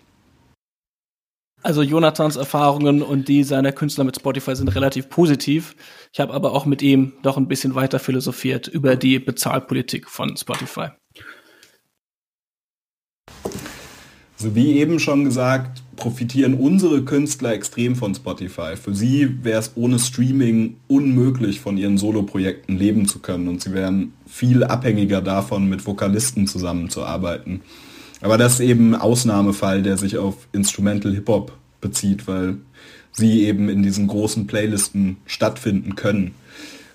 Also 1.60 1.82
Jonathans 1.82 2.36
Erfahrungen 2.36 3.02
und 3.02 3.26
die 3.26 3.42
seiner 3.42 3.72
Künstler 3.72 4.04
mit 4.04 4.14
Spotify 4.14 4.54
sind 4.54 4.68
relativ 4.76 5.08
positiv. 5.08 5.74
Ich 6.12 6.20
habe 6.20 6.34
aber 6.34 6.52
auch 6.52 6.66
mit 6.66 6.82
ihm 6.82 7.14
noch 7.24 7.36
ein 7.36 7.48
bisschen 7.48 7.74
weiter 7.74 7.98
philosophiert 7.98 8.68
über 8.68 8.94
die 8.94 9.18
Bezahlpolitik 9.18 10.08
von 10.08 10.36
Spotify. 10.36 10.90
So 14.36 14.56
wie 14.56 14.78
eben 14.78 14.98
schon 14.98 15.24
gesagt, 15.24 15.82
profitieren 16.02 16.54
unsere 16.54 17.04
Künstler 17.04 17.52
extrem 17.52 17.94
von 17.94 18.12
Spotify. 18.12 18.74
Für 18.74 18.92
sie 18.92 19.44
wäre 19.44 19.60
es 19.60 19.70
ohne 19.76 20.00
Streaming 20.00 20.74
unmöglich, 20.88 21.60
von 21.60 21.78
ihren 21.78 21.96
Soloprojekten 21.96 22.76
leben 22.76 23.06
zu 23.06 23.20
können 23.20 23.46
und 23.46 23.62
sie 23.62 23.72
wären 23.72 24.12
viel 24.26 24.64
abhängiger 24.64 25.22
davon, 25.22 25.68
mit 25.68 25.86
Vokalisten 25.86 26.48
zusammenzuarbeiten. 26.48 27.60
Aber 28.20 28.36
das 28.36 28.54
ist 28.54 28.60
eben 28.60 28.94
ein 28.94 29.00
Ausnahmefall, 29.00 29.82
der 29.82 29.96
sich 29.96 30.18
auf 30.18 30.48
Instrumental 30.52 31.14
Hip-Hop 31.14 31.52
bezieht, 31.80 32.26
weil 32.26 32.56
sie 33.12 33.44
eben 33.44 33.68
in 33.68 33.84
diesen 33.84 34.08
großen 34.08 34.48
Playlisten 34.48 35.18
stattfinden 35.26 35.94
können. 35.94 36.34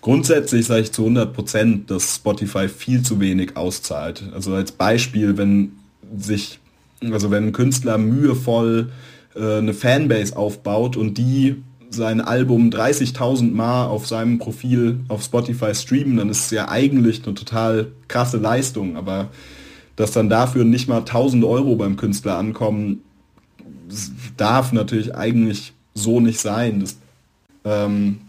Grundsätzlich 0.02 0.66
sage 0.66 0.82
ich 0.82 0.92
zu 0.92 1.04
100 1.04 1.34
Prozent, 1.34 1.92
dass 1.92 2.16
Spotify 2.18 2.68
viel 2.68 3.04
zu 3.04 3.22
wenig 3.22 3.56
auszahlt. 3.56 4.24
Also 4.34 4.54
als 4.54 4.74
Beispiel, 4.74 5.38
wenn 5.38 5.78
sich, 6.18 6.60
also 7.02 7.32
wenn 7.32 7.48
ein 7.48 7.54
Künstler 7.54 7.98
mühevoll 7.98 8.92
äh, 9.36 9.58
eine 9.58 9.74
Fanbase 9.74 10.36
aufbaut 10.36 10.98
und 10.98 11.18
die 11.18 11.62
sein 11.90 12.20
Album 12.22 12.70
30.000 12.70 13.52
Mal 13.52 13.86
auf 13.86 14.08
seinem 14.08 14.40
Profil 14.40 15.00
auf 15.08 15.24
Spotify 15.24 15.74
streamen, 15.74 16.18
dann 16.18 16.30
ist 16.30 16.46
es 16.46 16.52
ja 16.52 16.70
eigentlich 16.70 17.24
eine 17.26 17.34
total 17.34 17.88
krasse 18.08 18.38
Leistung, 18.38 18.98
aber 18.98 19.30
dass 19.96 20.12
dann 20.12 20.30
dafür 20.30 20.64
nicht 20.64 20.88
mal 20.88 21.00
1000 21.00 21.44
Euro 21.46 21.76
beim 21.76 21.96
Künstler 21.96 22.38
ankommen, 22.38 23.04
darf 24.36 24.74
natürlich 24.74 25.16
eigentlich 25.16 25.74
so 25.94 26.20
nicht 26.20 26.40
sein. 26.40 26.82
Das, 26.82 26.98
ähm, 27.64 28.20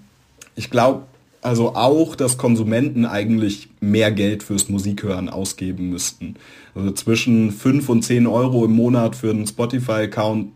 ich 0.54 0.70
glaube 0.70 1.07
also 1.42 1.74
auch, 1.74 2.14
dass 2.16 2.38
Konsumenten 2.38 3.06
eigentlich 3.06 3.68
mehr 3.80 4.10
Geld 4.10 4.42
fürs 4.42 4.68
Musikhören 4.68 5.28
ausgeben 5.28 5.90
müssten. 5.90 6.34
Also 6.74 6.90
zwischen 6.92 7.52
5 7.52 7.88
und 7.88 8.02
10 8.02 8.26
Euro 8.26 8.64
im 8.64 8.72
Monat 8.72 9.16
für 9.16 9.30
einen 9.30 9.46
Spotify-Account 9.46 10.48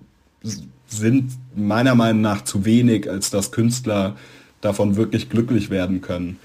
sind 0.87 1.31
meiner 1.55 1.95
Meinung 1.95 2.23
nach 2.23 2.43
zu 2.45 2.65
wenig, 2.65 3.09
als 3.09 3.31
dass 3.31 3.53
Künstler 3.53 4.17
davon 4.61 4.97
wirklich 4.97 5.31
glücklich 5.31 5.71
werden 5.71 6.01
können. 6.01 6.39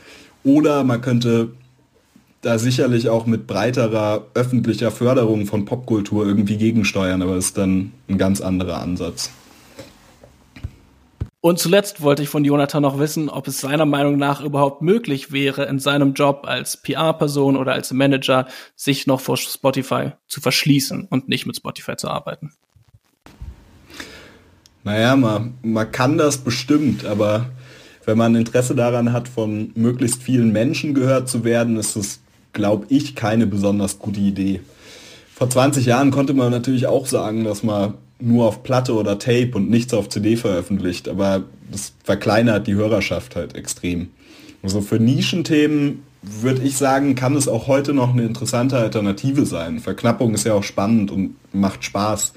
Oder 0.44 0.84
man 0.84 1.02
könnte 1.02 1.50
da 2.42 2.60
sicherlich 2.60 3.10
auch 3.10 3.26
mit 3.26 3.48
breiterer 3.48 4.28
öffentlicher 4.34 4.92
Förderung 4.92 5.46
von 5.46 5.66
Popkultur 5.66 6.26
irgendwie 6.26 6.58
gegensteuern, 6.58 7.22
aber 7.22 7.36
das 7.36 7.48
ist 7.48 7.58
dann 7.58 7.92
ein 8.08 8.18
ganz 8.18 8.42
anderer 8.42 8.82
Ansatz. 8.82 9.32
Und 11.40 11.60
zuletzt 11.60 12.02
wollte 12.02 12.24
ich 12.24 12.30
von 12.30 12.44
Jonathan 12.44 12.82
noch 12.82 13.00
wissen, 13.00 13.30
ob 13.30 13.48
es 13.48 13.62
seiner 13.62 13.86
Meinung 13.86 14.18
nach 14.18 14.42
überhaupt 14.42 14.82
möglich 14.82 15.32
wäre, 15.32 15.66
in 15.66 15.80
seinem 15.80 16.14
Job 16.14 16.46
als 16.46 16.78
PR-Person 16.78 17.56
oder 17.56 17.74
als 17.74 17.92
Manager 17.92 18.48
sich 18.76 19.08
noch 19.08 19.22
vor 19.22 19.38
Spotify 19.38 20.12
zu 20.28 20.42
verschließen 20.42 21.08
und 21.10 21.30
nicht 21.30 21.46
mit 21.46 21.56
Spotify 21.56 21.96
zu 21.96 22.10
arbeiten. 22.10 22.54
Naja, 24.84 25.16
man, 25.16 25.58
man 25.62 25.92
kann 25.92 26.18
das 26.18 26.40
bestimmt, 26.40 27.06
aber 27.06 27.50
wenn 28.06 28.18
man 28.18 28.36
Interesse 28.36 28.74
daran 28.74 29.14
hat, 29.14 29.28
von 29.28 29.72
möglichst 29.76 30.24
vielen 30.24 30.52
Menschen 30.52 30.94
gehört 30.94 31.30
zu 31.30 31.44
werden, 31.44 31.78
ist 31.78 31.96
es 31.96 32.22
glaube 32.58 32.88
ich, 32.90 33.16
keine 33.16 33.48
besonders 33.48 34.00
gute 34.00 34.20
Idee. 34.20 34.62
Vor 35.34 35.50
20 35.50 35.86
Jahren 35.86 36.12
konnte 36.12 36.34
man 36.34 36.52
natürlich 36.52 36.88
auch 36.88 37.06
sagen, 37.06 37.44
dass 37.44 37.64
man 37.64 37.94
nur 38.20 38.46
auf 38.48 38.64
Platte 38.64 38.94
oder 38.94 39.20
Tape 39.20 39.52
und 39.54 39.70
nichts 39.70 39.94
auf 39.94 40.10
CD 40.10 40.38
veröffentlicht, 40.38 41.08
aber 41.08 41.44
das 41.72 41.94
verkleinert 42.04 42.68
die 42.68 42.76
Hörerschaft 42.76 43.36
halt 43.36 43.56
extrem. 43.56 44.10
Also 44.64 44.82
für 44.82 45.00
Nischenthemen 45.00 46.04
würde 46.22 46.64
ich 46.64 46.78
sagen, 46.78 47.16
kann 47.16 47.36
es 47.36 47.48
auch 47.48 47.68
heute 47.68 47.94
noch 47.94 48.14
eine 48.14 48.24
interessante 48.24 48.78
Alternative 48.78 49.46
sein. 49.46 49.80
Verknappung 49.80 50.34
ist 50.34 50.46
ja 50.46 50.54
auch 50.54 50.64
spannend 50.64 51.12
und 51.12 51.36
macht 51.54 51.84
Spaß. 51.84 52.34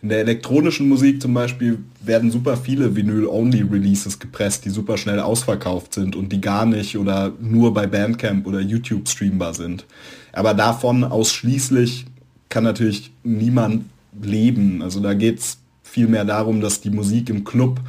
In 0.00 0.10
der 0.10 0.20
elektronischen 0.20 0.88
Musik 0.88 1.20
zum 1.20 1.34
Beispiel 1.34 1.80
werden 2.00 2.30
super 2.30 2.56
viele 2.56 2.94
Vinyl-Only-Releases 2.94 4.20
gepresst, 4.20 4.64
die 4.64 4.70
super 4.70 4.96
schnell 4.96 5.18
ausverkauft 5.18 5.94
sind 5.94 6.14
und 6.14 6.32
die 6.32 6.40
gar 6.40 6.66
nicht 6.66 6.96
oder 6.96 7.32
nur 7.40 7.74
bei 7.74 7.88
Bandcamp 7.88 8.46
oder 8.46 8.60
YouTube 8.60 9.08
streambar 9.08 9.54
sind. 9.54 9.86
Aber 10.32 10.54
davon 10.54 11.02
ausschließlich 11.02 12.06
kann 12.48 12.62
natürlich 12.62 13.10
niemand 13.24 13.86
leben. 14.22 14.82
Also 14.82 15.00
da 15.00 15.14
geht 15.14 15.38
es 15.38 15.58
vielmehr 15.82 16.24
darum, 16.24 16.60
dass 16.60 16.80
die 16.80 16.90
Musik 16.90 17.30
im 17.30 17.44
Club 17.44 17.80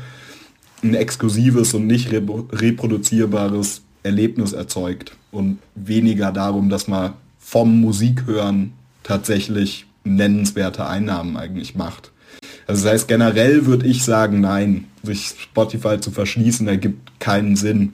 ein 0.84 0.94
exklusives 0.94 1.74
und 1.74 1.88
nicht 1.88 2.12
reproduzierbares 2.12 3.82
Erlebnis 4.04 4.54
erzeugt 4.54 5.16
und 5.32 5.60
weniger 5.76 6.32
darum, 6.32 6.70
dass 6.70 6.88
man 6.88 7.14
vom 7.40 7.82
Musikhören 7.82 8.74
tatsächlich 9.04 9.86
nennenswerte 10.04 10.88
Einnahmen 10.88 11.36
eigentlich 11.36 11.76
macht. 11.76 12.12
Also 12.68 12.84
das 12.84 12.94
heißt, 12.94 13.08
generell 13.08 13.66
würde 13.66 13.88
ich 13.88 14.04
sagen, 14.04 14.42
nein, 14.42 14.86
sich 15.04 15.34
Spotify 15.40 16.00
zu 16.00 16.12
verschließen, 16.12 16.68
ergibt 16.68 17.20
keinen 17.20 17.56
Sinn. 17.56 17.94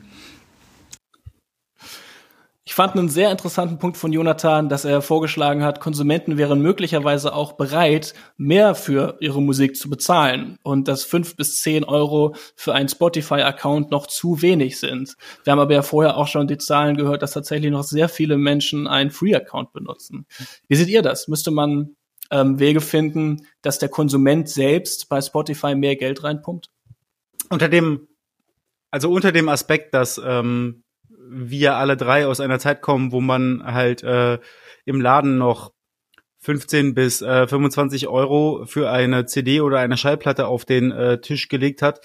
Ich 2.68 2.74
fand 2.74 2.96
einen 2.96 3.10
sehr 3.10 3.32
interessanten 3.32 3.78
Punkt 3.78 3.96
von 3.96 4.12
Jonathan, 4.12 4.70
dass 4.70 4.86
er 4.86 5.04
vorgeschlagen 5.04 5.64
hat, 5.64 5.80
Konsumenten 5.80 6.36
wären 6.36 6.62
möglicherweise 6.62 7.36
auch 7.36 7.54
bereit, 7.54 8.16
mehr 8.38 8.74
für 8.74 9.18
ihre 9.20 9.40
Musik 9.40 9.76
zu 9.76 9.88
bezahlen 9.88 10.58
und 10.64 10.88
dass 10.88 11.04
fünf 11.04 11.36
bis 11.36 11.62
zehn 11.62 11.84
Euro 11.84 12.36
für 12.56 12.74
einen 12.74 12.90
Spotify-Account 12.90 13.92
noch 13.92 14.08
zu 14.08 14.42
wenig 14.42 14.80
sind. 14.80 15.16
Wir 15.44 15.52
haben 15.52 15.60
aber 15.60 15.76
ja 15.76 15.84
vorher 15.84 16.18
auch 16.18 16.28
schon 16.28 16.48
die 16.48 16.58
Zahlen 16.58 16.98
gehört, 16.98 17.22
dass 17.22 17.34
tatsächlich 17.34 17.70
noch 17.70 17.84
sehr 17.84 18.10
viele 18.10 18.36
Menschen 18.36 18.88
einen 18.88 19.12
Free-Account 19.12 19.72
benutzen. 19.72 20.26
Wie 20.68 20.76
seht 20.76 20.90
ihr 20.90 21.04
das? 21.04 21.28
Müsste 21.28 21.52
man 21.52 21.96
ähm, 22.32 22.58
Wege 22.58 22.82
finden, 22.82 23.46
dass 23.62 23.78
der 23.78 23.90
Konsument 23.90 24.50
selbst 24.50 25.08
bei 25.08 25.22
Spotify 25.22 25.76
mehr 25.76 25.98
Geld 25.98 26.24
reinpumpt? 26.24 26.72
Unter 27.52 27.70
dem, 27.70 28.08
also 28.90 29.12
unter 29.12 29.32
dem 29.32 29.50
Aspekt, 29.50 29.94
dass 29.94 30.20
ähm, 30.26 30.82
wir 31.28 31.76
alle 31.76 31.98
drei 31.98 32.28
aus 32.28 32.40
einer 32.40 32.60
Zeit 32.60 32.82
kommen, 32.82 33.12
wo 33.12 33.22
man 33.22 33.64
halt 33.66 34.04
äh, 34.04 34.40
im 34.86 35.02
Laden 35.02 35.38
noch 35.38 35.74
15 36.40 36.94
bis 36.94 37.22
äh, 37.22 37.48
25 37.48 38.08
Euro 38.08 38.66
für 38.66 38.92
eine 38.92 39.26
CD 39.26 39.62
oder 39.62 39.80
eine 39.80 39.98
Schallplatte 39.98 40.48
auf 40.48 40.64
den 40.64 40.92
äh, 40.92 41.20
Tisch 41.20 41.48
gelegt 41.48 41.82
hat, 41.82 42.02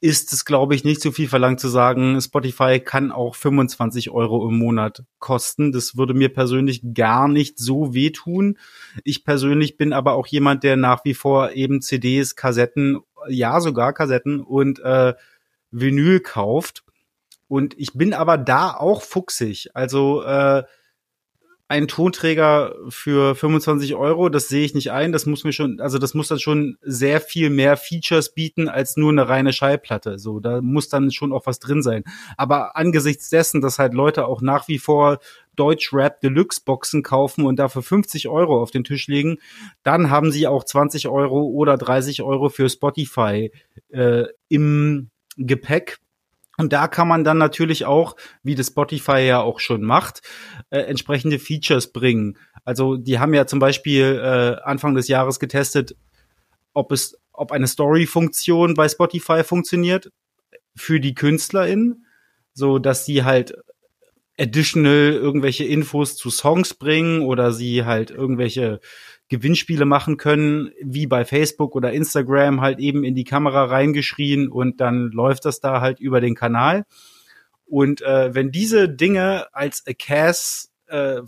ist 0.00 0.32
es, 0.32 0.44
glaube 0.44 0.74
ich, 0.74 0.84
nicht 0.84 1.00
zu 1.00 1.10
viel 1.10 1.28
verlangt 1.28 1.58
zu 1.58 1.68
sagen, 1.68 2.20
Spotify 2.20 2.78
kann 2.78 3.10
auch 3.10 3.34
25 3.34 4.10
Euro 4.10 4.48
im 4.48 4.56
Monat 4.56 5.02
kosten. 5.18 5.72
Das 5.72 5.96
würde 5.96 6.14
mir 6.14 6.28
persönlich 6.28 6.82
gar 6.94 7.26
nicht 7.26 7.58
so 7.58 7.94
wehtun. 7.94 8.58
Ich 9.02 9.24
persönlich 9.24 9.76
bin 9.76 9.92
aber 9.92 10.12
auch 10.12 10.26
jemand, 10.26 10.62
der 10.62 10.76
nach 10.76 11.04
wie 11.04 11.14
vor 11.14 11.52
eben 11.52 11.82
CDs, 11.82 12.36
Kassetten, 12.36 13.00
ja 13.28 13.60
sogar 13.60 13.92
Kassetten 13.92 14.40
und 14.40 14.78
äh, 14.80 15.14
Vinyl 15.70 16.20
kauft. 16.20 16.84
Und 17.48 17.78
ich 17.78 17.94
bin 17.94 18.14
aber 18.14 18.38
da 18.38 18.72
auch 18.74 19.02
fuchsig. 19.02 19.70
Also 19.74 20.22
äh, 20.22 20.62
ein 21.70 21.86
Tonträger 21.86 22.74
für 22.88 23.34
25 23.34 23.94
Euro, 23.94 24.30
das 24.30 24.48
sehe 24.48 24.64
ich 24.64 24.74
nicht 24.74 24.90
ein. 24.90 25.12
Das 25.12 25.26
muss 25.26 25.44
mir 25.44 25.52
schon, 25.52 25.80
also 25.80 25.98
das 25.98 26.14
muss 26.14 26.28
dann 26.28 26.38
schon 26.38 26.78
sehr 26.80 27.20
viel 27.20 27.50
mehr 27.50 27.76
Features 27.76 28.32
bieten 28.32 28.68
als 28.68 28.96
nur 28.96 29.12
eine 29.12 29.28
reine 29.28 29.52
Schallplatte. 29.52 30.18
So, 30.18 30.40
da 30.40 30.62
muss 30.62 30.88
dann 30.88 31.10
schon 31.10 31.30
auch 31.30 31.44
was 31.44 31.58
drin 31.58 31.82
sein. 31.82 32.04
Aber 32.38 32.74
angesichts 32.76 33.28
dessen, 33.28 33.60
dass 33.60 33.78
halt 33.78 33.92
Leute 33.92 34.26
auch 34.26 34.40
nach 34.40 34.66
wie 34.68 34.78
vor 34.78 35.18
Deutsch 35.56 35.92
Rap 35.92 36.22
Deluxe 36.22 36.62
Boxen 36.64 37.02
kaufen 37.02 37.44
und 37.44 37.58
dafür 37.58 37.82
50 37.82 38.28
Euro 38.28 38.62
auf 38.62 38.70
den 38.70 38.84
Tisch 38.84 39.06
legen, 39.06 39.36
dann 39.82 40.08
haben 40.08 40.32
sie 40.32 40.46
auch 40.46 40.64
20 40.64 41.08
Euro 41.08 41.42
oder 41.42 41.76
30 41.76 42.22
Euro 42.22 42.48
für 42.48 42.70
Spotify 42.70 43.52
äh, 43.90 44.24
im 44.48 45.10
Gepäck 45.36 45.98
und 46.58 46.72
da 46.72 46.88
kann 46.88 47.06
man 47.06 47.22
dann 47.22 47.38
natürlich 47.38 47.84
auch, 47.84 48.16
wie 48.42 48.56
das 48.56 48.66
Spotify 48.66 49.20
ja 49.20 49.40
auch 49.40 49.60
schon 49.60 49.82
macht, 49.82 50.22
äh, 50.70 50.80
entsprechende 50.80 51.38
Features 51.38 51.92
bringen. 51.92 52.36
Also 52.64 52.96
die 52.96 53.20
haben 53.20 53.32
ja 53.32 53.46
zum 53.46 53.60
Beispiel 53.60 54.20
äh, 54.22 54.60
Anfang 54.62 54.94
des 54.94 55.06
Jahres 55.06 55.38
getestet, 55.38 55.96
ob 56.74 56.90
es, 56.90 57.16
ob 57.32 57.52
eine 57.52 57.68
Story-Funktion 57.68 58.74
bei 58.74 58.88
Spotify 58.88 59.44
funktioniert 59.44 60.10
für 60.74 60.98
die 60.98 61.14
KünstlerInnen, 61.14 62.04
so 62.54 62.80
dass 62.80 63.06
sie 63.06 63.22
halt 63.22 63.54
additional 64.38 65.12
irgendwelche 65.12 65.64
Infos 65.64 66.16
zu 66.16 66.30
Songs 66.30 66.74
bringen 66.74 67.22
oder 67.22 67.52
sie 67.52 67.84
halt 67.84 68.10
irgendwelche 68.10 68.80
Gewinnspiele 69.28 69.84
machen 69.84 70.16
können, 70.16 70.70
wie 70.80 71.06
bei 71.06 71.24
Facebook 71.24 71.74
oder 71.74 71.92
Instagram, 71.92 72.60
halt 72.60 72.78
eben 72.78 73.04
in 73.04 73.14
die 73.14 73.24
Kamera 73.24 73.64
reingeschrien 73.64 74.48
und 74.48 74.80
dann 74.80 75.10
läuft 75.10 75.44
das 75.44 75.60
da 75.60 75.80
halt 75.80 76.00
über 76.00 76.20
den 76.20 76.34
Kanal. 76.34 76.84
Und 77.66 78.00
äh, 78.00 78.34
wenn 78.34 78.50
diese 78.50 78.88
Dinge 78.88 79.46
als 79.52 79.84
ACAS 79.86 80.72
äh, 80.86 81.20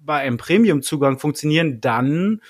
bei 0.00 0.18
einem 0.18 0.36
Premium-Zugang 0.36 1.18
funktionieren, 1.18 1.80
dann 1.80 2.42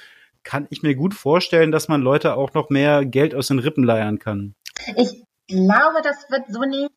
kann 0.42 0.66
ich 0.70 0.82
mir 0.82 0.94
gut 0.94 1.14
vorstellen, 1.14 1.70
dass 1.70 1.88
man 1.88 2.02
Leute 2.02 2.34
auch 2.34 2.54
noch 2.54 2.70
mehr 2.70 3.04
Geld 3.04 3.34
aus 3.34 3.48
den 3.48 3.58
Rippen 3.60 3.84
leiern 3.84 4.18
kann. 4.18 4.54
Ich 4.96 5.22
glaube, 5.46 6.00
das 6.02 6.26
wird 6.30 6.44
so 6.48 6.60
nicht 6.62 6.90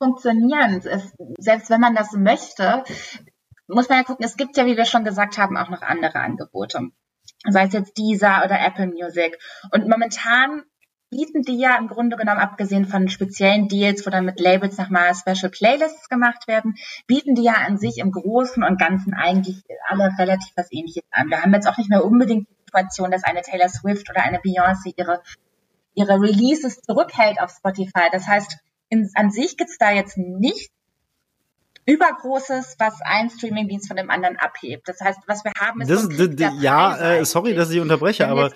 funktionieren. 0.00 0.82
Es, 0.84 1.12
selbst 1.38 1.70
wenn 1.70 1.80
man 1.80 1.94
das 1.94 2.12
möchte, 2.12 2.84
muss 3.68 3.88
man 3.88 3.98
ja 3.98 4.04
gucken, 4.04 4.24
es 4.24 4.36
gibt 4.36 4.56
ja, 4.56 4.66
wie 4.66 4.76
wir 4.76 4.84
schon 4.84 5.04
gesagt 5.04 5.38
haben, 5.38 5.56
auch 5.56 5.68
noch 5.68 5.82
andere 5.82 6.18
Angebote. 6.18 6.90
Sei 7.48 7.64
es 7.64 7.72
jetzt 7.72 7.96
Deezer 7.96 8.42
oder 8.44 8.58
Apple 8.60 8.88
Music. 8.88 9.38
Und 9.70 9.88
momentan 9.88 10.64
bieten 11.10 11.42
die 11.42 11.58
ja 11.58 11.76
im 11.76 11.88
Grunde 11.88 12.16
genommen, 12.16 12.40
abgesehen 12.40 12.86
von 12.86 13.08
speziellen 13.08 13.68
Deals, 13.68 14.06
wo 14.06 14.10
dann 14.10 14.24
mit 14.24 14.40
Labels 14.40 14.78
nochmal 14.78 15.14
Special 15.14 15.50
Playlists 15.50 16.08
gemacht 16.08 16.46
werden, 16.46 16.76
bieten 17.06 17.34
die 17.34 17.42
ja 17.42 17.54
an 17.66 17.78
sich 17.78 17.98
im 17.98 18.12
Großen 18.12 18.62
und 18.62 18.78
Ganzen 18.78 19.14
eigentlich 19.14 19.62
alle 19.88 20.10
relativ 20.18 20.52
was 20.56 20.72
ähnliches 20.72 21.02
an. 21.10 21.28
Wir 21.28 21.42
haben 21.42 21.52
jetzt 21.52 21.66
auch 21.66 21.78
nicht 21.78 21.90
mehr 21.90 22.04
unbedingt 22.04 22.48
die 22.48 22.56
Situation, 22.66 23.10
dass 23.10 23.24
eine 23.24 23.42
Taylor 23.42 23.68
Swift 23.68 24.08
oder 24.08 24.22
eine 24.22 24.38
Beyoncé 24.38 24.94
ihre, 24.96 25.20
ihre 25.94 26.20
Releases 26.20 26.80
zurückhält 26.80 27.40
auf 27.40 27.50
Spotify. 27.50 28.08
Das 28.12 28.28
heißt, 28.28 28.58
in, 28.90 29.10
an 29.14 29.30
sich 29.30 29.56
gibt's 29.56 29.78
da 29.78 29.90
jetzt 29.92 30.18
nichts 30.18 30.70
Übergroßes, 31.86 32.76
was 32.78 33.00
ein 33.02 33.30
Streamingdienst 33.30 33.88
von 33.88 33.96
dem 33.96 34.10
anderen 34.10 34.36
abhebt. 34.36 34.86
Das 34.86 35.00
heißt, 35.00 35.20
was 35.26 35.44
wir 35.44 35.52
haben 35.58 35.80
ist 35.80 35.90
das, 35.90 36.02
so 36.02 36.24
ja, 36.60 37.14
äh, 37.14 37.24
sorry, 37.24 37.54
dass 37.54 37.70
ich 37.70 37.80
unterbreche, 37.80 38.28
aber 38.28 38.52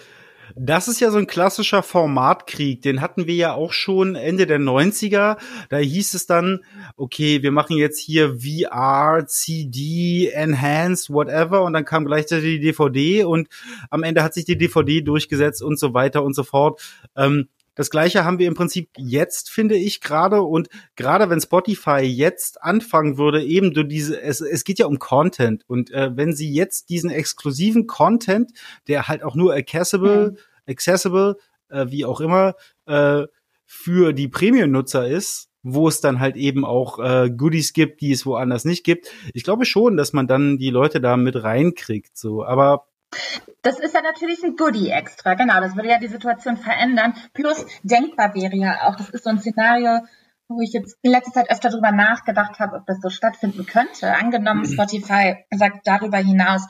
das 0.55 0.89
ist 0.89 1.01
ja 1.01 1.11
so 1.11 1.19
ein 1.19 1.27
klassischer 1.27 1.83
Formatkrieg. 1.83 2.83
Den 2.83 3.01
hatten 3.01 3.27
wir 3.27 3.35
ja 3.35 3.55
auch 3.55 3.73
schon 3.73 4.15
Ende 4.15 4.47
der 4.47 4.61
90er. 4.61 5.37
Da 5.69 5.77
hieß 5.79 6.15
es 6.15 6.27
dann, 6.27 6.61
okay, 6.97 7.43
wir 7.43 7.51
machen 7.51 7.77
jetzt 7.77 7.99
hier 7.99 8.37
VR, 8.41 9.27
CD, 9.27 10.31
Enhanced, 10.33 11.11
whatever. 11.11 11.63
Und 11.63 11.73
dann 11.73 11.85
kam 11.85 12.05
gleichzeitig 12.05 12.45
die 12.45 12.61
DVD 12.61 13.25
und 13.25 13.49
am 13.91 14.03
Ende 14.03 14.23
hat 14.23 14.35
sich 14.35 14.45
die 14.45 14.59
DVD 14.59 15.01
durchgesetzt 15.01 15.63
und 15.63 15.79
so 15.79 15.95
weiter 15.95 16.23
und 16.23 16.35
so 16.35 16.45
fort. 16.45 16.81
Ähm, 17.17 17.49
das 17.75 17.91
gleiche 17.91 18.25
haben 18.25 18.39
wir 18.39 18.49
im 18.49 18.55
Prinzip 18.55 18.91
jetzt, 18.97 19.51
finde 19.51 19.77
ich, 19.77 20.01
gerade. 20.01 20.43
Und 20.43 20.69
gerade 20.97 21.31
wenn 21.31 21.41
Spotify 21.41 22.01
jetzt 22.01 22.63
anfangen 22.63 23.19
würde, 23.19 23.43
eben 23.43 23.75
durch 23.75 23.89
diese, 23.89 24.21
es, 24.21 24.41
es 24.41 24.65
geht 24.65 24.79
ja 24.79 24.87
um 24.87 24.99
Content. 24.99 25.65
Und 25.67 25.91
äh, 25.91 26.17
wenn 26.17 26.35
sie 26.35 26.53
jetzt 26.53 26.89
diesen 26.89 27.11
exklusiven 27.11 27.87
Content, 27.87 28.53
der 28.87 29.09
halt 29.09 29.23
auch 29.23 29.35
nur 29.35 29.55
accessible, 29.55 30.33
mhm. 30.33 30.37
accessible, 30.69 31.37
äh, 31.69 31.87
wie 31.89 32.05
auch 32.05 32.21
immer, 32.21 32.55
äh, 32.87 33.25
für 33.67 34.13
die 34.13 34.29
Premium-Nutzer 34.29 35.09
ist, 35.09 35.49
wo 35.63 35.89
es 35.89 36.01
dann 36.01 36.21
halt 36.21 36.37
eben 36.37 36.65
auch 36.65 36.99
äh, 36.99 37.31
Goodies 37.31 37.73
gibt, 37.73 38.03
die 38.03 38.13
es 38.13 38.27
woanders 38.27 38.65
nicht 38.65 38.85
gibt. 38.85 39.11
Ich 39.33 39.43
glaube 39.43 39.65
schon, 39.65 39.97
dass 39.97 40.13
man 40.13 40.27
dann 40.27 40.59
die 40.59 40.71
Leute 40.71 41.01
da 41.01 41.17
mit 41.17 41.43
reinkriegt. 41.43 42.17
So, 42.17 42.45
aber 42.45 42.87
das 43.63 43.79
ist 43.79 43.95
ja 43.95 44.03
natürlich 44.03 44.43
ein 44.43 44.57
Goodie 44.57 44.91
extra, 44.91 45.35
genau. 45.35 45.61
Das 45.61 45.77
würde 45.77 45.89
ja 45.89 45.99
die 45.99 46.09
Situation 46.09 46.57
verändern. 46.57 47.15
Plus 47.33 47.65
denkbar 47.83 48.35
wäre 48.35 48.57
ja 48.57 48.89
auch, 48.89 48.97
das 48.97 49.11
ist 49.11 49.25
so 49.25 49.31
ein 49.31 49.41
Szenario, 49.41 50.01
wo 50.49 50.61
ich 50.61 50.73
jetzt 50.73 50.97
in 51.03 51.13
letzter 51.13 51.33
Zeit 51.33 51.51
öfter 51.51 51.71
drüber 51.71 51.93
nachgedacht 51.93 52.59
habe, 52.59 52.77
ob 52.77 52.87
das 52.87 53.01
so 53.01 53.09
stattfinden 53.09 53.67
könnte. 53.67 54.15
Angenommen, 54.15 54.65
Spotify 54.65 55.45
sagt 55.51 55.87
darüber 55.87 56.19
hinaus, 56.19 56.67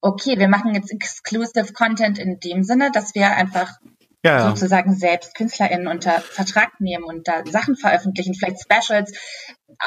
okay, 0.00 0.38
wir 0.38 0.48
machen 0.48 0.74
jetzt 0.74 0.92
Exclusive 0.92 1.72
Content 1.72 2.18
in 2.18 2.38
dem 2.40 2.62
Sinne, 2.62 2.90
dass 2.90 3.14
wir 3.14 3.36
einfach 3.36 3.78
ja. 4.24 4.48
sozusagen 4.48 4.94
selbst 4.94 5.34
KünstlerInnen 5.34 5.86
unter 5.86 6.20
Vertrag 6.20 6.80
nehmen 6.80 7.04
und 7.04 7.26
da 7.28 7.44
Sachen 7.46 7.76
veröffentlichen, 7.76 8.34
vielleicht 8.34 8.60
Specials. 8.62 9.12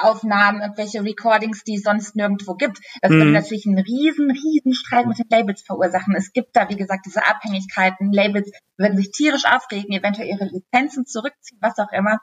Aufnahmen, 0.02 0.62
irgendwelche 0.62 1.04
Recordings, 1.04 1.64
die 1.64 1.76
es 1.76 1.84
sonst 1.84 2.16
nirgendwo 2.16 2.56
gibt. 2.56 2.80
Das 3.02 3.12
würde 3.12 3.26
Mhm. 3.26 3.34
natürlich 3.34 3.68
einen 3.68 3.78
riesen, 3.78 4.32
riesen 4.32 4.74
Streit 4.74 5.06
mit 5.06 5.20
den 5.20 5.28
Labels 5.30 5.62
verursachen. 5.62 6.16
Es 6.16 6.32
gibt 6.32 6.56
da, 6.56 6.68
wie 6.70 6.78
gesagt, 6.78 7.06
diese 7.06 7.28
Abhängigkeiten. 7.28 8.12
Labels 8.12 8.50
würden 8.78 8.98
sich 8.98 9.12
tierisch 9.12 9.46
aufregen, 9.46 9.92
eventuell 9.94 10.30
ihre 10.30 10.46
Lizenzen 10.46 11.06
zurückziehen, 11.06 11.60
was 11.62 11.78
auch 11.78 11.92
immer. 11.92 12.20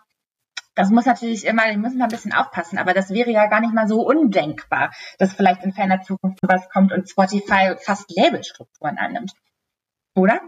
Das 0.75 0.91
muss 0.91 1.05
natürlich 1.05 1.45
immer, 1.45 1.71
die 1.71 1.77
müssen 1.77 1.99
da 1.99 2.07
ein 2.07 2.11
bisschen 2.11 2.33
aufpassen, 2.33 2.79
aber 2.79 2.95
das 2.95 3.11
wäre 3.11 3.31
ja 3.31 3.47
gar 3.47 3.61
nicht 3.61 3.75
mal 3.75 3.87
so 3.87 4.01
undenkbar, 4.01 4.91
dass 5.19 5.35
vielleicht 5.35 5.63
in 5.63 5.73
ferner 5.73 6.01
Zukunft 6.01 6.39
sowas 6.41 6.69
kommt 6.73 6.93
und 6.93 7.09
Spotify 7.11 7.75
fast 7.81 8.11
Labelstrukturen 8.17 8.97
annimmt. 8.99 9.33
Oder? 10.15 10.41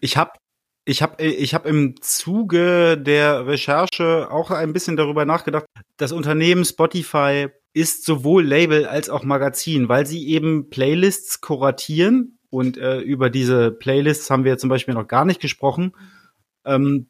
Ich 0.00 0.16
habe 0.16 0.32
ich 0.90 1.02
hab, 1.02 1.20
ich 1.20 1.54
hab 1.54 1.66
im 1.66 1.94
Zuge 2.00 2.98
der 2.98 3.46
Recherche 3.46 4.28
auch 4.28 4.50
ein 4.50 4.72
bisschen 4.72 4.96
darüber 4.96 5.24
nachgedacht. 5.24 5.64
Das 5.96 6.10
Unternehmen 6.10 6.64
Spotify 6.64 7.46
ist 7.72 8.04
sowohl 8.04 8.44
Label 8.44 8.86
als 8.86 9.08
auch 9.08 9.22
Magazin, 9.22 9.88
weil 9.88 10.04
sie 10.04 10.26
eben 10.28 10.68
Playlists 10.68 11.40
kuratieren. 11.40 12.38
Und 12.50 12.76
äh, 12.76 12.98
über 12.98 13.30
diese 13.30 13.70
Playlists 13.70 14.28
haben 14.30 14.42
wir 14.42 14.58
zum 14.58 14.68
Beispiel 14.68 14.94
noch 14.94 15.06
gar 15.06 15.24
nicht 15.24 15.40
gesprochen. 15.40 15.92
Ähm, 16.64 17.08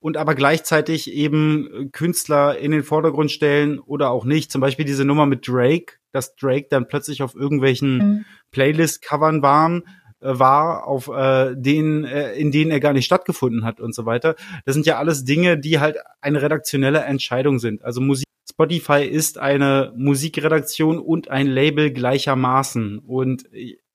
und 0.00 0.18
aber 0.18 0.34
gleichzeitig 0.34 1.10
eben 1.10 1.90
Künstler 1.92 2.58
in 2.58 2.72
den 2.72 2.82
Vordergrund 2.82 3.30
stellen 3.30 3.78
oder 3.78 4.10
auch 4.10 4.26
nicht. 4.26 4.52
Zum 4.52 4.60
Beispiel 4.60 4.84
diese 4.84 5.06
Nummer 5.06 5.24
mit 5.24 5.48
Drake, 5.48 5.94
dass 6.12 6.36
Drake 6.36 6.66
dann 6.68 6.86
plötzlich 6.86 7.22
auf 7.22 7.34
irgendwelchen 7.34 7.96
Mhm. 7.96 8.24
Playlist-Covern 8.50 9.40
waren, 9.40 9.82
äh, 9.82 10.07
war, 10.20 10.86
auf 10.86 11.08
äh, 11.08 11.54
denen, 11.56 12.04
äh, 12.04 12.32
in 12.34 12.50
denen 12.50 12.70
er 12.70 12.80
gar 12.80 12.92
nicht 12.92 13.06
stattgefunden 13.06 13.64
hat 13.64 13.80
und 13.80 13.94
so 13.94 14.06
weiter. 14.06 14.34
Das 14.64 14.74
sind 14.74 14.86
ja 14.86 14.98
alles 14.98 15.24
Dinge, 15.24 15.58
die 15.58 15.78
halt 15.78 15.96
eine 16.20 16.42
redaktionelle 16.42 17.00
Entscheidung 17.00 17.58
sind. 17.58 17.84
Also 17.84 18.00
Musik 18.00 18.24
Spotify 18.50 19.04
ist 19.04 19.38
eine 19.38 19.92
Musikredaktion 19.96 20.98
und 20.98 21.30
ein 21.30 21.46
Label 21.46 21.92
gleichermaßen. 21.92 22.98
Und 22.98 23.44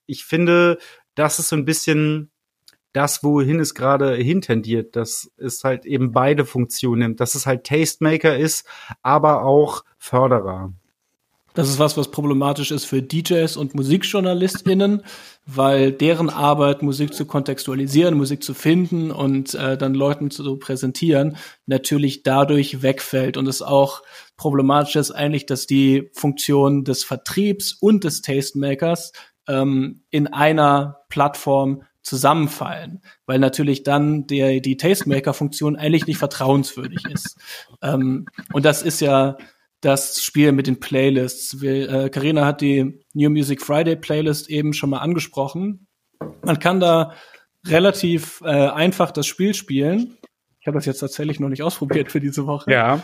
ich 0.06 0.24
finde, 0.24 0.78
das 1.16 1.40
ist 1.40 1.50
so 1.50 1.56
ein 1.56 1.66
bisschen 1.66 2.32
das, 2.94 3.24
wohin 3.24 3.60
es 3.60 3.74
gerade 3.74 4.16
hintendiert, 4.16 4.96
dass 4.96 5.32
es 5.38 5.64
halt 5.64 5.86
eben 5.86 6.12
beide 6.12 6.46
Funktionen 6.46 7.00
nimmt, 7.00 7.20
dass 7.20 7.36
es 7.36 7.46
halt 7.46 7.66
Tastemaker 7.66 8.38
ist, 8.38 8.66
aber 9.02 9.44
auch 9.44 9.84
Förderer. 9.98 10.74
Das 11.54 11.70
ist 11.70 11.80
was, 11.80 11.98
was 11.98 12.10
problematisch 12.10 12.72
ist 12.72 12.86
für 12.86 13.02
DJs 13.02 13.58
und 13.58 13.76
MusikjournalistInnen, 13.76 15.04
weil 15.46 15.92
deren 15.92 16.30
Arbeit, 16.30 16.82
Musik 16.82 17.14
zu 17.14 17.26
kontextualisieren, 17.26 18.16
Musik 18.16 18.44
zu 18.44 18.54
finden 18.54 19.12
und 19.12 19.54
äh, 19.54 19.78
dann 19.78 19.94
Leuten 19.94 20.32
zu 20.32 20.58
präsentieren, 20.58 21.38
natürlich 21.66 22.24
dadurch 22.24 22.82
wegfällt. 22.82 23.38
Und 23.38 23.48
es 23.48 23.62
auch 23.62 24.02
problematisch 24.38 24.96
ist 24.96 25.12
eigentlich, 25.12 25.46
dass 25.46 25.68
die 25.68 26.10
Funktion 26.14 26.84
des 26.84 27.04
Vertriebs 27.04 27.74
und 27.74 28.04
des 28.04 28.22
Tastemakers 28.22 29.12
ähm, 29.48 30.02
in 30.10 30.28
einer 30.28 31.02
Plattform 31.10 31.84
zusammenfallen, 32.02 33.02
weil 33.26 33.40
natürlich 33.40 33.84
dann 33.84 34.28
der, 34.28 34.60
die 34.60 34.78
Tastemaker-Funktion 34.78 35.78
eigentlich 35.78 36.06
nicht 36.06 36.18
vertrauenswürdig 36.18 37.06
ist. 37.06 37.38
Ähm, 37.82 38.28
und 38.52 38.66
das 38.66 38.82
ist 38.82 39.00
ja 39.00 39.38
das 39.84 40.24
Spiel 40.24 40.54
mit 40.54 40.68
den 40.68 40.80
Playlists. 40.80 41.60
Karina 41.60 42.42
äh, 42.42 42.46
hat 42.46 42.62
die 42.62 43.04
New 43.14 43.30
Music 43.30 43.62
Friday 43.62 43.96
Playlist 43.96 44.50
eben 44.50 44.74
schon 44.74 44.90
mal 44.90 45.00
angesprochen. 45.00 45.88
Man 46.42 46.60
kann 46.60 46.80
da 46.80 47.14
relativ 47.66 48.42
äh, 48.46 48.48
einfach 48.48 49.12
das 49.12 49.28
Spiel 49.28 49.54
spielen. 49.54 50.18
Ich 50.62 50.68
habe 50.68 50.78
das 50.78 50.86
jetzt 50.86 51.00
tatsächlich 51.00 51.42
noch 51.42 51.50
nicht 51.50 51.64
ausprobiert 51.64 52.12
für 52.12 52.22
diese 52.22 52.48
Woche. 52.48 52.72
Ja. 52.72 53.04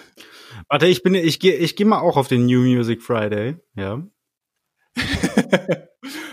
Warte, 0.69 0.87
ich 0.87 1.03
bin, 1.03 1.15
ich 1.15 1.41
gehe, 1.41 1.55
ich 1.55 1.75
gehe 1.75 1.85
mal 1.85 1.99
auch 1.99 2.15
auf 2.15 2.29
den 2.29 2.45
New 2.45 2.61
Music 2.61 3.01
Friday. 3.01 3.57
Ja. 3.75 4.01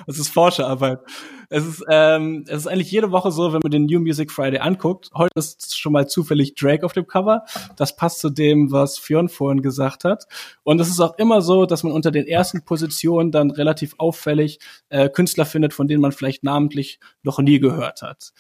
das 0.07 0.19
ist 0.19 0.29
Forscherarbeit. 0.29 1.01
Es 1.49 1.65
ist, 1.65 1.85
ähm, 1.89 2.45
es 2.49 2.59
ist 2.59 2.67
eigentlich 2.67 2.91
jede 2.91 3.13
Woche 3.13 3.31
so, 3.31 3.53
wenn 3.53 3.61
man 3.63 3.71
den 3.71 3.87
New 3.87 4.01
Music 4.01 4.33
Friday 4.33 4.59
anguckt. 4.59 5.11
Heute 5.15 5.31
ist 5.37 5.77
schon 5.79 5.93
mal 5.93 6.09
zufällig 6.09 6.55
Drake 6.55 6.85
auf 6.85 6.93
dem 6.93 7.07
Cover. 7.07 7.45
Das 7.77 7.97
passt 7.97 8.21
zu 8.21 8.31
dem, 8.31 8.73
was 8.73 8.99
Fionn 8.99 9.29
vorhin 9.29 9.63
gesagt 9.63 10.05
hat. 10.05 10.27
Und 10.65 10.81
es 10.81 10.89
ist 10.89 11.01
auch 11.01 11.17
immer 11.19 11.43
so, 11.43 11.67
dass 11.67 11.83
man 11.83 11.93
unter 11.93 12.11
den 12.11 12.27
ersten 12.27 12.65
Positionen 12.65 13.31
dann 13.31 13.51
relativ 13.51 13.95
auffällig 13.99 14.59
äh, 14.89 15.09
Künstler 15.09 15.47
findet, 15.47 15.75
von 15.75 15.87
denen 15.89 16.01
man 16.01 16.13
vielleicht 16.13 16.43
namentlich 16.43 16.99
noch 17.23 17.39
nie 17.39 17.61
gehört 17.61 18.03
hat. 18.03 18.33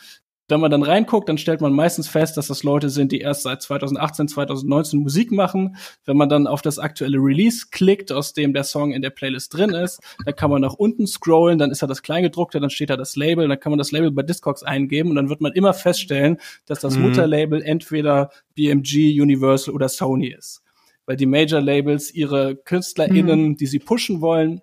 Wenn 0.48 0.60
man 0.60 0.70
dann 0.70 0.84
reinguckt, 0.84 1.28
dann 1.28 1.38
stellt 1.38 1.60
man 1.60 1.72
meistens 1.72 2.06
fest, 2.06 2.36
dass 2.36 2.46
das 2.46 2.62
Leute 2.62 2.88
sind, 2.88 3.10
die 3.10 3.18
erst 3.20 3.42
seit 3.42 3.62
2018, 3.62 4.28
2019 4.28 5.00
Musik 5.00 5.32
machen. 5.32 5.76
Wenn 6.04 6.16
man 6.16 6.28
dann 6.28 6.46
auf 6.46 6.62
das 6.62 6.78
aktuelle 6.78 7.18
Release 7.18 7.66
klickt, 7.72 8.12
aus 8.12 8.32
dem 8.32 8.52
der 8.52 8.62
Song 8.62 8.92
in 8.92 9.02
der 9.02 9.10
Playlist 9.10 9.52
drin 9.54 9.70
ist, 9.70 10.00
dann 10.24 10.36
kann 10.36 10.50
man 10.50 10.62
nach 10.62 10.74
unten 10.74 11.06
scrollen, 11.08 11.58
dann 11.58 11.72
ist 11.72 11.82
da 11.82 11.88
das 11.88 12.02
Kleingedruckte, 12.02 12.60
dann 12.60 12.70
steht 12.70 12.90
da 12.90 12.96
das 12.96 13.16
Label, 13.16 13.48
dann 13.48 13.58
kann 13.58 13.72
man 13.72 13.78
das 13.78 13.90
Label 13.90 14.12
bei 14.12 14.22
Discogs 14.22 14.62
eingeben 14.62 15.10
und 15.10 15.16
dann 15.16 15.28
wird 15.28 15.40
man 15.40 15.52
immer 15.52 15.74
feststellen, 15.74 16.38
dass 16.66 16.78
das 16.80 16.96
Mhm. 16.96 17.02
Mutterlabel 17.02 17.62
entweder 17.62 18.30
BMG, 18.54 19.20
Universal 19.20 19.74
oder 19.74 19.88
Sony 19.88 20.28
ist. 20.28 20.62
Weil 21.06 21.16
die 21.16 21.26
Major 21.26 21.60
Labels 21.60 22.12
ihre 22.14 22.56
KünstlerInnen, 22.56 23.56
die 23.56 23.66
sie 23.66 23.78
pushen 23.78 24.20
wollen, 24.20 24.60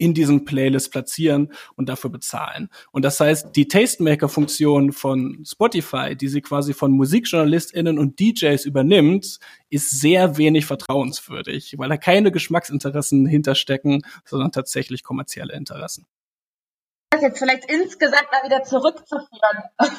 in 0.00 0.14
diesen 0.14 0.44
Playlist 0.44 0.90
platzieren 0.90 1.52
und 1.76 1.88
dafür 1.88 2.10
bezahlen. 2.10 2.70
Und 2.90 3.04
das 3.04 3.20
heißt, 3.20 3.54
die 3.54 3.68
Tastemaker-Funktion 3.68 4.92
von 4.92 5.44
Spotify, 5.44 6.16
die 6.16 6.28
sie 6.28 6.40
quasi 6.40 6.72
von 6.72 6.90
MusikjournalistInnen 6.92 7.98
und 7.98 8.18
DJs 8.18 8.64
übernimmt, 8.64 9.38
ist 9.68 10.00
sehr 10.00 10.38
wenig 10.38 10.64
vertrauenswürdig, 10.64 11.74
weil 11.76 11.90
da 11.90 11.98
keine 11.98 12.32
Geschmacksinteressen 12.32 13.26
hinterstecken, 13.26 14.02
sondern 14.24 14.52
tatsächlich 14.52 15.04
kommerzielle 15.04 15.52
Interessen. 15.52 16.06
Das 17.10 17.22
jetzt 17.22 17.38
vielleicht 17.38 17.70
insgesamt 17.70 18.28
mal 18.32 18.44
wieder 18.44 18.62
zurückzuführen 18.62 19.64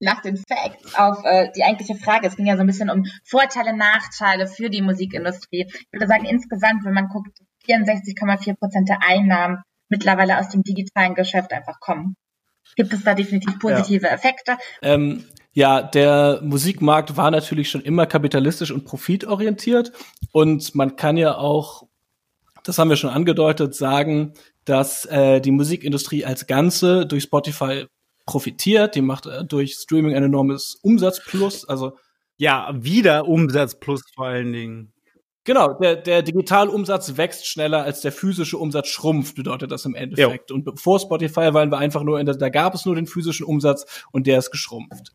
nach 0.00 0.22
den 0.22 0.36
Facts 0.36 0.94
auf 0.94 1.22
äh, 1.24 1.50
die 1.54 1.64
eigentliche 1.64 1.96
Frage. 1.96 2.28
Es 2.28 2.36
ging 2.36 2.46
ja 2.46 2.56
so 2.56 2.62
ein 2.62 2.66
bisschen 2.66 2.88
um 2.88 3.04
Vorteile, 3.24 3.76
Nachteile 3.76 4.46
für 4.46 4.70
die 4.70 4.80
Musikindustrie. 4.80 5.66
Ich 5.68 5.92
würde 5.92 6.06
sagen, 6.06 6.24
insgesamt, 6.24 6.84
wenn 6.84 6.94
man 6.94 7.08
guckt, 7.08 7.40
64,4 7.68 8.56
Prozent 8.56 8.88
der 8.88 9.02
Einnahmen 9.02 9.62
mittlerweile 9.88 10.38
aus 10.38 10.48
dem 10.48 10.62
digitalen 10.62 11.14
Geschäft 11.14 11.52
einfach 11.52 11.80
kommen. 11.80 12.16
Gibt 12.76 12.92
es 12.92 13.02
da 13.02 13.14
definitiv 13.14 13.58
positive 13.58 14.06
ja. 14.06 14.12
Effekte? 14.12 14.56
Ähm, 14.82 15.24
ja, 15.52 15.82
der 15.82 16.40
Musikmarkt 16.42 17.16
war 17.16 17.30
natürlich 17.30 17.70
schon 17.70 17.80
immer 17.80 18.06
kapitalistisch 18.06 18.70
und 18.70 18.84
profitorientiert 18.84 19.92
und 20.32 20.74
man 20.74 20.96
kann 20.96 21.16
ja 21.16 21.36
auch, 21.36 21.84
das 22.64 22.78
haben 22.78 22.90
wir 22.90 22.96
schon 22.96 23.10
angedeutet, 23.10 23.74
sagen, 23.74 24.34
dass 24.64 25.06
äh, 25.06 25.40
die 25.40 25.50
Musikindustrie 25.50 26.24
als 26.24 26.46
Ganze 26.46 27.06
durch 27.06 27.24
Spotify 27.24 27.86
profitiert. 28.26 28.94
Die 28.94 29.00
macht 29.00 29.26
äh, 29.26 29.44
durch 29.44 29.74
Streaming 29.74 30.14
ein 30.14 30.22
enormes 30.22 30.78
Umsatzplus. 30.82 31.66
Also 31.68 31.96
ja, 32.36 32.70
wieder 32.74 33.26
Umsatzplus 33.26 34.02
vor 34.14 34.26
allen 34.26 34.52
Dingen. 34.52 34.92
Genau, 35.44 35.72
der, 35.74 35.96
der 35.96 36.22
Digitalumsatz 36.22 37.16
wächst 37.16 37.46
schneller 37.46 37.82
als 37.82 38.02
der 38.02 38.12
physische 38.12 38.58
Umsatz 38.58 38.88
schrumpft, 38.88 39.34
bedeutet 39.34 39.70
das 39.72 39.84
im 39.86 39.94
Endeffekt. 39.94 40.50
Jo. 40.50 40.56
Und 40.56 40.64
bevor 40.64 41.00
Spotify 41.00 41.54
waren 41.54 41.70
wir 41.70 41.78
einfach 41.78 42.02
nur 42.02 42.20
in 42.20 42.26
der, 42.26 42.34
da 42.34 42.50
gab 42.50 42.74
es 42.74 42.84
nur 42.84 42.94
den 42.94 43.06
physischen 43.06 43.46
Umsatz 43.46 44.04
und 44.12 44.26
der 44.26 44.38
ist 44.38 44.50
geschrumpft. 44.50 45.12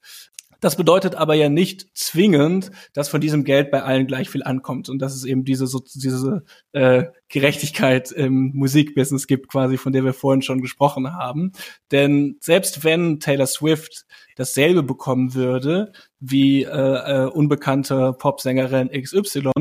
Das 0.63 0.77
bedeutet 0.77 1.15
aber 1.15 1.33
ja 1.33 1.49
nicht 1.49 1.89
zwingend, 1.93 2.71
dass 2.93 3.09
von 3.09 3.19
diesem 3.19 3.43
Geld 3.43 3.69
bei 3.69 3.83
allen 3.83 4.07
gleich 4.07 4.29
viel 4.29 4.43
ankommt 4.43 4.87
und 4.87 4.99
dass 4.99 5.13
es 5.13 5.25
eben 5.25 5.43
diese 5.43 5.67
so, 5.67 5.83
diese 5.93 6.45
äh, 6.71 7.03
Gerechtigkeit 7.27 8.13
im 8.13 8.51
Musikbusiness 8.53 9.27
gibt, 9.27 9.49
quasi 9.49 9.75
von 9.75 9.91
der 9.91 10.05
wir 10.05 10.13
vorhin 10.13 10.41
schon 10.41 10.61
gesprochen 10.61 11.15
haben. 11.15 11.51
Denn 11.91 12.37
selbst 12.39 12.85
wenn 12.85 13.19
Taylor 13.19 13.45
Swift 13.45 14.05
dasselbe 14.37 14.83
bekommen 14.83 15.33
würde 15.33 15.91
wie 16.21 16.63
äh, 16.63 16.69
äh, 16.69 17.25
unbekannte 17.25 18.13
Popsängerin 18.13 18.89
XY, 18.89 19.51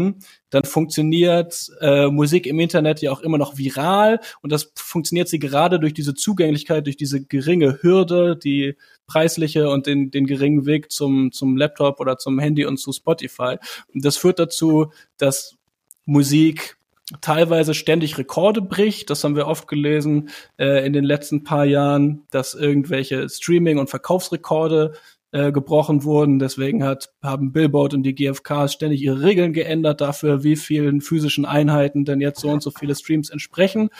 dann 0.50 0.64
funktioniert 0.64 1.68
äh, 1.80 2.06
Musik 2.06 2.46
im 2.46 2.60
Internet 2.60 3.02
ja 3.02 3.10
auch 3.10 3.22
immer 3.22 3.38
noch 3.38 3.58
viral 3.58 4.20
und 4.42 4.52
das 4.52 4.72
funktioniert 4.76 5.28
sie 5.28 5.40
gerade 5.40 5.80
durch 5.80 5.94
diese 5.94 6.14
Zugänglichkeit, 6.14 6.86
durch 6.86 6.96
diese 6.96 7.24
geringe 7.24 7.82
Hürde, 7.82 8.36
die 8.36 8.76
preisliche 9.12 9.68
und 9.68 9.86
den, 9.86 10.10
den 10.10 10.26
geringen 10.26 10.64
Weg 10.64 10.90
zum, 10.90 11.32
zum 11.32 11.56
Laptop 11.56 12.00
oder 12.00 12.16
zum 12.16 12.38
Handy 12.38 12.64
und 12.64 12.78
zu 12.78 12.92
Spotify. 12.92 13.56
Und 13.92 14.04
das 14.04 14.16
führt 14.16 14.38
dazu, 14.38 14.90
dass 15.18 15.56
Musik 16.06 16.78
teilweise 17.20 17.74
ständig 17.74 18.16
Rekorde 18.16 18.62
bricht. 18.62 19.10
Das 19.10 19.22
haben 19.22 19.36
wir 19.36 19.46
oft 19.46 19.68
gelesen 19.68 20.30
äh, 20.58 20.86
in 20.86 20.94
den 20.94 21.04
letzten 21.04 21.44
paar 21.44 21.66
Jahren, 21.66 22.22
dass 22.30 22.54
irgendwelche 22.54 23.28
Streaming- 23.28 23.78
und 23.78 23.90
Verkaufsrekorde 23.90 24.94
äh, 25.32 25.52
gebrochen 25.52 26.04
wurden. 26.04 26.38
Deswegen 26.38 26.84
hat, 26.84 27.10
haben 27.22 27.52
Billboard 27.52 27.94
und 27.94 28.02
die 28.02 28.14
GfKs 28.14 28.72
ständig 28.72 29.02
ihre 29.02 29.22
Regeln 29.22 29.52
geändert 29.52 30.00
dafür, 30.00 30.42
wie 30.42 30.56
vielen 30.56 31.00
physischen 31.00 31.44
Einheiten 31.44 32.04
denn 32.04 32.20
jetzt 32.20 32.40
so 32.40 32.48
und 32.48 32.62
so 32.62 32.70
viele 32.70 32.94
Streams 32.94 33.30
entsprechen. 33.30 33.90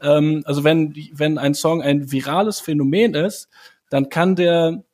Ähm, 0.00 0.42
also 0.44 0.64
wenn, 0.64 0.94
wenn 1.12 1.38
ein 1.38 1.54
Song 1.54 1.82
ein 1.82 2.12
virales 2.12 2.60
Phänomen 2.60 3.14
ist, 3.14 3.48
dann 3.92 4.08
kann 4.08 4.36
der 4.36 4.84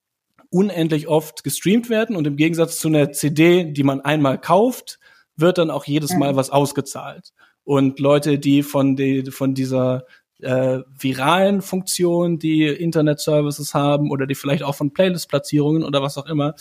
unendlich 0.51 1.07
oft 1.07 1.44
gestreamt 1.44 1.88
werden 1.88 2.16
und 2.16 2.26
im 2.26 2.36
Gegensatz 2.36 2.80
zu 2.80 2.88
einer 2.88 3.12
CD, 3.12 3.64
die 3.64 3.84
man 3.84 4.01
einmal 4.01 4.40
kauft, 4.40 4.99
wird 5.36 5.59
dann 5.59 5.70
auch 5.70 5.84
jedes 5.84 6.14
Mal 6.16 6.34
was 6.34 6.51
ausgezahlt. 6.51 7.32
Und 7.62 8.01
Leute, 8.01 8.40
die 8.40 8.64
von, 8.64 8.96
die, 8.96 9.30
von 9.30 9.55
dieser 9.55 10.05
äh, 10.40 10.80
viralen 10.99 11.62
Funktionen, 11.62 12.40
die 12.40 12.66
Internet-Services 12.66 13.72
haben 13.72 14.11
oder 14.11 14.26
die 14.26 14.34
vielleicht 14.34 14.64
auch 14.64 14.74
von 14.74 14.92
Playlist-Platzierungen 14.92 15.84
oder 15.84 16.03
was 16.03 16.18
auch 16.18 16.26
immer 16.26 16.55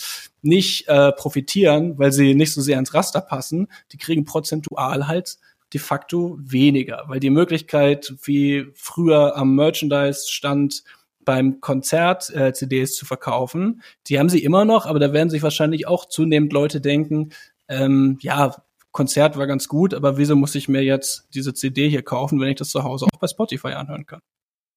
nicht 0.44 0.88
äh, 0.88 1.12
profitieren, 1.14 1.98
weil 1.98 2.12
sie 2.12 2.36
nicht 2.36 2.54
so 2.54 2.62
sehr 2.62 2.78
ins 2.78 2.94
Raster 2.94 3.22
passen, 3.22 3.68
die 3.92 3.98
kriegen 3.98 4.26
prozentual 4.26 5.08
halt 5.08 5.38
de 5.74 5.82
facto 5.82 6.38
weniger, 6.40 7.04
weil 7.08 7.20
die 7.20 7.32
Möglichkeit, 7.32 8.14
wie 8.24 8.68
früher 8.76 9.36
am 9.36 9.56
Merchandise-Stand 9.56 10.84
beim 11.28 11.60
Konzert 11.60 12.34
äh, 12.34 12.54
CDs 12.54 12.96
zu 12.96 13.06
verkaufen, 13.06 13.84
die 14.08 14.18
haben 14.18 14.30
sie 14.30 14.42
immer 14.42 14.64
noch, 14.64 14.86
aber 14.86 14.98
da 14.98 15.12
werden 15.12 15.30
sich 15.30 15.44
wahrscheinlich 15.44 15.86
auch 15.86 16.06
zunehmend 16.06 16.54
Leute 16.54 16.80
denken, 16.80 17.34
ähm, 17.68 18.18
ja, 18.22 18.56
Konzert 18.94 19.38
war 19.38 19.46
ganz 19.46 19.68
gut, 19.68 19.94
aber 19.94 20.18
wieso 20.18 20.38
muss 20.38 20.56
ich 20.56 20.70
mir 20.70 20.82
jetzt 20.84 21.28
diese 21.34 21.54
CD 21.54 21.90
hier 21.90 22.02
kaufen, 22.02 22.40
wenn 22.40 22.48
ich 22.48 22.56
das 22.56 22.70
zu 22.70 22.86
Hause 22.86 23.06
auch 23.06 23.20
bei 23.20 23.28
Spotify 23.28 23.74
anhören 23.74 24.06
kann? 24.06 24.22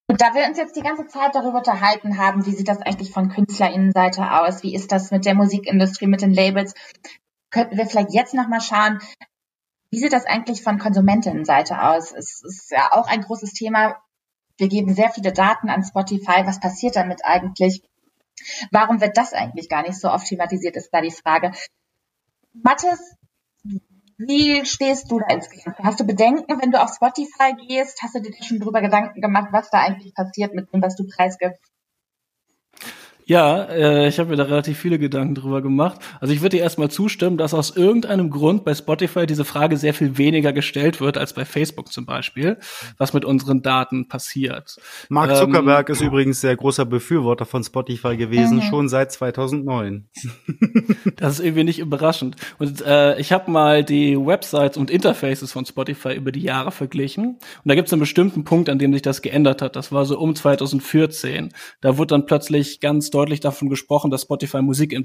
Und 0.09 0.21
da 0.21 0.35
wir 0.35 0.45
uns 0.45 0.59
jetzt 0.59 0.75
die 0.75 0.83
ganze 0.83 1.07
Zeit 1.07 1.37
darüber 1.37 1.59
unterhalten 1.59 2.19
haben, 2.19 2.45
wie 2.45 2.53
sieht 2.53 2.67
das 2.67 2.83
eigentlich 2.83 3.13
von 3.13 3.29
KünstlerInnenseite 3.29 4.41
aus? 4.41 4.65
Wie 4.65 4.75
ist 4.75 4.91
das 4.91 5.13
mit 5.13 5.25
der 5.25 5.37
Musikindustrie, 5.37 6.09
mit 6.09 6.21
den 6.21 6.35
Labels? 6.35 6.75
Könnten 7.53 7.79
wir 7.79 7.87
vielleicht 7.87 8.13
jetzt 8.13 8.35
nochmal 8.35 8.61
schauen, 8.61 8.99
wie 9.93 9.99
sieht 9.99 10.13
das 10.13 10.27
eigentlich 10.27 10.65
von 10.65 10.79
Konsumentinnenseite 10.79 11.81
aus? 11.81 12.13
Es 12.13 12.43
ist 12.43 12.73
ja 12.73 12.91
auch 12.91 13.07
ein 13.07 13.23
großes 13.23 13.53
Thema. 13.53 14.03
Wir 14.61 14.69
geben 14.69 14.95
sehr 14.95 15.09
viele 15.09 15.33
Daten 15.33 15.71
an 15.71 15.83
Spotify. 15.83 16.45
Was 16.45 16.61
passiert 16.61 16.95
damit 16.95 17.25
eigentlich? 17.25 17.83
Warum 18.71 19.01
wird 19.01 19.17
das 19.17 19.33
eigentlich 19.33 19.71
gar 19.71 19.83
nicht 19.83 19.99
so 19.99 20.11
oft 20.11 20.27
thematisiert, 20.27 20.77
ist 20.77 20.91
da 20.93 21.01
die 21.01 21.11
Frage. 21.11 21.53
Mathis, 22.53 23.17
wie 24.19 24.67
stehst 24.67 25.11
du 25.11 25.19
da 25.19 25.29
insgesamt? 25.29 25.79
Hast 25.79 25.99
du 25.99 26.05
Bedenken, 26.05 26.61
wenn 26.61 26.71
du 26.71 26.83
auf 26.83 26.95
Spotify 26.95 27.55
gehst? 27.67 28.03
Hast 28.03 28.15
du 28.15 28.21
dir 28.21 28.35
schon 28.43 28.61
drüber 28.61 28.83
Gedanken 28.83 29.23
gemacht, 29.23 29.49
was 29.51 29.71
da 29.71 29.81
eigentlich 29.81 30.15
passiert 30.15 30.55
mit 30.55 30.71
dem, 30.75 30.83
was 30.83 30.95
du 30.95 31.07
preisgibst? 31.07 31.63
Ja, 33.31 33.62
äh, 33.62 34.09
ich 34.09 34.18
habe 34.18 34.31
mir 34.31 34.37
da 34.37 34.43
relativ 34.43 34.76
viele 34.76 34.99
Gedanken 34.99 35.37
drüber 35.37 35.62
gemacht. 35.62 36.01
Also 36.18 36.35
ich 36.35 36.41
würde 36.41 36.57
dir 36.57 36.64
erstmal 36.64 36.91
zustimmen, 36.91 37.37
dass 37.39 37.55
aus 37.55 37.76
irgendeinem 37.76 38.28
Grund 38.28 38.64
bei 38.64 38.74
Spotify 38.74 39.24
diese 39.24 39.45
Frage 39.45 39.76
sehr 39.76 39.95
viel 39.95 40.18
weniger 40.18 40.53
gestellt 40.53 41.01
wird 41.01 41.16
als 41.16 41.33
bei 41.33 41.45
Facebook 41.45 41.93
zum 41.93 42.07
Beispiel, 42.07 42.59
was 42.99 43.12
mit 43.12 43.24
unseren 43.24 43.62
Daten 43.62 44.09
passiert. 44.09 44.78
Mark 45.11 45.37
Zuckerberg 45.37 45.89
ähm, 45.89 45.93
ist 45.93 46.01
übrigens 46.01 46.41
sehr 46.41 46.57
großer 46.57 46.85
Befürworter 46.85 47.47
von 47.47 47.62
Spotify 47.62 48.16
gewesen, 48.16 48.57
mhm. 48.57 48.62
schon 48.62 48.89
seit 48.89 49.12
2009. 49.12 50.09
das 51.16 51.35
ist 51.35 51.45
irgendwie 51.45 51.62
nicht 51.62 51.78
überraschend. 51.78 52.35
Und 52.59 52.85
äh, 52.85 53.16
ich 53.20 53.31
habe 53.31 53.49
mal 53.49 53.85
die 53.85 54.16
Websites 54.16 54.76
und 54.76 54.91
Interfaces 54.91 55.53
von 55.53 55.64
Spotify 55.64 56.14
über 56.14 56.33
die 56.33 56.43
Jahre 56.43 56.72
verglichen. 56.72 57.26
Und 57.26 57.41
da 57.64 57.76
gibt 57.76 57.87
es 57.87 57.93
einen 57.93 58.01
bestimmten 58.01 58.43
Punkt, 58.43 58.68
an 58.68 58.81
dem 58.81 58.93
sich 58.93 59.03
das 59.03 59.22
geändert 59.22 59.62
hat. 59.62 59.76
Das 59.76 59.93
war 59.93 60.05
so 60.05 60.18
um 60.18 60.35
2014. 60.35 61.51
Da 61.81 61.97
wurde 61.97 62.09
dann 62.09 62.26
plötzlich 62.26 62.81
ganz 62.81 63.11
deutlich 63.11 63.20
deutlich 63.21 63.41
davon 63.41 63.68
gesprochen, 63.68 64.11
dass 64.11 64.23
Spotify 64.23 64.62
Musik 64.62 64.97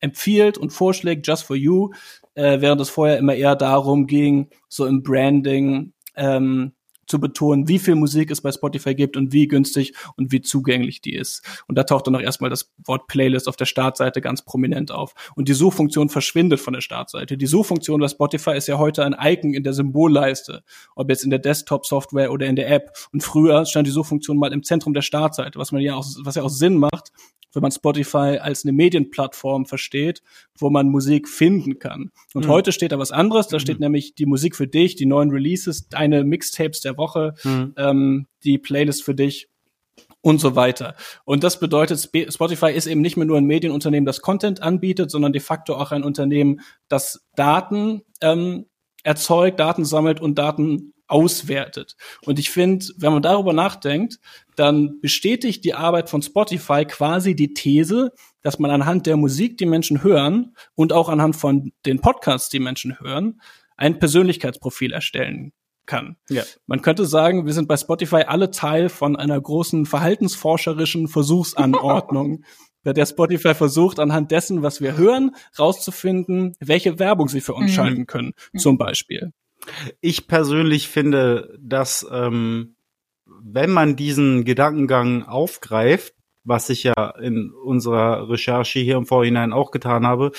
empfiehlt 0.00 0.58
und 0.58 0.70
vorschlägt, 0.70 1.26
just 1.26 1.44
for 1.44 1.54
you, 1.54 1.90
äh, 2.34 2.60
während 2.60 2.80
es 2.80 2.90
vorher 2.90 3.18
immer 3.18 3.34
eher 3.34 3.54
darum 3.54 4.08
ging, 4.08 4.48
so 4.68 4.84
im 4.86 5.04
Branding 5.04 5.92
ähm, 6.16 6.72
zu 7.06 7.20
betonen, 7.20 7.68
wie 7.68 7.78
viel 7.78 7.94
Musik 7.94 8.30
es 8.30 8.40
bei 8.40 8.50
Spotify 8.50 8.94
gibt 8.94 9.16
und 9.16 9.32
wie 9.32 9.46
günstig 9.46 9.92
und 10.16 10.32
wie 10.32 10.40
zugänglich 10.40 11.02
die 11.02 11.14
ist. 11.14 11.42
Und 11.68 11.76
da 11.76 11.84
taucht 11.84 12.06
dann 12.06 12.16
auch 12.16 12.20
erstmal 12.20 12.50
das 12.50 12.72
Wort 12.84 13.06
Playlist 13.06 13.48
auf 13.48 13.56
der 13.56 13.66
Startseite 13.66 14.20
ganz 14.20 14.42
prominent 14.42 14.90
auf. 14.90 15.14
Und 15.36 15.48
die 15.48 15.52
Suchfunktion 15.52 16.08
verschwindet 16.08 16.58
von 16.60 16.72
der 16.72 16.80
Startseite. 16.80 17.36
Die 17.36 17.46
Suchfunktion 17.46 18.00
bei 18.00 18.08
Spotify 18.08 18.56
ist 18.56 18.66
ja 18.66 18.78
heute 18.78 19.04
ein 19.04 19.14
Icon 19.18 19.52
in 19.52 19.62
der 19.62 19.72
Symbolleiste, 19.72 20.64
ob 20.96 21.10
jetzt 21.10 21.24
in 21.24 21.30
der 21.30 21.38
Desktop-Software 21.38 22.32
oder 22.32 22.46
in 22.46 22.56
der 22.56 22.70
App. 22.70 22.92
Und 23.12 23.22
früher 23.22 23.66
stand 23.66 23.86
die 23.86 23.92
Suchfunktion 23.92 24.38
mal 24.38 24.52
im 24.52 24.62
Zentrum 24.62 24.94
der 24.94 25.02
Startseite, 25.02 25.58
was 25.58 25.70
man 25.70 25.82
ja 25.82 25.94
auch, 25.96 26.06
was 26.20 26.36
ja 26.36 26.42
auch 26.42 26.50
Sinn 26.50 26.78
macht, 26.78 27.12
wenn 27.52 27.62
man 27.62 27.72
Spotify 27.72 28.38
als 28.40 28.64
eine 28.64 28.72
Medienplattform 28.72 29.66
versteht, 29.66 30.22
wo 30.58 30.70
man 30.70 30.88
Musik 30.88 31.28
finden 31.28 31.78
kann. 31.78 32.10
Und 32.34 32.46
mhm. 32.46 32.50
heute 32.50 32.72
steht 32.72 32.92
da 32.92 32.98
was 32.98 33.12
anderes, 33.12 33.48
da 33.48 33.56
mhm. 33.56 33.60
steht 33.60 33.80
nämlich 33.80 34.14
die 34.14 34.26
Musik 34.26 34.56
für 34.56 34.66
dich, 34.66 34.96
die 34.96 35.06
neuen 35.06 35.30
Releases, 35.30 35.88
deine 35.88 36.24
Mixtapes 36.24 36.80
der 36.80 36.96
Woche, 36.96 37.34
mhm. 37.44 37.74
ähm, 37.76 38.26
die 38.44 38.58
Playlist 38.58 39.02
für 39.02 39.14
dich 39.14 39.48
und 40.22 40.40
so 40.40 40.56
weiter. 40.56 40.94
Und 41.24 41.44
das 41.44 41.60
bedeutet, 41.60 42.10
Spotify 42.28 42.70
ist 42.72 42.86
eben 42.86 43.00
nicht 43.00 43.16
mehr 43.16 43.26
nur 43.26 43.36
ein 43.36 43.44
Medienunternehmen, 43.44 44.06
das 44.06 44.22
Content 44.22 44.62
anbietet, 44.62 45.10
sondern 45.10 45.32
de 45.32 45.40
facto 45.40 45.74
auch 45.74 45.92
ein 45.92 46.04
Unternehmen, 46.04 46.60
das 46.88 47.26
Daten 47.34 48.02
ähm, 48.20 48.66
erzeugt, 49.02 49.60
Daten 49.60 49.84
sammelt 49.84 50.20
und 50.20 50.38
Daten 50.38 50.91
auswertet. 51.12 51.96
Und 52.24 52.38
ich 52.38 52.50
finde, 52.50 52.86
wenn 52.96 53.12
man 53.12 53.22
darüber 53.22 53.52
nachdenkt, 53.52 54.18
dann 54.56 55.00
bestätigt 55.00 55.64
die 55.64 55.74
Arbeit 55.74 56.08
von 56.08 56.22
Spotify 56.22 56.84
quasi 56.86 57.36
die 57.36 57.52
These, 57.52 58.12
dass 58.40 58.58
man 58.58 58.70
anhand 58.70 59.06
der 59.06 59.16
Musik, 59.16 59.58
die 59.58 59.66
Menschen 59.66 60.02
hören 60.02 60.56
und 60.74 60.92
auch 60.92 61.08
anhand 61.08 61.36
von 61.36 61.72
den 61.84 62.00
Podcasts, 62.00 62.48
die 62.48 62.60
Menschen 62.60 62.98
hören, 62.98 63.40
ein 63.76 63.98
Persönlichkeitsprofil 63.98 64.92
erstellen 64.92 65.52
kann. 65.84 66.16
Ja. 66.30 66.44
Man 66.66 66.80
könnte 66.80 67.04
sagen, 67.04 67.44
wir 67.44 67.52
sind 67.52 67.68
bei 67.68 67.76
Spotify 67.76 68.22
alle 68.26 68.50
Teil 68.50 68.88
von 68.88 69.16
einer 69.16 69.40
großen 69.40 69.84
verhaltensforscherischen 69.84 71.08
Versuchsanordnung, 71.08 72.44
bei 72.84 72.92
der 72.92 73.06
Spotify 73.06 73.54
versucht, 73.54 74.00
anhand 74.00 74.30
dessen, 74.30 74.62
was 74.62 74.80
wir 74.80 74.96
hören, 74.96 75.36
rauszufinden, 75.58 76.56
welche 76.58 76.98
Werbung 76.98 77.28
sie 77.28 77.40
für 77.40 77.54
uns 77.54 77.70
mhm. 77.72 77.74
schalten 77.74 78.06
können, 78.06 78.32
zum 78.56 78.78
Beispiel. 78.78 79.32
Ich 80.00 80.26
persönlich 80.26 80.88
finde, 80.88 81.56
dass 81.60 82.06
ähm, 82.10 82.74
wenn 83.26 83.70
man 83.70 83.96
diesen 83.96 84.44
Gedankengang 84.44 85.24
aufgreift, 85.24 86.14
was 86.44 86.70
ich 86.70 86.82
ja 86.84 87.10
in 87.20 87.52
unserer 87.52 88.28
Recherche 88.28 88.80
hier 88.80 88.96
im 88.96 89.06
Vorhinein 89.06 89.52
auch 89.52 89.70
getan 89.70 90.06
habe, 90.06 90.32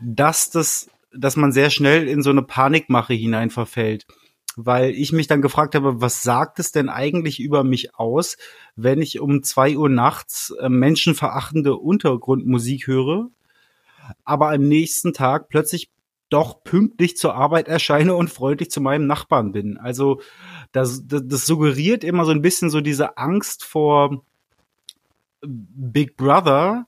dass 0.00 0.50
das, 0.50 0.90
dass 1.12 1.36
man 1.36 1.52
sehr 1.52 1.70
schnell 1.70 2.08
in 2.08 2.22
so 2.22 2.30
eine 2.30 2.42
Panikmache 2.42 3.14
hinein 3.14 3.50
verfällt. 3.50 4.06
Weil 4.56 4.90
ich 4.90 5.12
mich 5.12 5.26
dann 5.26 5.42
gefragt 5.42 5.74
habe, 5.74 6.00
was 6.00 6.22
sagt 6.22 6.60
es 6.60 6.70
denn 6.70 6.88
eigentlich 6.88 7.40
über 7.40 7.64
mich 7.64 7.96
aus, 7.96 8.36
wenn 8.76 9.02
ich 9.02 9.20
um 9.20 9.42
zwei 9.42 9.76
Uhr 9.76 9.88
nachts 9.88 10.54
äh, 10.60 10.68
menschenverachtende 10.68 11.74
Untergrundmusik 11.76 12.86
höre, 12.86 13.30
aber 14.24 14.52
am 14.52 14.62
nächsten 14.62 15.12
Tag 15.12 15.48
plötzlich 15.48 15.90
doch 16.34 16.64
pünktlich 16.64 17.16
zur 17.16 17.34
Arbeit 17.36 17.68
erscheine 17.68 18.16
und 18.16 18.28
freundlich 18.28 18.70
zu 18.70 18.80
meinem 18.80 19.06
Nachbarn 19.06 19.52
bin. 19.52 19.78
Also 19.78 20.20
das, 20.72 21.06
das, 21.06 21.22
das 21.24 21.46
suggeriert 21.46 22.02
immer 22.02 22.24
so 22.24 22.32
ein 22.32 22.42
bisschen 22.42 22.70
so 22.70 22.80
diese 22.80 23.16
Angst 23.16 23.64
vor 23.64 24.24
Big 25.40 26.16
Brother. 26.16 26.86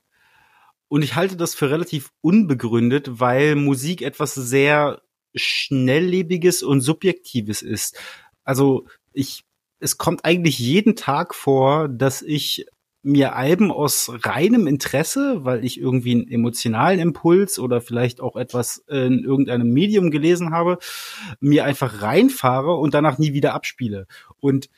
Und 0.89 1.01
ich 1.01 1.15
halte 1.15 1.37
das 1.37 1.55
für 1.55 1.69
relativ 1.69 2.11
unbegründet, 2.19 3.21
weil 3.21 3.55
Musik 3.55 4.01
etwas 4.01 4.35
sehr 4.35 5.01
schnelllebiges 5.33 6.61
und 6.61 6.81
subjektives 6.81 7.61
ist. 7.61 7.97
Also 8.43 8.85
ich, 9.13 9.45
es 9.79 9.97
kommt 9.97 10.25
eigentlich 10.25 10.59
jeden 10.59 10.97
Tag 10.97 11.33
vor, 11.33 11.87
dass 11.87 12.21
ich 12.21 12.65
mir 13.03 13.35
Alben 13.35 13.71
aus 13.71 14.11
reinem 14.23 14.67
Interesse, 14.67 15.45
weil 15.45 15.63
ich 15.63 15.79
irgendwie 15.79 16.11
einen 16.11 16.27
emotionalen 16.27 16.99
Impuls 16.99 17.59
oder 17.59 17.79
vielleicht 17.79 18.19
auch 18.21 18.35
etwas 18.35 18.83
in 18.87 19.23
irgendeinem 19.23 19.69
Medium 19.69 20.11
gelesen 20.11 20.51
habe, 20.51 20.77
mir 21.39 21.63
einfach 21.63 22.01
reinfahre 22.01 22.75
und 22.75 22.93
danach 22.93 23.17
nie 23.17 23.33
wieder 23.33 23.53
abspiele. 23.53 24.07
Und 24.39 24.69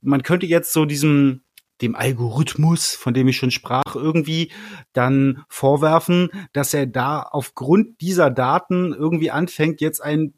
man 0.00 0.22
könnte 0.22 0.46
jetzt 0.46 0.72
so 0.72 0.84
diesem 0.84 1.42
dem 1.80 1.94
Algorithmus, 1.94 2.94
von 2.94 3.14
dem 3.14 3.28
ich 3.28 3.36
schon 3.36 3.50
sprach, 3.50 3.94
irgendwie 3.94 4.50
dann 4.92 5.44
vorwerfen, 5.48 6.30
dass 6.52 6.74
er 6.74 6.86
da 6.86 7.22
aufgrund 7.22 8.00
dieser 8.00 8.30
Daten 8.30 8.92
irgendwie 8.92 9.30
anfängt, 9.30 9.80
jetzt 9.80 10.02
ein 10.02 10.34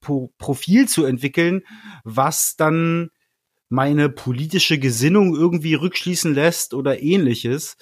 Pro 0.00 0.32
Profil 0.38 0.86
zu 0.86 1.04
entwickeln, 1.04 1.62
was 2.04 2.56
dann 2.56 3.10
meine 3.72 4.10
politische 4.10 4.78
Gesinnung 4.78 5.34
irgendwie 5.34 5.72
rückschließen 5.72 6.34
lässt 6.34 6.74
oder 6.74 7.02
ähnliches. 7.02 7.78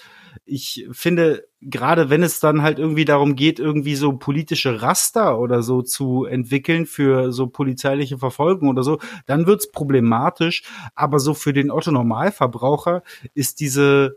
Ich 0.47 0.87
finde, 0.93 1.49
gerade 1.61 2.09
wenn 2.11 2.23
es 2.23 2.39
dann 2.39 2.63
halt 2.63 2.79
irgendwie 2.79 3.05
darum 3.05 3.35
geht, 3.35 3.59
irgendwie 3.59 3.97
so 3.97 4.13
politische 4.13 4.83
Raster 4.83 5.41
oder 5.41 5.65
so 5.65 5.83
zu 5.83 6.27
entwickeln 6.27 6.87
für 6.87 7.33
so 7.33 7.49
polizeiliche 7.49 8.19
Verfolgung 8.19 8.69
oder 8.69 8.85
so, 8.85 9.01
dann 9.27 9.49
wird's 9.49 9.73
problematisch. 9.73 10.63
Aber 10.95 11.19
so 11.19 11.35
für 11.35 11.53
den 11.53 11.73
Otto 11.73 11.91
Normalverbraucher 11.91 13.03
ist 13.35 13.59
diese 13.59 14.17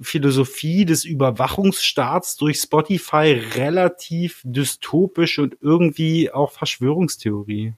Philosophie 0.00 0.84
des 0.84 1.04
Überwachungsstaats 1.04 2.36
durch 2.38 2.58
Spotify 2.58 3.40
relativ 3.54 4.42
dystopisch 4.44 5.38
und 5.38 5.58
irgendwie 5.60 6.32
auch 6.32 6.50
Verschwörungstheorie. 6.50 7.74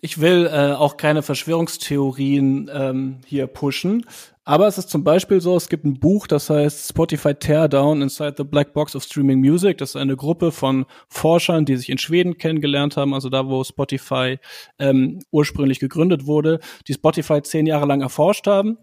Ich 0.00 0.20
will 0.20 0.46
äh, 0.46 0.72
auch 0.72 0.96
keine 0.96 1.22
Verschwörungstheorien 1.22 2.70
ähm, 2.72 3.20
hier 3.26 3.48
pushen, 3.48 4.04
Aber 4.48 4.66
es 4.66 4.78
ist 4.78 4.88
zum 4.88 5.04
Beispiel 5.04 5.42
so, 5.42 5.56
es 5.56 5.68
gibt 5.68 5.84
ein 5.84 6.00
Buch, 6.00 6.26
das 6.26 6.48
heißt 6.48 6.88
Spotify 6.88 7.34
Teardown 7.34 8.00
Inside 8.00 8.36
the 8.38 8.44
Black 8.44 8.72
Box 8.72 8.96
of 8.96 9.02
Streaming 9.02 9.40
Music. 9.40 9.76
Das 9.76 9.90
ist 9.90 9.96
eine 9.96 10.16
Gruppe 10.16 10.52
von 10.52 10.86
Forschern, 11.10 11.66
die 11.66 11.76
sich 11.76 11.90
in 11.90 11.98
Schweden 11.98 12.38
kennengelernt 12.38 12.96
haben, 12.96 13.12
also 13.12 13.28
da, 13.28 13.46
wo 13.46 13.62
Spotify 13.62 14.38
ähm, 14.78 15.18
ursprünglich 15.30 15.80
gegründet 15.80 16.24
wurde, 16.24 16.60
die 16.86 16.94
Spotify 16.94 17.42
zehn 17.42 17.66
Jahre 17.66 17.84
lang 17.84 18.00
erforscht 18.00 18.46
haben. 18.46 18.78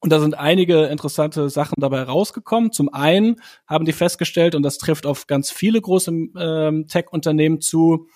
Und 0.00 0.10
da 0.10 0.18
sind 0.18 0.36
einige 0.36 0.86
interessante 0.86 1.48
Sachen 1.48 1.76
dabei 1.78 2.02
rausgekommen. 2.02 2.72
Zum 2.72 2.92
einen 2.92 3.36
haben 3.68 3.84
die 3.84 3.92
festgestellt, 3.92 4.56
und 4.56 4.64
das 4.64 4.78
trifft 4.78 5.06
auf 5.06 5.28
ganz 5.28 5.52
viele 5.52 5.80
große 5.80 6.10
ähm, 6.10 6.88
Tech-Unternehmen 6.88 7.60
zu, 7.60 8.08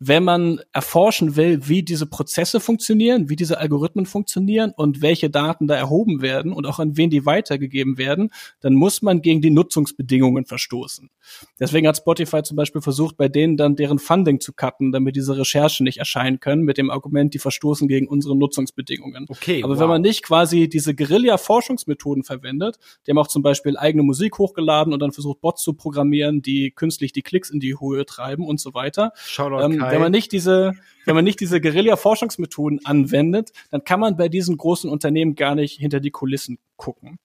wenn 0.00 0.22
man 0.22 0.60
erforschen 0.72 1.34
will, 1.36 1.66
wie 1.66 1.82
diese 1.82 2.06
Prozesse 2.06 2.60
funktionieren, 2.60 3.28
wie 3.28 3.36
diese 3.36 3.58
Algorithmen 3.58 4.06
funktionieren 4.06 4.72
und 4.76 5.02
welche 5.02 5.28
Daten 5.28 5.66
da 5.66 5.74
erhoben 5.74 6.22
werden 6.22 6.52
und 6.52 6.66
auch 6.66 6.78
an 6.78 6.96
wen 6.96 7.10
die 7.10 7.26
weitergegeben 7.26 7.98
werden, 7.98 8.30
dann 8.60 8.74
muss 8.74 9.02
man 9.02 9.22
gegen 9.22 9.40
die 9.40 9.50
Nutzungsbedingungen 9.50 10.46
verstoßen. 10.46 11.10
Deswegen 11.58 11.88
hat 11.88 11.96
Spotify 11.96 12.42
zum 12.42 12.56
Beispiel 12.56 12.80
versucht, 12.80 13.16
bei 13.16 13.28
denen 13.28 13.56
dann 13.56 13.74
deren 13.74 13.98
Funding 13.98 14.40
zu 14.40 14.52
cutten, 14.52 14.92
damit 14.92 15.16
diese 15.16 15.36
Recherchen 15.36 15.84
nicht 15.84 15.98
erscheinen 15.98 16.38
können, 16.38 16.62
mit 16.62 16.78
dem 16.78 16.90
Argument, 16.90 17.34
die 17.34 17.38
verstoßen 17.38 17.88
gegen 17.88 18.06
unsere 18.06 18.36
Nutzungsbedingungen. 18.36 19.26
Okay. 19.28 19.62
Aber 19.64 19.74
wow. 19.74 19.80
wenn 19.80 19.88
man 19.88 20.02
nicht 20.02 20.22
quasi 20.22 20.68
diese 20.68 20.94
Guerilla-Forschungsmethoden 20.94 22.22
verwendet, 22.22 22.78
die 23.06 23.10
haben 23.10 23.18
auch 23.18 23.26
zum 23.26 23.42
Beispiel 23.42 23.76
eigene 23.76 24.04
Musik 24.04 24.38
hochgeladen 24.38 24.92
und 24.92 25.00
dann 25.00 25.12
versucht, 25.12 25.40
Bots 25.40 25.62
zu 25.62 25.74
programmieren, 25.74 26.40
die 26.40 26.70
künstlich 26.70 27.12
die 27.12 27.22
Klicks 27.22 27.50
in 27.50 27.58
die 27.60 27.78
Höhe 27.80 28.06
treiben 28.06 28.46
und 28.46 28.60
so 28.60 28.74
weiter. 28.74 29.12
Shoutout 29.16 29.64
Ähm, 29.64 29.87
Kai. 29.88 29.94
wenn 29.94 30.00
man 30.00 30.12
nicht 30.12 30.32
diese, 30.32 30.74
wenn 31.04 31.14
man 31.14 31.24
nicht 31.24 31.40
diese 31.40 31.60
Guerilla-Forschungsmethoden 31.60 32.84
anwendet, 32.84 33.50
dann 33.70 33.84
kann 33.84 34.00
man 34.00 34.16
bei 34.16 34.28
diesen 34.28 34.56
großen 34.56 34.90
Unternehmen 34.90 35.34
gar 35.34 35.54
nicht 35.54 35.78
hinter 35.78 36.00
die 36.00 36.10
Kulissen 36.10 36.58
gucken. 36.76 37.18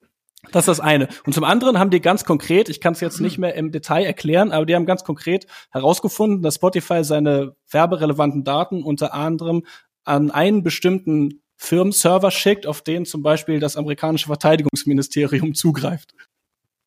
Das 0.51 0.64
ist 0.64 0.68
das 0.68 0.80
eine. 0.82 1.07
Und 1.26 1.34
zum 1.34 1.45
anderen 1.45 1.80
haben 1.80 1.89
die 1.89 2.01
ganz 2.01 2.26
konkret, 2.26 2.68
ich 2.68 2.82
kann 2.82 2.93
es 2.93 2.99
jetzt 2.99 3.22
nicht 3.22 3.38
mehr 3.38 3.55
im 3.55 3.72
Detail 3.72 4.03
erklären, 4.03 4.51
aber 4.51 4.66
die 4.66 4.76
haben 4.76 4.86
ganz 4.86 5.03
konkret 5.03 5.47
herausgefunden, 5.72 6.41
dass 6.41 6.55
Spotify 6.55 7.03
seine 7.03 7.55
werberelevanten 7.72 8.43
Daten 8.43 8.84
unter 8.84 9.14
anderem 9.14 9.64
an 10.03 10.32
einen 10.32 10.64
bestimmten 10.64 11.41
Firmenserver 11.55 12.30
schickt, 12.30 12.68
auf 12.68 12.82
den 12.82 13.05
zum 13.05 13.24
Beispiel 13.24 13.61
das 13.61 13.78
amerikanische 13.78 14.28
Verteidigungsministerium 14.28 15.53
zugreift. 15.53 16.14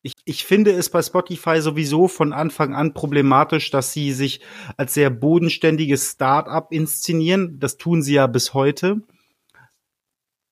Ich, 0.07 0.13
ich 0.23 0.45
finde 0.45 0.71
es 0.71 0.89
bei 0.89 1.01
Spotify 1.01 1.59
sowieso 1.59 2.07
von 2.07 2.31
Anfang 2.31 2.73
an 2.73 2.93
problematisch, 2.93 3.71
dass 3.71 3.91
sie 3.91 4.13
sich 4.13 4.39
als 4.77 4.93
sehr 4.93 5.09
bodenständiges 5.09 6.11
Start-up 6.11 6.71
inszenieren. 6.71 7.59
Das 7.59 7.75
tun 7.75 8.01
sie 8.01 8.13
ja 8.13 8.27
bis 8.27 8.53
heute. 8.53 9.01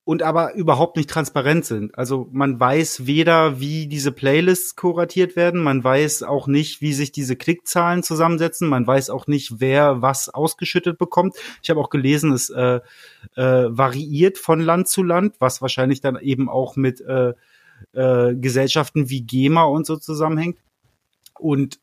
Und 0.04 0.24
aber 0.24 0.56
überhaupt 0.56 0.98
nicht 0.98 1.10
transparent 1.10 1.64
sind. 1.64 1.98
Also 1.98 2.28
man 2.34 2.60
weiß 2.60 3.08
weder, 3.08 3.62
wie 3.62 3.88
diese 3.88 4.12
Playlists 4.12 4.76
kuratiert 4.76 5.38
werden, 5.38 5.64
man 5.64 5.82
weiß 5.82 6.24
auch 6.24 6.48
nicht, 6.48 6.82
wie 6.82 6.92
sich 6.92 7.14
diese 7.14 7.38
Klickzahlen 7.38 8.04
zusammensetzen, 8.04 8.68
man 8.68 8.86
weiß 8.86 9.10
auch 9.10 9.26
nicht, 9.26 9.62
wer 9.62 10.02
was 10.02 10.28
ausgeschüttet 10.28 10.98
bekommt. 10.98 11.38
Ich 11.64 11.70
habe 11.70 11.80
auch 11.80 11.90
gelesen, 11.90 12.34
es 12.34 12.50
äh, 12.50 12.82
äh, 13.36 13.42
variiert 13.70 14.38
von 14.38 14.60
Land 14.60 14.90
zu 14.90 15.02
Land, 15.02 15.38
was 15.40 15.62
wahrscheinlich 15.62 16.02
dann 16.02 16.20
eben 16.20 16.50
auch 16.50 16.76
mit 16.76 17.00
äh, 17.00 17.34
äh, 17.94 18.36
Gesellschaften 18.36 19.10
wie 19.10 19.22
GEMA 19.22 19.64
und 19.64 19.86
so 19.86 19.98
zusammenhängt. 19.98 20.58
Und 21.40 21.80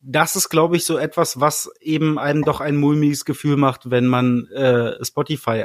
das 0.00 0.36
ist, 0.36 0.48
glaube 0.50 0.76
ich, 0.76 0.84
so 0.84 0.98
etwas, 0.98 1.40
was 1.40 1.70
eben 1.80 2.18
einem 2.18 2.42
doch 2.42 2.60
ein 2.60 2.76
mulmiges 2.76 3.24
Gefühl 3.24 3.56
macht, 3.56 3.90
wenn 3.90 4.06
man 4.06 4.46
äh, 4.48 5.02
Spotify 5.04 5.64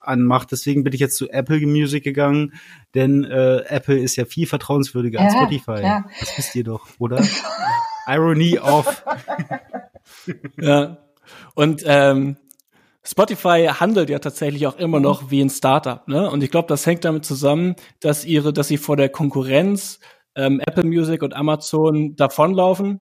anmacht. 0.00 0.50
Deswegen 0.52 0.84
bin 0.84 0.92
ich 0.92 1.00
jetzt 1.00 1.16
zu 1.16 1.28
Apple 1.30 1.64
Music 1.66 2.02
gegangen, 2.04 2.54
denn 2.94 3.24
äh, 3.24 3.58
Apple 3.68 3.98
ist 3.98 4.16
ja 4.16 4.24
viel 4.24 4.46
vertrauenswürdiger 4.46 5.20
als 5.20 5.34
Ja, 5.34 5.40
Spotify. 5.40 5.78
klar. 5.80 6.10
Das 6.20 6.36
wisst 6.36 6.54
ihr 6.56 6.64
doch, 6.64 6.86
oder? 6.98 7.24
Irony 8.06 8.58
of. 8.58 9.04
Ja. 10.60 10.98
Und 11.54 11.82
ähm, 11.86 12.36
Spotify 13.06 13.68
handelt 13.72 14.10
ja 14.10 14.18
tatsächlich 14.18 14.66
auch 14.66 14.76
immer 14.78 14.98
noch 15.00 15.30
wie 15.30 15.40
ein 15.40 15.50
Startup, 15.50 16.06
ne? 16.08 16.28
Und 16.30 16.42
ich 16.42 16.50
glaube, 16.50 16.68
das 16.68 16.84
hängt 16.86 17.04
damit 17.04 17.24
zusammen, 17.24 17.76
dass 18.00 18.24
ihre, 18.24 18.52
dass 18.52 18.68
sie 18.68 18.78
vor 18.78 18.96
der 18.96 19.08
Konkurrenz 19.08 20.00
ähm, 20.34 20.60
Apple 20.66 20.84
Music 20.84 21.22
und 21.22 21.34
Amazon 21.34 22.16
davonlaufen. 22.16 23.00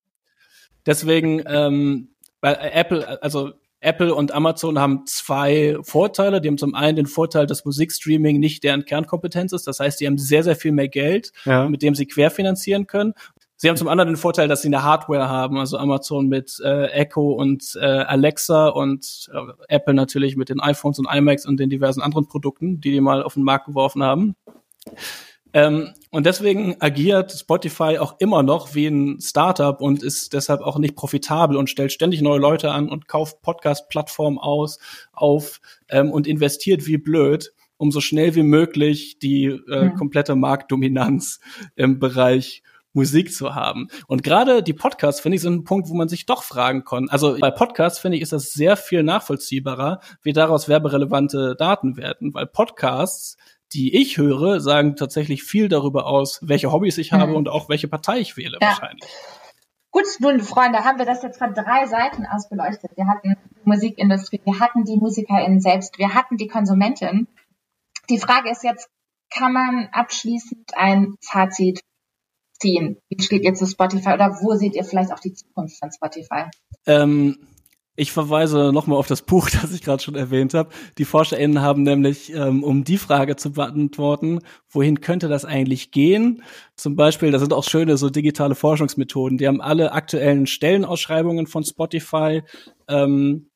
Deswegen, 0.86 1.42
ähm, 1.48 2.10
weil 2.42 2.58
Apple, 2.62 3.22
also 3.24 3.54
Apple 3.82 4.16
und 4.16 4.32
Amazon 4.32 4.80
haben 4.80 5.04
zwei 5.06 5.78
Vorteile. 5.84 6.42
Die 6.42 6.48
haben 6.48 6.58
zum 6.58 6.74
einen 6.74 6.96
den 6.96 7.06
Vorteil, 7.06 7.46
dass 7.46 7.66
Musikstreaming 7.66 8.40
nicht 8.40 8.64
deren 8.64 8.86
Kernkompetenz 8.86 9.54
ist. 9.54 9.68
Das 9.68 9.80
heißt, 9.80 10.00
die 10.00 10.08
haben 10.08 10.18
sehr, 10.18 10.44
sehr 10.44 10.56
viel 10.56 10.72
mehr 10.72 10.88
Geld, 10.88 11.32
Ja. 11.46 11.68
mit 11.70 11.82
dem 11.84 11.94
sie 11.94 12.08
querfinanzieren 12.08 12.88
können. 12.88 13.14
Sie 13.58 13.70
haben 13.70 13.78
zum 13.78 13.88
anderen 13.88 14.10
den 14.10 14.18
Vorteil, 14.18 14.48
dass 14.48 14.62
sie 14.62 14.68
eine 14.68 14.84
Hardware 14.84 15.30
haben, 15.30 15.58
also 15.58 15.78
Amazon 15.78 16.28
mit 16.28 16.60
äh, 16.64 16.88
Echo 16.88 17.32
und 17.32 17.78
äh, 17.80 17.86
Alexa 17.86 18.68
und 18.68 19.30
äh, 19.34 19.74
Apple 19.74 19.94
natürlich 19.94 20.36
mit 20.36 20.50
den 20.50 20.60
iPhones 20.60 21.00
und 21.00 21.08
iMacs 21.10 21.46
und 21.46 21.58
den 21.60 21.70
diversen 21.70 22.02
anderen 22.02 22.28
Produkten, 22.28 22.82
die 22.82 22.92
die 22.92 23.02
mal 23.02 23.24
auf 23.24 23.36
den 23.36 23.44
Markt 23.44 23.68
geworfen 23.68 24.04
haben. 24.04 24.36
Ähm, 25.56 25.94
und 26.12 26.26
deswegen 26.26 26.76
agiert 26.82 27.32
Spotify 27.32 27.98
auch 27.98 28.18
immer 28.20 28.44
noch 28.44 28.76
wie 28.76 28.88
ein 28.88 29.22
Startup 29.22 29.80
und 29.80 30.04
ist 30.04 30.34
deshalb 30.34 30.60
auch 30.60 30.78
nicht 30.78 30.98
profitabel 30.98 31.56
und 31.56 31.70
stellt 31.70 31.94
ständig 31.94 32.22
neue 32.22 32.40
Leute 32.40 32.72
an 32.72 32.90
und 32.90 33.08
kauft 33.08 33.42
Podcast-Plattformen 33.42 34.38
aus, 34.38 34.80
auf 35.14 35.62
ähm, 35.88 36.12
und 36.12 36.28
investiert 36.28 36.88
wie 36.88 36.98
blöd, 36.98 37.54
um 37.78 37.90
so 37.92 38.02
schnell 38.02 38.36
wie 38.36 38.44
möglich 38.44 39.18
die 39.20 39.46
äh, 39.46 39.92
komplette 39.92 40.36
Marktdominanz 40.36 41.40
im 41.78 42.00
Bereich 42.00 42.62
Musik 42.96 43.34
zu 43.34 43.54
haben. 43.54 43.90
Und 44.08 44.24
gerade 44.24 44.64
die 44.64 44.74
Podcasts, 44.74 45.22
finde 45.22 45.36
ich, 45.36 45.42
sind 45.42 45.54
ein 45.54 45.64
Punkt, 45.64 45.90
wo 45.90 45.94
man 45.94 46.10
sich 46.10 46.26
doch 46.26 46.42
fragen 46.44 46.84
kann. 46.84 47.10
Also 47.10 47.38
bei 47.40 47.52
Podcasts, 47.52 48.00
finde 48.00 48.18
ich, 48.18 48.24
ist 48.24 48.32
das 48.34 48.54
sehr 48.54 48.78
viel 48.78 49.04
nachvollziehbarer, 49.04 50.00
wie 50.24 50.34
daraus 50.34 50.68
werberelevante 50.68 51.56
Daten 51.58 51.98
werden, 51.98 52.34
weil 52.34 52.48
Podcasts 52.48 53.38
die 53.74 54.00
ich 54.00 54.18
höre, 54.18 54.62
sagen 54.62 54.96
tatsächlich 54.96 55.44
viel 55.44 55.68
darüber 55.70 56.06
aus, 56.06 56.40
welche 56.44 56.72
Hobbys 56.72 57.00
ich 57.00 57.12
habe 57.14 57.32
Mhm. 57.32 57.36
und 57.36 57.50
auch 57.50 57.68
welche 57.68 57.88
Partei 57.88 58.20
ich 58.20 58.38
wähle 58.38 58.60
Ja. 58.62 58.68
wahrscheinlich. 58.70 59.10
Gut, 59.92 60.06
nun, 60.20 60.40
Freunde, 60.40 60.84
haben 60.86 61.00
wir 61.00 61.06
das 61.06 61.24
jetzt 61.24 61.40
von 61.40 61.54
drei 61.54 61.88
Seiten 61.88 62.26
aus 62.28 62.48
beleuchtet. 62.48 62.92
Wir 62.96 63.08
hatten 63.08 63.36
die 63.56 63.62
Musikindustrie, 63.70 64.40
wir 64.46 64.60
hatten 64.60 64.84
die 64.84 64.98
MusikerInnen 64.98 65.60
selbst, 65.62 65.98
wir 65.98 66.14
hatten 66.14 66.38
die 66.38 66.48
Konsumentin. 66.48 67.28
Die 68.10 68.20
Frage 68.20 68.52
ist 68.52 68.64
jetzt, 68.64 68.88
kann 69.34 69.52
man 69.54 69.90
abschließend 69.92 70.78
ein 70.78 71.16
Fazit 71.22 71.82
ziehen? 72.60 72.98
Wie 73.10 73.22
steht 73.22 73.44
ihr 73.44 73.54
zu 73.54 73.66
Spotify 73.68 74.14
oder 74.14 74.38
wo 74.42 74.56
seht 74.56 74.76
ihr 74.76 74.84
vielleicht 74.84 75.12
auch 75.12 75.20
die 75.20 75.34
Zukunft 75.34 75.78
von 75.80 75.92
Spotify? 75.92 76.44
Ähm, 76.86 77.38
ich 77.98 78.12
verweise 78.12 78.72
nochmal 78.74 78.98
auf 78.98 79.08
das 79.08 79.22
Buch, 79.22 79.50
das 79.62 79.72
ich 79.74 79.82
gerade 79.82 80.04
schon 80.04 80.16
erwähnt 80.16 80.54
habe. 80.54 80.70
Die 80.98 81.06
ForscherInnen 81.06 81.62
haben 81.62 81.84
nämlich, 81.84 82.34
ähm, 82.34 82.64
um 82.64 82.84
die 82.84 82.98
Frage 82.98 83.36
zu 83.38 83.54
beantworten, 83.54 84.40
wohin 84.70 85.00
könnte 85.02 85.28
das 85.30 85.46
eigentlich 85.46 85.92
gehen? 85.92 86.44
Zum 86.76 86.96
Beispiel, 86.96 87.32
da 87.32 87.40
sind 87.40 87.54
auch 87.54 87.64
schöne 87.64 87.96
so 87.98 88.10
digitale 88.10 88.56
Forschungsmethoden. 88.56 89.38
Die 89.38 89.48
haben 89.48 89.62
alle 89.62 89.94
aktuellen 89.94 90.46
Stellenausschreibungen 90.46 91.48
von 91.48 91.64
Spotify 91.64 92.44
ähm, 92.90 93.50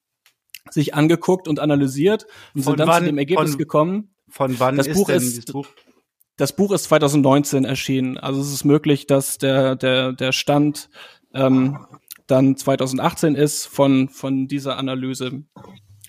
sich 0.71 0.93
angeguckt 0.93 1.47
und 1.47 1.59
analysiert 1.59 2.25
und 2.53 2.61
Von 2.63 2.71
sind 2.73 2.79
dann 2.79 2.87
wann- 2.87 3.03
zu 3.03 3.09
dem 3.09 3.17
Ergebnis 3.17 3.51
von- 3.51 3.57
gekommen, 3.57 4.09
Von 4.29 4.59
wann 4.59 4.77
Das 4.77 4.87
ist 4.87 4.95
Buch 4.95 5.07
denn 5.07 5.17
ist- 5.17 5.29
dieses 5.37 5.45
Buch? 5.45 5.67
Das 6.39 6.53
Buch 6.53 6.71
ist 6.71 6.85
2019 6.85 7.65
erschienen. 7.65 8.17
Also 8.17 8.39
es 8.39 8.53
ist 8.53 8.63
möglich, 8.63 9.07
dass 9.07 9.37
der, 9.37 9.75
der, 9.75 10.13
der 10.13 10.31
Stand 10.31 10.89
ähm, 11.33 11.85
dann 12.27 12.55
2018 12.55 13.35
ist 13.35 13.65
von, 13.65 14.07
von 14.07 14.47
dieser 14.47 14.77
Analyse. 14.77 15.43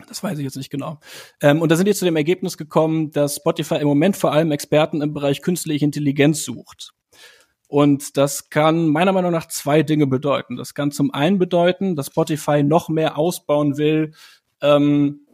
Das 0.08 0.22
weiß 0.22 0.38
ich 0.38 0.44
jetzt 0.44 0.56
nicht 0.56 0.70
genau. 0.70 1.00
Ähm, 1.42 1.60
und 1.60 1.72
da 1.72 1.76
sind 1.76 1.88
die 1.88 1.94
zu 1.94 2.04
dem 2.04 2.14
Ergebnis 2.14 2.56
gekommen, 2.56 3.10
dass 3.10 3.36
Spotify 3.36 3.76
im 3.76 3.88
Moment 3.88 4.16
vor 4.16 4.32
allem 4.32 4.52
Experten 4.52 5.02
im 5.02 5.12
Bereich 5.12 5.42
künstliche 5.42 5.84
Intelligenz 5.84 6.44
sucht. 6.44 6.92
Und 7.66 8.16
das 8.16 8.50
kann 8.50 8.86
meiner 8.86 9.12
Meinung 9.12 9.32
nach 9.32 9.48
zwei 9.48 9.82
Dinge 9.82 10.06
bedeuten. 10.06 10.56
Das 10.56 10.74
kann 10.74 10.92
zum 10.92 11.12
einen 11.12 11.38
bedeuten, 11.38 11.96
dass 11.96 12.06
Spotify 12.06 12.62
noch 12.62 12.88
mehr 12.88 13.18
ausbauen 13.18 13.78
will, 13.78 14.12
ähm, 14.62 15.26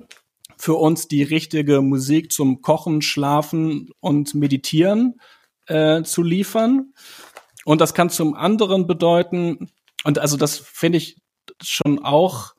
für 0.56 0.74
uns 0.74 1.08
die 1.08 1.22
richtige 1.22 1.82
Musik 1.82 2.32
zum 2.32 2.62
Kochen, 2.62 3.02
Schlafen 3.02 3.90
und 4.00 4.34
Meditieren 4.34 5.20
äh, 5.66 6.02
zu 6.02 6.22
liefern. 6.22 6.92
Und 7.64 7.80
das 7.80 7.94
kann 7.94 8.10
zum 8.10 8.34
anderen 8.34 8.86
bedeuten, 8.86 9.70
und 10.04 10.18
also 10.18 10.36
das 10.36 10.58
finde 10.58 10.98
ich 10.98 11.18
schon 11.62 11.98
auch 11.98 12.54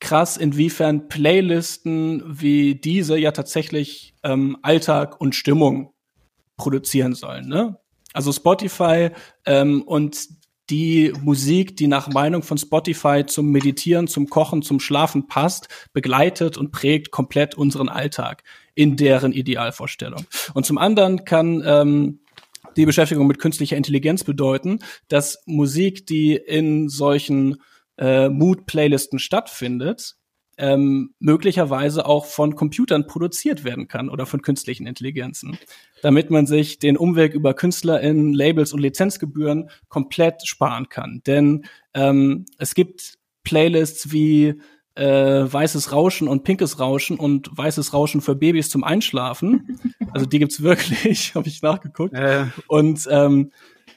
krass, 0.00 0.36
inwiefern 0.36 1.08
Playlisten 1.08 2.22
wie 2.26 2.74
diese 2.74 3.16
ja 3.16 3.32
tatsächlich 3.32 4.14
ähm, 4.22 4.58
Alltag 4.62 5.20
und 5.20 5.34
Stimmung 5.34 5.94
produzieren 6.56 7.14
sollen. 7.14 7.48
Ne? 7.48 7.78
Also 8.12 8.32
Spotify 8.32 9.10
ähm, 9.46 9.82
und 9.82 10.28
die 10.70 11.12
Musik, 11.22 11.76
die 11.76 11.86
nach 11.86 12.08
Meinung 12.08 12.42
von 12.42 12.58
Spotify 12.58 13.24
zum 13.26 13.50
Meditieren, 13.50 14.08
zum 14.08 14.28
Kochen, 14.28 14.62
zum 14.62 14.80
Schlafen 14.80 15.26
passt, 15.26 15.68
begleitet 15.92 16.56
und 16.56 16.72
prägt 16.72 17.10
komplett 17.10 17.54
unseren 17.54 17.88
Alltag. 17.88 18.42
in 18.74 18.96
deren 18.96 19.32
Idealvorstellung. 19.32 20.26
Und 20.52 20.66
zum 20.66 20.78
anderen 20.78 21.24
kann 21.24 21.62
ähm, 21.64 22.20
die 22.76 22.86
Beschäftigung 22.86 23.26
mit 23.26 23.38
künstlicher 23.38 23.76
Intelligenz 23.76 24.24
bedeuten, 24.24 24.80
dass 25.08 25.42
Musik, 25.46 26.06
die 26.06 26.34
in 26.34 26.88
solchen 26.88 27.62
äh, 27.98 28.28
Mood-Playlisten 28.28 29.18
stattfindet, 29.18 30.16
ähm, 30.58 31.14
möglicherweise 31.18 32.06
auch 32.06 32.26
von 32.26 32.54
Computern 32.54 33.06
produziert 33.06 33.64
werden 33.64 33.88
kann 33.88 34.08
oder 34.08 34.26
von 34.26 34.42
künstlichen 34.42 34.86
Intelligenzen, 34.86 35.58
damit 36.02 36.30
man 36.30 36.46
sich 36.46 36.78
den 36.78 36.96
Umweg 36.96 37.34
über 37.34 37.54
KünstlerInnen, 37.54 38.32
Labels 38.32 38.72
und 38.72 38.80
Lizenzgebühren 38.80 39.70
komplett 39.88 40.46
sparen 40.46 40.88
kann. 40.88 41.22
Denn 41.26 41.64
ähm, 41.94 42.46
es 42.58 42.74
gibt 42.74 43.18
Playlists 43.42 44.12
wie 44.12 44.54
äh, 44.94 45.04
weißes 45.52 45.92
Rauschen 45.92 46.28
und 46.28 46.44
pinkes 46.44 46.78
Rauschen 46.78 47.18
und 47.18 47.50
weißes 47.56 47.92
Rauschen 47.92 48.20
für 48.20 48.36
Babys 48.36 48.70
zum 48.70 48.84
Einschlafen. 48.84 49.78
Also 50.12 50.26
die 50.26 50.38
gibt's 50.38 50.62
wirklich, 50.62 51.34
habe 51.34 51.48
ich 51.48 51.62
nachgeguckt. 51.62 52.14
Äh. 52.14 52.46
Und 52.68 53.06
ähm, 53.10 53.50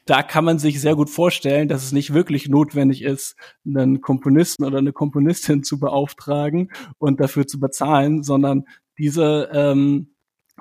da 0.10 0.24
kann 0.24 0.46
man 0.46 0.60
sich 0.60 0.82
sehr 0.82 0.96
gut 0.96 1.10
vorstellen, 1.10 1.68
dass 1.68 1.84
es 1.84 1.92
nicht 1.92 2.14
wirklich 2.14 2.50
notwendig 2.50 3.04
ist, 3.04 3.36
einen 3.66 4.02
Komponisten 4.02 4.66
oder 4.66 4.80
eine 4.80 4.94
Komponistin 4.94 5.64
zu 5.64 5.80
beauftragen 5.80 6.72
und 6.98 7.20
dafür 7.20 7.46
zu 7.46 7.60
bezahlen, 7.60 8.24
sondern 8.24 8.66
diese 8.98 9.50
ähm, 9.54 10.14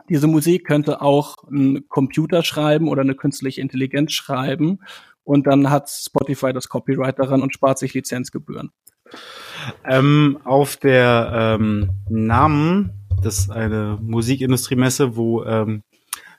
diese 0.08 0.26
Musik 0.26 0.66
könnte 0.66 1.00
auch 1.00 1.36
ein 1.50 1.88
Computer 1.88 2.42
schreiben 2.42 2.88
oder 2.88 3.02
eine 3.02 3.14
künstliche 3.14 3.60
Intelligenz 3.60 4.12
schreiben 4.12 4.80
und 5.24 5.46
dann 5.46 5.70
hat 5.70 5.88
Spotify 5.88 6.52
das 6.52 6.68
Copyright 6.68 7.18
daran 7.18 7.42
und 7.42 7.52
spart 7.52 7.78
sich 7.78 7.94
Lizenzgebühren. 7.94 8.70
Ähm, 9.84 10.38
auf 10.44 10.76
der 10.76 11.58
ähm, 11.60 11.90
Namen, 12.08 12.92
das 13.22 13.38
ist 13.38 13.50
eine 13.50 13.98
Musikindustriemesse, 14.00 15.16
wo 15.16 15.44
ähm, 15.44 15.82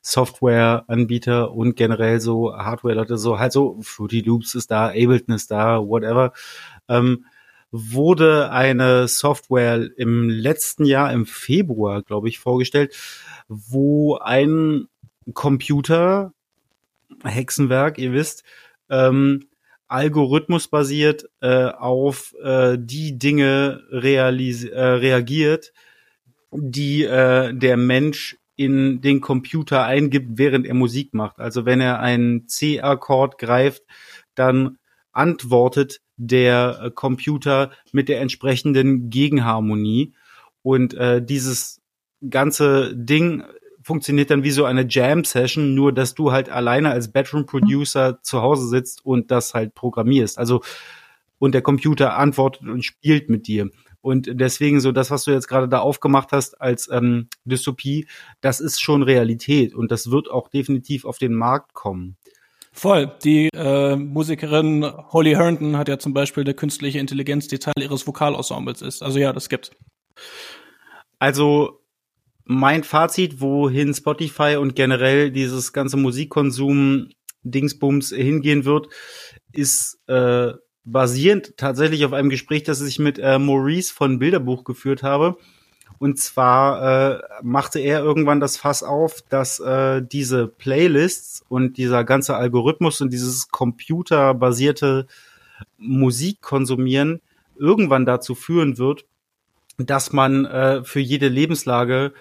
Softwareanbieter 0.07 1.51
und 1.51 1.75
generell 1.75 2.21
so 2.21 2.55
Hardware-Leute, 2.55 3.17
so 3.17 3.39
halt 3.39 3.51
so 3.51 3.77
Fruity 3.81 4.21
Loops 4.21 4.55
ist 4.55 4.71
da, 4.71 4.87
Ableton 4.87 5.35
ist 5.35 5.51
da, 5.51 5.79
whatever, 5.79 6.31
ähm, 6.87 7.25
wurde 7.71 8.49
eine 8.49 9.09
Software 9.09 9.89
im 9.97 10.29
letzten 10.29 10.85
Jahr, 10.85 11.11
im 11.11 11.25
Februar, 11.25 12.03
glaube 12.03 12.29
ich, 12.29 12.39
vorgestellt, 12.39 12.95
wo 13.49 14.15
ein 14.15 14.87
Computer, 15.33 16.31
Hexenwerk, 17.25 17.97
ihr 17.97 18.13
wisst, 18.13 18.43
ähm, 18.89 19.47
algorithmusbasiert 19.89 21.29
äh, 21.41 21.65
auf 21.65 22.33
äh, 22.41 22.77
die 22.79 23.17
Dinge 23.19 23.83
realis 23.91 24.63
äh, 24.63 24.81
reagiert, 24.81 25.73
die 26.51 27.03
äh, 27.03 27.53
der 27.53 27.75
Mensch 27.75 28.37
in 28.57 28.99
den 29.01 29.21
Computer 29.21 29.85
eingibt, 29.85 30.37
während 30.37 30.65
er 30.65 30.73
Musik 30.73 31.13
macht. 31.13 31.39
Also 31.39 31.65
wenn 31.65 31.79
er 31.79 31.99
einen 31.99 32.47
C-Akkord 32.47 33.37
greift, 33.37 33.83
dann 34.35 34.77
antwortet 35.13 36.01
der 36.17 36.79
äh, 36.81 36.91
Computer 36.91 37.71
mit 37.91 38.09
der 38.09 38.19
entsprechenden 38.19 39.09
Gegenharmonie. 39.09 40.13
Und 40.63 40.95
äh, 40.95 41.23
dieses 41.23 41.81
ganze 42.29 42.95
Ding 42.95 43.43
funktioniert 43.83 44.31
dann 44.31 44.43
wie 44.43 44.51
so 44.51 44.65
eine 44.65 44.85
Jam-Session, 44.89 45.73
nur 45.73 45.93
dass 45.93 46.13
du 46.13 46.31
halt 46.31 46.49
alleine 46.49 46.89
als 46.89 47.11
Bedroom-Producer 47.11 48.19
zu 48.21 48.41
Hause 48.41 48.67
sitzt 48.67 49.05
und 49.05 49.31
das 49.31 49.53
halt 49.53 49.75
programmierst. 49.75 50.37
Also 50.37 50.61
und 51.39 51.53
der 51.53 51.61
Computer 51.61 52.17
antwortet 52.17 52.63
und 52.63 52.83
spielt 52.83 53.29
mit 53.29 53.47
dir. 53.47 53.69
Und 54.07 54.29
deswegen 54.31 54.79
so 54.79 54.93
das, 54.93 55.11
was 55.11 55.25
du 55.25 55.31
jetzt 55.31 55.49
gerade 55.49 55.67
da 55.67 55.79
aufgemacht 55.79 56.31
hast 56.31 56.61
als 56.61 56.89
ähm, 56.89 57.27
Dystopie, 57.43 58.07
das 58.39 58.61
ist 58.61 58.81
schon 58.81 59.03
Realität 59.03 59.75
und 59.75 59.91
das 59.91 60.09
wird 60.09 60.31
auch 60.31 60.47
definitiv 60.47 61.03
auf 61.03 61.17
den 61.17 61.33
Markt 61.33 61.73
kommen. 61.73 62.15
Voll. 62.71 63.11
Die 63.25 63.49
äh, 63.53 63.97
Musikerin 63.97 64.85
Holly 65.11 65.33
Herndon 65.33 65.75
hat 65.75 65.89
ja 65.89 65.99
zum 65.99 66.13
Beispiel 66.13 66.45
der 66.45 66.53
künstliche 66.53 66.99
Intelligenz, 66.99 67.49
die 67.49 67.59
Teil 67.59 67.73
ihres 67.81 68.07
Vokalensembles 68.07 68.81
ist. 68.81 69.03
Also 69.03 69.19
ja, 69.19 69.33
das 69.33 69.49
gibt's. 69.49 69.71
Also 71.19 71.81
mein 72.45 72.85
Fazit, 72.85 73.41
wohin 73.41 73.93
Spotify 73.93 74.55
und 74.55 74.73
generell 74.73 75.31
dieses 75.31 75.73
ganze 75.73 75.97
Musikkonsum 75.97 77.09
Dingsbums 77.43 78.11
hingehen 78.11 78.63
wird, 78.63 78.87
ist 79.51 79.99
äh, 80.07 80.53
basierend 80.87 81.57
tatsächlich 81.57 82.05
auf 82.05 82.13
einem 82.13 82.29
Gespräch, 82.29 82.63
das 82.63 82.81
ich 82.81 82.97
mit 82.97 83.19
äh, 83.19 83.37
Maurice 83.37 83.93
von 83.93 84.19
Bilderbuch 84.19 84.63
geführt 84.63 85.03
habe. 85.03 85.37
Und 85.99 86.19
zwar 86.19 87.15
äh, 87.15 87.21
machte 87.41 87.79
er 87.79 87.99
irgendwann 87.99 88.39
das 88.39 88.57
Fass 88.57 88.83
auf, 88.83 89.21
dass 89.29 89.59
äh, 89.59 90.01
diese 90.01 90.47
Playlists 90.47 91.43
und 91.49 91.77
dieser 91.77 92.03
ganze 92.03 92.35
Algorithmus 92.35 93.01
und 93.01 93.11
dieses 93.11 93.49
computerbasierte 93.49 95.07
Musikkonsumieren 95.77 97.21
irgendwann 97.57 98.05
dazu 98.05 98.35
führen 98.35 98.77
wird, 98.77 99.05
dass 99.77 100.13
man 100.13 100.45
äh, 100.45 100.83
für 100.83 100.99
jede 100.99 101.27
Lebenslage 101.27 102.13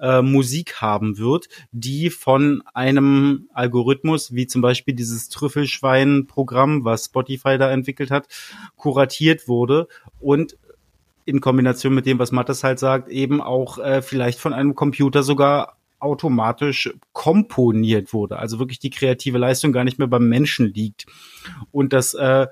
äh, 0.00 0.22
Musik 0.22 0.80
haben 0.80 1.18
wird, 1.18 1.48
die 1.72 2.10
von 2.10 2.62
einem 2.74 3.48
Algorithmus, 3.52 4.34
wie 4.34 4.46
zum 4.46 4.62
Beispiel 4.62 4.94
dieses 4.94 5.28
Trüffelschwein-Programm, 5.28 6.84
was 6.84 7.06
Spotify 7.06 7.58
da 7.58 7.70
entwickelt 7.70 8.10
hat, 8.10 8.28
kuratiert 8.76 9.48
wurde 9.48 9.88
und 10.20 10.56
in 11.24 11.40
Kombination 11.40 11.94
mit 11.94 12.06
dem, 12.06 12.18
was 12.18 12.32
Mattes 12.32 12.64
halt 12.64 12.78
sagt, 12.78 13.08
eben 13.08 13.40
auch 13.40 13.78
äh, 13.78 14.02
vielleicht 14.02 14.38
von 14.38 14.52
einem 14.52 14.74
Computer 14.74 15.22
sogar 15.22 15.76
automatisch 16.00 16.92
komponiert 17.12 18.12
wurde. 18.12 18.38
Also 18.38 18.58
wirklich 18.58 18.78
die 18.78 18.90
kreative 18.90 19.38
Leistung 19.38 19.72
gar 19.72 19.84
nicht 19.84 19.98
mehr 19.98 20.08
beim 20.08 20.28
Menschen 20.28 20.72
liegt. 20.72 21.06
Und 21.70 21.92
das 21.92 22.14
äh, 22.14 22.46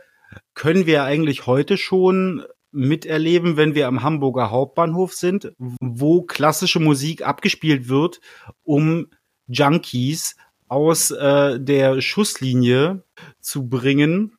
können 0.55 0.86
wir 0.86 1.05
eigentlich 1.05 1.46
heute 1.46 1.76
schon 1.76 2.44
miterleben, 2.70 3.56
wenn 3.56 3.74
wir 3.74 3.88
am 3.88 4.02
Hamburger 4.02 4.50
Hauptbahnhof 4.50 5.14
sind, 5.14 5.52
wo 5.80 6.22
klassische 6.22 6.80
Musik 6.80 7.26
abgespielt 7.26 7.88
wird, 7.88 8.20
um 8.62 9.08
Junkies 9.46 10.36
aus 10.68 11.10
äh, 11.10 11.58
der 11.58 12.00
Schusslinie 12.00 13.02
zu 13.40 13.68
bringen, 13.68 14.36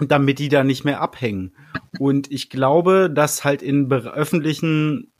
damit 0.00 0.38
die 0.38 0.48
da 0.48 0.64
nicht 0.64 0.84
mehr 0.84 1.00
abhängen. 1.00 1.54
Und 1.98 2.30
ich 2.30 2.50
glaube, 2.50 3.10
dass 3.12 3.44
halt 3.44 3.62
in 3.62 3.90
öffentlichen 3.92 5.12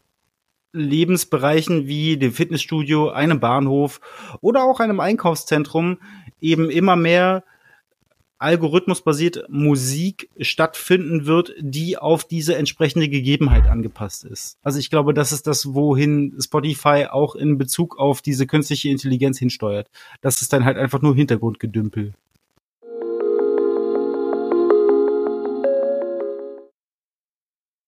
Lebensbereichen 0.73 1.87
wie 1.87 2.17
dem 2.19 2.33
Fitnessstudio, 2.33 3.11
einem 3.11 3.41
Bahnhof 3.41 4.01
oder 4.41 4.65
auch 4.65 4.81
einem 4.81 5.01
Einkaufszentrum 5.01 5.99
eben 6.41 6.71
immer 6.71 6.97
mehr 6.97 7.45
algorithmusbasiert 8.39 9.45
Musik 9.49 10.29
stattfinden 10.39 11.27
wird, 11.27 11.55
die 11.59 11.97
auf 11.97 12.25
diese 12.25 12.57
entsprechende 12.57 13.09
Gegebenheit 13.09 13.67
angepasst 13.67 14.25
ist. 14.25 14.59
Also 14.63 14.79
ich 14.79 14.91
glaube, 14.91 15.15
das 15.15 15.33
ist 15.33 15.47
das, 15.47 15.75
wohin 15.75 16.37
Spotify 16.41 17.07
auch 17.11 17.35
in 17.35 17.57
Bezug 17.57 17.99
auf 17.99 18.21
diese 18.21 18.47
künstliche 18.47 18.91
Intelligenz 18.91 19.39
hinsteuert. 19.39 19.91
Das 20.21 20.43
ist 20.43 20.53
dann 20.53 20.65
halt 20.65 20.77
einfach 20.77 21.01
nur 21.01 21.15
Hintergrundgedümpel. 21.15 22.13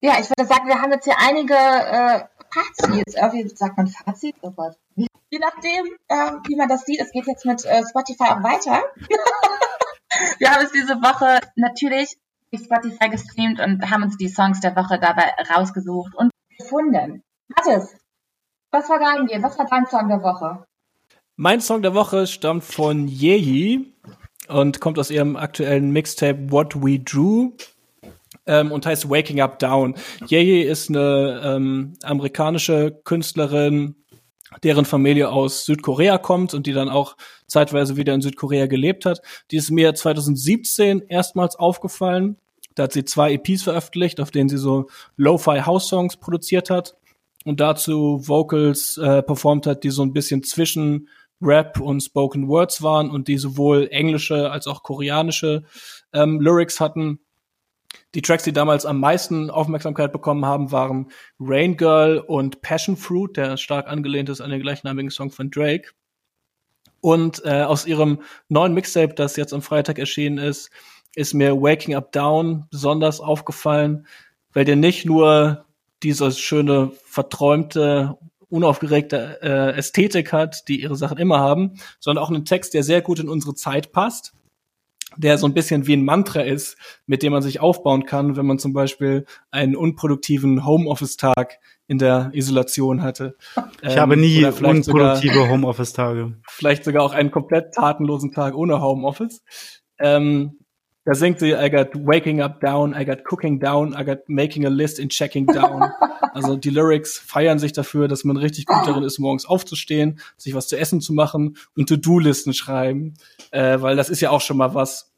Ja, 0.00 0.12
ich 0.20 0.30
würde 0.30 0.46
sagen, 0.46 0.68
wir 0.68 0.80
haben 0.80 0.92
jetzt 0.92 1.04
hier 1.04 1.16
einige 1.18 1.54
äh, 1.54 2.24
Fazits. 2.50 3.14
Wie 3.16 3.48
sagt 3.48 3.76
man 3.76 3.88
Fazit? 3.88 4.36
Oh 4.42 4.52
Gott. 4.52 4.76
Je 4.94 5.38
nachdem, 5.38 5.86
äh, 6.08 6.30
wie 6.46 6.56
man 6.56 6.68
das 6.68 6.86
sieht, 6.86 7.00
es 7.00 7.10
geht 7.10 7.26
jetzt 7.26 7.44
mit 7.44 7.64
äh, 7.64 7.82
Spotify 7.86 8.30
auch 8.30 8.42
weiter. 8.42 8.82
Wir 10.38 10.50
haben 10.50 10.64
es 10.64 10.72
diese 10.72 10.94
Woche 10.96 11.40
natürlich 11.56 12.16
auf 12.52 12.60
Spotify 12.60 13.08
gestreamt 13.08 13.60
und 13.60 13.90
haben 13.90 14.02
uns 14.02 14.16
die 14.16 14.28
Songs 14.28 14.60
der 14.60 14.74
Woche 14.74 14.98
dabei 14.98 15.30
rausgesucht 15.54 16.14
und 16.14 16.30
gefunden. 16.58 17.22
Mathis, 17.48 17.94
was 18.70 18.88
war 18.88 18.98
dein 18.98 19.26
dir? 19.26 19.42
Was 19.42 19.58
war 19.58 19.66
dein 19.66 19.86
Song 19.86 20.08
der 20.08 20.22
Woche? 20.22 20.64
Mein 21.36 21.60
Song 21.60 21.82
der 21.82 21.94
Woche 21.94 22.26
stammt 22.26 22.64
von 22.64 23.06
Yehi 23.06 23.94
und 24.48 24.80
kommt 24.80 24.98
aus 24.98 25.10
ihrem 25.10 25.36
aktuellen 25.36 25.90
Mixtape 25.90 26.50
What 26.50 26.82
We 26.82 26.98
Drew 26.98 27.52
ähm, 28.46 28.72
und 28.72 28.86
heißt 28.86 29.08
Waking 29.08 29.40
Up 29.40 29.58
Down. 29.58 29.94
Yehi 30.26 30.62
ist 30.62 30.88
eine 30.88 31.40
ähm, 31.44 31.94
amerikanische 32.02 33.00
Künstlerin, 33.04 33.94
deren 34.62 34.84
Familie 34.84 35.30
aus 35.30 35.64
Südkorea 35.64 36.18
kommt 36.18 36.54
und 36.54 36.66
die 36.66 36.72
dann 36.72 36.88
auch 36.88 37.16
zeitweise 37.46 37.96
wieder 37.96 38.14
in 38.14 38.22
Südkorea 38.22 38.66
gelebt 38.66 39.06
hat. 39.06 39.20
Die 39.50 39.56
ist 39.56 39.70
mir 39.70 39.94
2017 39.94 41.02
erstmals 41.08 41.56
aufgefallen. 41.56 42.36
Da 42.74 42.84
hat 42.84 42.92
sie 42.92 43.04
zwei 43.04 43.32
EPs 43.32 43.64
veröffentlicht, 43.64 44.20
auf 44.20 44.30
denen 44.30 44.48
sie 44.48 44.58
so 44.58 44.88
Lo-Fi 45.16 45.62
House 45.62 45.88
Songs 45.88 46.16
produziert 46.16 46.70
hat 46.70 46.96
und 47.44 47.60
dazu 47.60 48.20
Vocals 48.26 48.98
äh, 48.98 49.22
performt 49.22 49.66
hat, 49.66 49.84
die 49.84 49.90
so 49.90 50.02
ein 50.02 50.12
bisschen 50.12 50.42
zwischen 50.42 51.08
Rap 51.40 51.80
und 51.80 52.00
Spoken 52.00 52.48
Words 52.48 52.82
waren 52.82 53.10
und 53.10 53.28
die 53.28 53.38
sowohl 53.38 53.88
englische 53.90 54.50
als 54.50 54.66
auch 54.66 54.82
koreanische 54.82 55.64
ähm, 56.12 56.40
Lyrics 56.40 56.80
hatten. 56.80 57.20
Die 58.18 58.22
Tracks, 58.22 58.42
die 58.42 58.52
damals 58.52 58.84
am 58.84 58.98
meisten 58.98 59.48
Aufmerksamkeit 59.48 60.10
bekommen 60.10 60.44
haben, 60.44 60.72
waren 60.72 61.12
Rain 61.38 61.76
Girl 61.76 62.18
und 62.18 62.62
Passion 62.62 62.96
Fruit, 62.96 63.36
der 63.36 63.56
stark 63.56 63.86
angelehnt 63.86 64.28
ist 64.28 64.40
an 64.40 64.50
den 64.50 64.60
gleichnamigen 64.60 65.12
Song 65.12 65.30
von 65.30 65.52
Drake. 65.52 65.92
Und 67.00 67.40
äh, 67.44 67.62
aus 67.62 67.86
ihrem 67.86 68.22
neuen 68.48 68.74
Mixtape, 68.74 69.14
das 69.14 69.36
jetzt 69.36 69.54
am 69.54 69.62
Freitag 69.62 70.00
erschienen 70.00 70.38
ist, 70.38 70.70
ist 71.14 71.32
mir 71.32 71.62
Waking 71.62 71.94
Up 71.94 72.10
Down 72.10 72.66
besonders 72.72 73.20
aufgefallen, 73.20 74.08
weil 74.52 74.64
der 74.64 74.74
nicht 74.74 75.06
nur 75.06 75.66
diese 76.02 76.32
schöne, 76.32 76.90
verträumte, 77.04 78.18
unaufgeregte 78.48 79.38
äh, 79.42 79.78
Ästhetik 79.78 80.32
hat, 80.32 80.66
die 80.66 80.82
ihre 80.82 80.96
Sachen 80.96 81.18
immer 81.18 81.38
haben, 81.38 81.74
sondern 82.00 82.24
auch 82.24 82.30
einen 82.30 82.44
Text, 82.44 82.74
der 82.74 82.82
sehr 82.82 83.00
gut 83.00 83.20
in 83.20 83.28
unsere 83.28 83.54
Zeit 83.54 83.92
passt 83.92 84.34
der 85.16 85.38
so 85.38 85.46
ein 85.46 85.54
bisschen 85.54 85.86
wie 85.86 85.94
ein 85.94 86.04
Mantra 86.04 86.40
ist, 86.40 86.76
mit 87.06 87.22
dem 87.22 87.32
man 87.32 87.42
sich 87.42 87.60
aufbauen 87.60 88.04
kann, 88.04 88.36
wenn 88.36 88.46
man 88.46 88.58
zum 88.58 88.72
Beispiel 88.72 89.24
einen 89.50 89.74
unproduktiven 89.74 90.64
Homeoffice-Tag 90.64 91.58
in 91.86 91.98
der 91.98 92.30
Isolation 92.32 93.02
hatte. 93.02 93.36
Ich 93.80 93.94
ähm, 93.94 94.00
habe 94.00 94.16
nie 94.16 94.44
unproduktive 94.44 95.48
Homeoffice-Tage. 95.48 96.34
Vielleicht 96.48 96.84
sogar 96.84 97.04
auch 97.04 97.12
einen 97.12 97.30
komplett 97.30 97.74
tatenlosen 97.74 98.32
Tag 98.32 98.54
ohne 98.54 98.80
Homeoffice. 98.80 99.42
Ähm, 100.00 100.58
da 101.08 101.14
singt 101.14 101.38
sie, 101.38 101.54
I 101.54 101.70
got 101.70 101.94
waking 101.94 102.42
up 102.42 102.60
down, 102.60 102.94
I 102.94 103.02
got 103.02 103.24
cooking 103.24 103.58
down, 103.58 103.94
I 103.98 104.04
got 104.04 104.28
making 104.28 104.66
a 104.66 104.68
list 104.68 105.00
and 105.00 105.10
checking 105.10 105.46
down. 105.46 105.90
also 106.34 106.54
die 106.56 106.68
Lyrics 106.68 107.16
feiern 107.16 107.58
sich 107.58 107.72
dafür, 107.72 108.08
dass 108.08 108.24
man 108.24 108.36
richtig 108.36 108.66
gut 108.66 108.86
darin 108.86 109.04
ist, 109.04 109.18
morgens 109.18 109.46
aufzustehen, 109.46 110.20
sich 110.36 110.52
was 110.52 110.68
zu 110.68 110.78
essen 110.78 111.00
zu 111.00 111.14
machen 111.14 111.56
und 111.74 111.88
To-Do-Listen 111.88 112.52
schreiben, 112.52 113.14
äh, 113.52 113.80
weil 113.80 113.96
das 113.96 114.10
ist 114.10 114.20
ja 114.20 114.28
auch 114.28 114.42
schon 114.42 114.58
mal 114.58 114.74
was. 114.74 115.10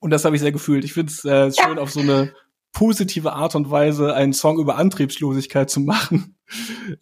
Und 0.00 0.10
das 0.10 0.24
habe 0.24 0.34
ich 0.34 0.42
sehr 0.42 0.50
gefühlt. 0.50 0.84
Ich 0.84 0.92
finde 0.92 1.12
es 1.12 1.24
äh, 1.24 1.52
schön, 1.52 1.78
auf 1.78 1.92
so 1.92 2.00
eine 2.00 2.32
positive 2.72 3.32
Art 3.32 3.54
und 3.54 3.70
Weise 3.70 4.12
einen 4.12 4.32
Song 4.32 4.58
über 4.58 4.74
Antriebslosigkeit 4.76 5.70
zu 5.70 5.78
machen. 5.82 6.36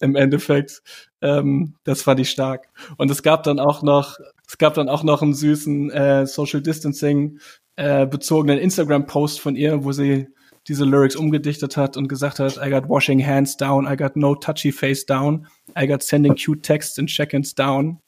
Im 0.01 0.15
Endeffekt. 0.15 0.83
Ähm, 1.23 1.77
das 1.85 2.03
fand 2.03 2.21
ich 2.21 2.29
stark. 2.29 2.69
Und 2.99 3.11
es 3.11 3.23
gab 3.23 3.45
dann 3.45 3.59
auch 3.59 3.83
noch, 3.83 4.19
es 4.47 4.59
gab 4.59 4.75
dann 4.75 4.91
auch 4.91 5.05
noch 5.05 5.23
einen 5.23 5.33
süßen 5.33 5.91
äh, 5.91 6.27
Social 6.27 6.61
Distancing 6.61 7.39
äh, 7.77 8.07
bezogenen 8.07 8.59
Instagram-Post 8.59 9.41
von 9.41 9.57
ihr, 9.57 9.85
wo 9.85 9.93
sie 9.93 10.29
diese 10.69 10.85
Lyrics 10.85 11.17
umgedichtet 11.17 11.77
hat 11.77 11.97
und 11.97 12.09
gesagt 12.09 12.39
hat, 12.39 12.57
I 12.57 12.71
got 12.71 12.89
washing 12.89 13.25
hands 13.25 13.57
down, 13.57 13.87
I 13.87 13.97
got 13.97 14.17
no 14.17 14.35
touchy 14.35 14.73
face 14.73 15.05
down, 15.05 15.47
I 15.79 15.87
got 15.87 16.03
sending 16.03 16.35
cute 16.35 16.63
texts 16.63 16.99
and 16.99 17.09
check-ins 17.09 17.55
down. 17.55 18.01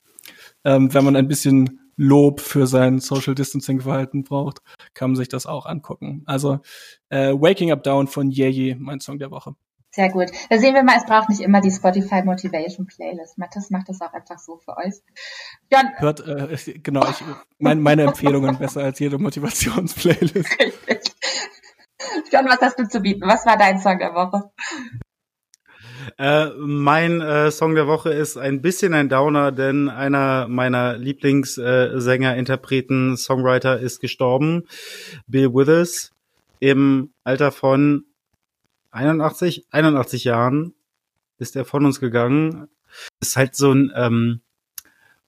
Ähm, 0.65 0.93
wenn 0.95 1.05
man 1.05 1.17
ein 1.17 1.29
bisschen 1.29 1.81
Lob 1.97 2.41
für 2.41 2.67
sein 2.67 2.99
Social 2.99 3.35
Distancing 3.35 3.81
Verhalten 3.81 4.23
braucht, 4.23 4.61
kann 4.95 5.11
man 5.11 5.17
sich 5.17 5.29
das 5.29 5.47
auch 5.47 5.67
angucken. 5.67 6.23
Also 6.27 6.61
äh, 7.09 7.33
Waking 7.33 7.73
Up 7.73 7.83
Down 7.83 8.07
von 8.07 8.31
Yeji, 8.31 8.77
mein 8.79 9.01
Song 9.01 9.19
der 9.19 9.31
Woche. 9.31 9.55
Sehr 9.97 10.11
gut. 10.11 10.31
Da 10.51 10.59
sehen 10.59 10.75
wir 10.75 10.83
mal, 10.83 10.99
es 10.99 11.07
braucht 11.07 11.31
nicht 11.31 11.41
immer 11.41 11.63
die 11.63 11.71
Spotify 11.71 12.23
Motivation 12.23 12.87
Playlist. 12.87 13.39
Matthias 13.39 13.71
macht 13.71 13.89
das 13.89 14.03
auch 14.03 14.13
einfach 14.13 14.39
so 14.39 14.59
für 14.59 14.77
euch. 14.77 14.93
Jan. 15.73 15.89
Hört, 15.97 16.21
äh, 16.21 16.79
genau, 16.83 17.09
ich, 17.09 17.25
mein, 17.59 17.81
meine 17.81 18.03
Empfehlungen 18.03 18.59
besser 18.59 18.83
als 18.85 18.99
jede 18.99 19.17
Motivationsplaylist. 19.17 20.55
John, 22.31 22.45
was 22.45 22.61
hast 22.61 22.79
du 22.79 22.87
zu 22.87 23.01
bieten? 23.01 23.23
Was 23.27 23.47
war 23.47 23.57
dein 23.57 23.79
Song 23.79 23.99
der 23.99 24.13
Woche? 24.13 24.51
Äh, 26.19 26.51
mein 26.59 27.23
äh, 27.23 27.51
Song 27.51 27.75
der 27.75 27.87
Woche 27.87 28.11
ist 28.11 28.37
ein 28.37 28.61
bisschen 28.61 28.93
ein 28.93 29.09
Downer, 29.09 29.51
denn 29.51 29.89
einer 29.89 30.47
meiner 30.47 30.99
Lieblingssänger, 30.99 32.35
äh, 32.35 32.39
Interpreten, 32.39 33.17
Songwriter 33.17 33.81
ist 33.81 34.01
gestorben. 34.01 34.65
Bill 35.27 35.55
Withers 35.55 36.13
im 36.61 37.15
Alter 37.25 37.51
von 37.51 38.05
81, 38.97 39.67
81 39.71 40.25
Jahren 40.25 40.75
ist 41.39 41.55
er 41.55 41.65
von 41.65 41.85
uns 41.85 42.01
gegangen. 42.01 42.69
Ist 43.21 43.37
halt 43.37 43.55
so 43.55 43.73
ein 43.73 43.93
ähm, 43.95 44.41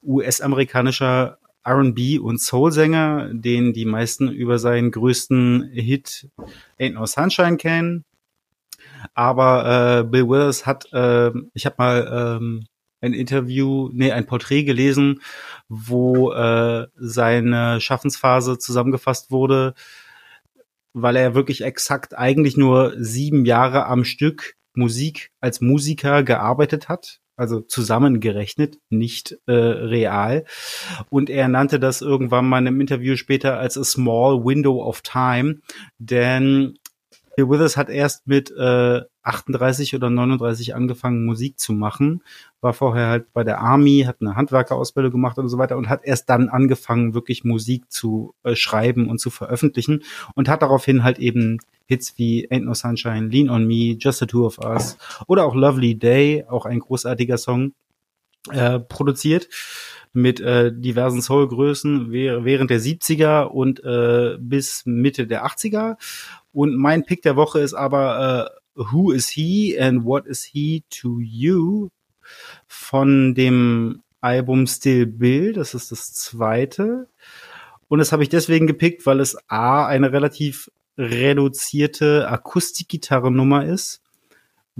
US-amerikanischer 0.02 1.38
R&B 1.64 2.18
und 2.18 2.40
Soul-Sänger, 2.40 3.30
den 3.34 3.74
die 3.74 3.84
meisten 3.84 4.28
über 4.28 4.58
seinen 4.58 4.90
größten 4.90 5.70
Hit 5.72 6.30
Ain't 6.78 6.94
No 6.94 7.04
Sunshine 7.04 7.58
kennen. 7.58 8.04
Aber 9.14 10.00
äh, 10.00 10.04
Bill 10.04 10.28
Withers 10.28 10.64
hat, 10.64 10.90
äh, 10.92 11.30
ich 11.52 11.66
habe 11.66 11.76
mal 11.78 12.38
ähm, 12.40 12.66
ein 13.00 13.12
Interview, 13.12 13.90
nee, 13.92 14.12
ein 14.12 14.26
Porträt 14.26 14.64
gelesen, 14.64 15.20
wo 15.68 16.32
äh, 16.32 16.86
seine 16.96 17.80
Schaffensphase 17.80 18.58
zusammengefasst 18.58 19.30
wurde 19.30 19.74
weil 21.02 21.16
er 21.16 21.34
wirklich 21.34 21.62
exakt 21.62 22.16
eigentlich 22.16 22.56
nur 22.56 22.94
sieben 22.98 23.44
Jahre 23.44 23.86
am 23.86 24.04
Stück 24.04 24.54
Musik 24.74 25.30
als 25.40 25.60
Musiker 25.60 26.22
gearbeitet 26.22 26.88
hat, 26.88 27.20
also 27.36 27.60
zusammengerechnet, 27.60 28.78
nicht 28.90 29.36
äh, 29.46 29.52
real. 29.52 30.44
Und 31.10 31.30
er 31.30 31.48
nannte 31.48 31.78
das 31.80 32.00
irgendwann 32.00 32.48
mal 32.48 32.58
in 32.58 32.68
einem 32.68 32.80
Interview 32.80 33.16
später 33.16 33.58
als 33.58 33.76
a 33.76 33.84
small 33.84 34.44
window 34.44 34.82
of 34.82 35.02
time, 35.02 35.60
denn 35.98 36.78
Bill 37.38 37.50
Withers 37.50 37.76
hat 37.76 37.88
erst 37.88 38.26
mit 38.26 38.50
äh, 38.50 39.02
38 39.22 39.94
oder 39.94 40.10
39 40.10 40.74
angefangen, 40.74 41.24
Musik 41.24 41.56
zu 41.56 41.72
machen, 41.72 42.20
war 42.60 42.72
vorher 42.72 43.06
halt 43.06 43.32
bei 43.32 43.44
der 43.44 43.60
Army, 43.60 44.02
hat 44.08 44.16
eine 44.20 44.34
Handwerkerausbildung 44.34 45.12
gemacht 45.12 45.38
und 45.38 45.48
so 45.48 45.56
weiter 45.56 45.76
und 45.76 45.88
hat 45.88 46.00
erst 46.02 46.28
dann 46.30 46.48
angefangen, 46.48 47.14
wirklich 47.14 47.44
Musik 47.44 47.92
zu 47.92 48.34
äh, 48.42 48.56
schreiben 48.56 49.08
und 49.08 49.20
zu 49.20 49.30
veröffentlichen 49.30 50.02
und 50.34 50.48
hat 50.48 50.62
daraufhin 50.62 51.04
halt 51.04 51.20
eben 51.20 51.58
Hits 51.86 52.18
wie 52.18 52.50
Ain't 52.50 52.64
No 52.64 52.74
Sunshine, 52.74 53.28
Lean 53.28 53.50
on 53.50 53.68
Me, 53.68 53.96
Just 53.96 54.18
the 54.18 54.26
Two 54.26 54.44
of 54.44 54.58
Us 54.58 54.98
oder 55.28 55.44
auch 55.44 55.54
Lovely 55.54 55.94
Day, 55.94 56.44
auch 56.48 56.66
ein 56.66 56.80
großartiger 56.80 57.38
Song, 57.38 57.72
äh, 58.50 58.80
produziert 58.80 59.48
mit 60.12 60.40
äh, 60.40 60.72
diversen 60.72 61.20
Soulgrößen 61.20 62.10
während 62.12 62.70
der 62.70 62.80
70er 62.80 63.44
und 63.44 63.82
äh, 63.84 64.36
bis 64.40 64.82
Mitte 64.86 65.26
der 65.26 65.46
80er 65.46 65.96
und 66.52 66.76
mein 66.76 67.04
Pick 67.04 67.22
der 67.22 67.36
Woche 67.36 67.60
ist 67.60 67.74
aber 67.74 68.50
äh, 68.54 68.58
Who 68.80 69.10
is 69.10 69.28
he 69.28 69.78
and 69.78 70.04
what 70.04 70.26
is 70.26 70.44
he 70.44 70.84
to 70.88 71.18
you 71.20 71.88
von 72.66 73.34
dem 73.34 74.02
Album 74.20 74.66
Still 74.66 75.06
Bill. 75.06 75.52
Das 75.52 75.74
ist 75.74 75.92
das 75.92 76.12
zweite. 76.12 77.08
Und 77.88 77.98
das 77.98 78.12
habe 78.12 78.22
ich 78.22 78.28
deswegen 78.28 78.66
gepickt, 78.66 79.06
weil 79.06 79.20
es 79.20 79.36
A, 79.48 79.86
eine 79.86 80.12
relativ 80.12 80.70
reduzierte 80.96 82.28
Akustikgitarrennummer 82.28 83.64
ist 83.64 84.02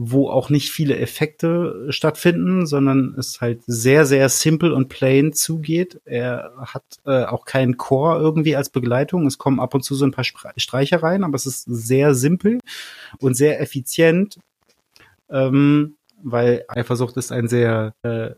wo 0.01 0.31
auch 0.31 0.49
nicht 0.49 0.71
viele 0.71 0.97
Effekte 0.97 1.89
stattfinden, 1.89 2.67
sondern 2.67 3.17
es 3.19 3.41
halt 3.41 3.63
sehr, 3.67 4.07
sehr 4.07 4.29
simpel 4.29 4.73
und 4.73 4.89
plain 4.89 5.33
zugeht. 5.33 6.01
Er 6.05 6.53
hat 6.57 6.85
äh, 7.05 7.25
auch 7.25 7.45
keinen 7.45 7.79
Chor 7.79 8.21
irgendwie 8.21 8.55
als 8.55 8.71
Begleitung. 8.71 9.27
Es 9.27 9.39
kommen 9.39 9.59
ab 9.59 9.75
und 9.75 9.83
zu 9.83 9.97
so 9.97 10.05
ein 10.05 10.13
paar 10.13 10.23
Streicher 10.57 11.03
rein, 11.03 11.25
aber 11.25 11.35
es 11.35 11.47
ist 11.47 11.65
sehr 11.65 12.15
simpel 12.15 12.61
und 13.19 13.35
sehr 13.35 13.61
effizient, 13.61 14.39
ähm, 15.31 15.97
weil 16.23 16.65
Eifersucht 16.69 17.17
ist 17.17 17.33
ein 17.33 17.49
sehr 17.49 17.93
äh, 18.05 18.31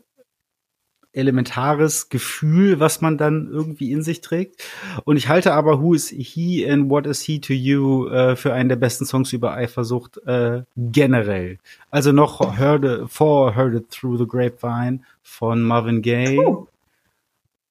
elementares 1.12 2.08
Gefühl, 2.08 2.78
was 2.78 3.00
man 3.00 3.18
dann 3.18 3.48
irgendwie 3.50 3.90
in 3.90 4.02
sich 4.02 4.20
trägt. 4.20 4.62
Und 5.04 5.16
ich 5.16 5.28
halte 5.28 5.52
aber 5.52 5.80
Who 5.80 5.94
is 5.94 6.08
He 6.08 6.68
and 6.68 6.88
What 6.88 7.06
is 7.06 7.20
He 7.22 7.40
to 7.40 7.52
You 7.52 8.08
äh, 8.08 8.36
für 8.36 8.52
einen 8.52 8.68
der 8.68 8.76
besten 8.76 9.06
Songs 9.06 9.32
über 9.32 9.52
Eifersucht 9.54 10.18
äh, 10.26 10.62
generell. 10.76 11.58
Also 11.90 12.12
noch 12.12 12.56
Heard 12.58 12.84
it, 12.84 13.10
vor 13.10 13.56
Heard 13.56 13.74
It 13.74 13.90
Through 13.90 14.18
the 14.18 14.26
Grapevine 14.26 15.00
von 15.22 15.62
Marvin 15.62 16.02
Gaye. 16.02 16.38
Cool. 16.38 16.66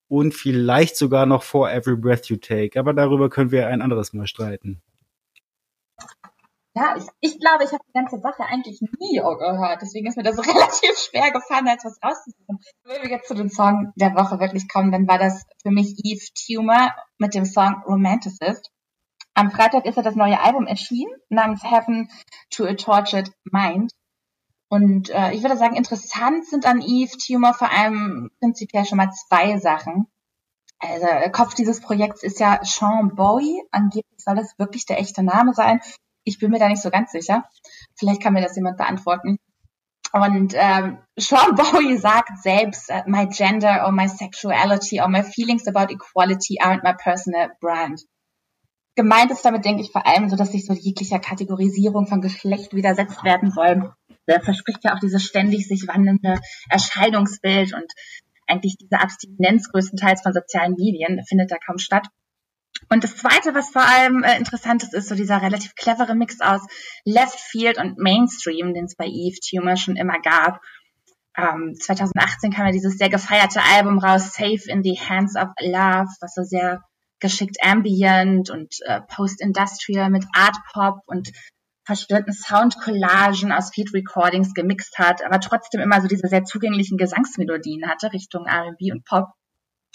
Und 0.09 0.33
vielleicht 0.33 0.97
sogar 0.97 1.25
noch 1.25 1.43
vor 1.43 1.71
Every 1.71 1.95
Breath 1.95 2.25
You 2.25 2.37
Take. 2.37 2.79
Aber 2.79 2.93
darüber 2.93 3.29
können 3.29 3.51
wir 3.51 3.67
ein 3.67 3.81
anderes 3.81 4.11
Mal 4.11 4.27
streiten. 4.27 4.81
Ja, 6.79 6.95
ich, 6.95 7.03
ich 7.19 7.39
glaube, 7.41 7.65
ich 7.65 7.73
habe 7.73 7.83
die 7.89 7.93
ganze 7.93 8.21
Sache 8.21 8.43
eigentlich 8.45 8.79
nie 8.79 9.17
gehört. 9.17 9.81
Deswegen 9.81 10.07
ist 10.07 10.15
mir 10.15 10.23
das 10.23 10.37
relativ 10.47 10.97
schwer 10.97 11.29
gefallen, 11.29 11.67
als 11.67 11.83
was 11.83 11.99
rauszusuchen. 12.01 12.59
Wenn 12.85 13.03
wir 13.03 13.09
jetzt 13.09 13.27
zu 13.27 13.33
dem 13.33 13.49
Song 13.49 13.91
der 13.97 14.15
Woche 14.15 14.39
wirklich 14.39 14.69
kommen, 14.69 14.93
dann 14.93 15.05
war 15.05 15.17
das 15.17 15.43
für 15.61 15.71
mich 15.71 15.95
Eve 16.05 16.25
Tumor 16.33 16.95
mit 17.17 17.33
dem 17.33 17.43
Song 17.43 17.83
Romanticist. 17.85 18.71
Am 19.33 19.51
Freitag 19.51 19.85
ist 19.85 19.97
ja 19.97 20.03
das 20.03 20.15
neue 20.15 20.39
Album 20.39 20.67
erschienen, 20.67 21.11
namens 21.27 21.63
Heaven 21.63 22.09
to 22.49 22.63
a 22.63 22.75
Tortured 22.75 23.29
Mind. 23.43 23.91
Und 24.69 25.09
äh, 25.09 25.33
ich 25.33 25.41
würde 25.41 25.57
sagen, 25.57 25.75
interessant 25.75 26.45
sind 26.45 26.65
an 26.65 26.81
Eve 26.81 27.11
Tumor 27.17 27.55
vor 27.55 27.71
allem 27.71 28.31
prinzipiell 28.39 28.85
schon 28.85 28.99
mal 28.99 29.11
zwei 29.11 29.57
Sachen. 29.57 30.07
Also 30.79 31.07
Kopf 31.33 31.55
dieses 31.55 31.81
Projekts 31.81 32.23
ist 32.23 32.39
ja 32.39 32.61
Sean 32.63 33.15
Bowie. 33.15 33.61
Angeblich 33.71 34.05
soll 34.23 34.35
das 34.35 34.57
wirklich 34.57 34.85
der 34.85 34.99
echte 34.99 35.23
Name 35.23 35.53
sein. 35.53 35.81
Ich 36.29 36.39
bin 36.39 36.51
mir 36.51 36.59
da 36.59 36.67
nicht 36.67 36.81
so 36.81 36.89
ganz 36.89 37.11
sicher. 37.11 37.43
Vielleicht 37.97 38.21
kann 38.21 38.33
mir 38.33 38.41
das 38.41 38.55
jemand 38.55 38.77
beantworten. 38.77 39.37
Und 40.11 40.53
ähm, 40.55 40.99
Sean 41.17 41.55
Bowie 41.55 41.97
sagt 41.97 42.41
selbst, 42.41 42.89
uh, 42.89 43.01
my 43.05 43.27
gender 43.27 43.85
or 43.85 43.91
my 43.91 44.07
sexuality 44.07 45.01
or 45.01 45.07
my 45.07 45.23
feelings 45.23 45.67
about 45.67 45.93
equality 45.93 46.57
aren't 46.61 46.83
my 46.83 46.93
personal 46.93 47.49
brand. 47.59 48.01
gemeint 48.99 49.31
ist 49.31 49.45
damit, 49.45 49.63
denke 49.63 49.81
ich, 49.81 49.91
vor 49.91 50.05
allem 50.05 50.27
so, 50.27 50.35
dass 50.35 50.51
sich 50.51 50.65
so 50.65 50.73
jeglicher 50.73 51.19
Kategorisierung 51.19 52.05
von 52.05 52.19
Geschlecht 52.19 52.73
widersetzt 52.73 53.23
werden 53.23 53.49
soll. 53.49 53.93
Der 54.27 54.41
verspricht 54.41 54.83
ja 54.83 54.93
auch 54.93 54.99
dieses 54.99 55.23
ständig 55.23 55.69
sich 55.69 55.87
wandelnde 55.87 56.35
Erscheinungsbild 56.69 57.73
und 57.73 57.93
eigentlich 58.45 58.75
diese 58.75 58.99
Abstinenz 58.99 59.69
größtenteils 59.71 60.21
von 60.21 60.33
sozialen 60.33 60.73
Medien 60.73 61.23
findet 61.29 61.49
da 61.49 61.55
kaum 61.65 61.77
statt. 61.77 62.07
Und 62.87 63.03
das 63.03 63.17
Zweite, 63.17 63.53
was 63.53 63.69
vor 63.71 63.81
allem 63.81 64.23
äh, 64.23 64.37
interessant 64.37 64.83
ist, 64.83 64.93
ist 64.93 65.09
so 65.09 65.15
dieser 65.15 65.41
relativ 65.41 65.75
clevere 65.75 66.15
Mix 66.15 66.39
aus 66.39 66.61
Left 67.03 67.39
Field 67.39 67.77
und 67.77 67.97
Mainstream, 67.97 68.73
den 68.73 68.85
es 68.85 68.95
bei 68.95 69.05
Eve 69.05 69.37
Tumor 69.47 69.75
schon 69.75 69.95
immer 69.95 70.19
gab. 70.21 70.61
Ähm, 71.37 71.75
2018 71.79 72.51
kam 72.51 72.67
ja 72.67 72.71
dieses 72.71 72.97
sehr 72.97 73.09
gefeierte 73.09 73.61
Album 73.61 73.99
raus, 73.99 74.33
Safe 74.33 74.61
in 74.67 74.83
the 74.83 74.99
Hands 74.99 75.35
of 75.35 75.49
Love, 75.61 76.09
was 76.21 76.33
so 76.33 76.43
sehr 76.43 76.81
geschickt 77.19 77.57
Ambient 77.61 78.49
und 78.49 78.75
äh, 78.85 79.01
Post-Industrial 79.01 80.09
mit 80.09 80.25
Art 80.33 80.55
Pop 80.73 81.01
und 81.05 81.31
verstörten 81.85 82.33
Soundcollagen 82.33 83.51
aus 83.51 83.71
Feed 83.73 83.93
Recordings 83.93 84.53
gemixt 84.53 84.99
hat, 84.99 85.25
aber 85.25 85.39
trotzdem 85.39 85.81
immer 85.81 86.01
so 86.01 86.07
diese 86.07 86.27
sehr 86.27 86.43
zugänglichen 86.43 86.97
Gesangsmelodien 86.97 87.89
hatte, 87.89 88.13
Richtung 88.13 88.45
R&B 88.45 88.91
und 88.91 89.05
Pop. 89.05 89.29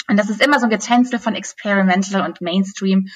Und 0.09 0.19
das 0.19 0.31
ist 0.31 0.45
immer 0.45 0.59
so 0.59 0.67
ein 0.67 0.71
Getänzel 0.71 1.19
von 1.19 1.35
Experimental 1.35 2.25
und 2.25 2.41
Mainstream. 2.41 3.09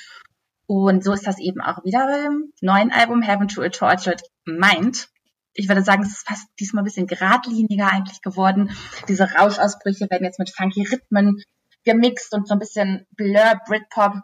Und 0.67 1.03
so 1.03 1.13
ist 1.13 1.27
das 1.27 1.39
eben 1.39 1.61
auch 1.61 1.85
wieder 1.85 2.07
beim 2.07 2.53
neuen 2.61 2.93
Album 2.93 3.23
Heaven 3.23 3.49
to 3.49 3.63
a 3.63 3.69
Tortured 3.69 4.23
Mind. 4.45 5.09
Ich 5.55 5.69
würde 5.69 5.83
sagen, 5.83 6.03
es 6.03 6.11
ist 6.11 6.29
fast 6.29 6.47
diesmal 6.61 6.83
ein 6.83 6.85
bisschen 6.85 7.07
geradliniger 7.07 7.91
eigentlich 7.91 8.23
geworden. 8.23 8.71
Diese 9.09 9.25
Rauschausbrüche 9.33 10.09
werden 10.11 10.25
jetzt 10.25 10.39
mit 10.39 10.55
funky 10.55 10.87
Rhythmen 10.87 11.43
gemixt 11.85 12.35
und 12.35 12.47
so 12.47 12.55
ein 12.55 12.59
bisschen 12.59 13.07
Blur 13.17 13.61
Britpop. 13.67 14.23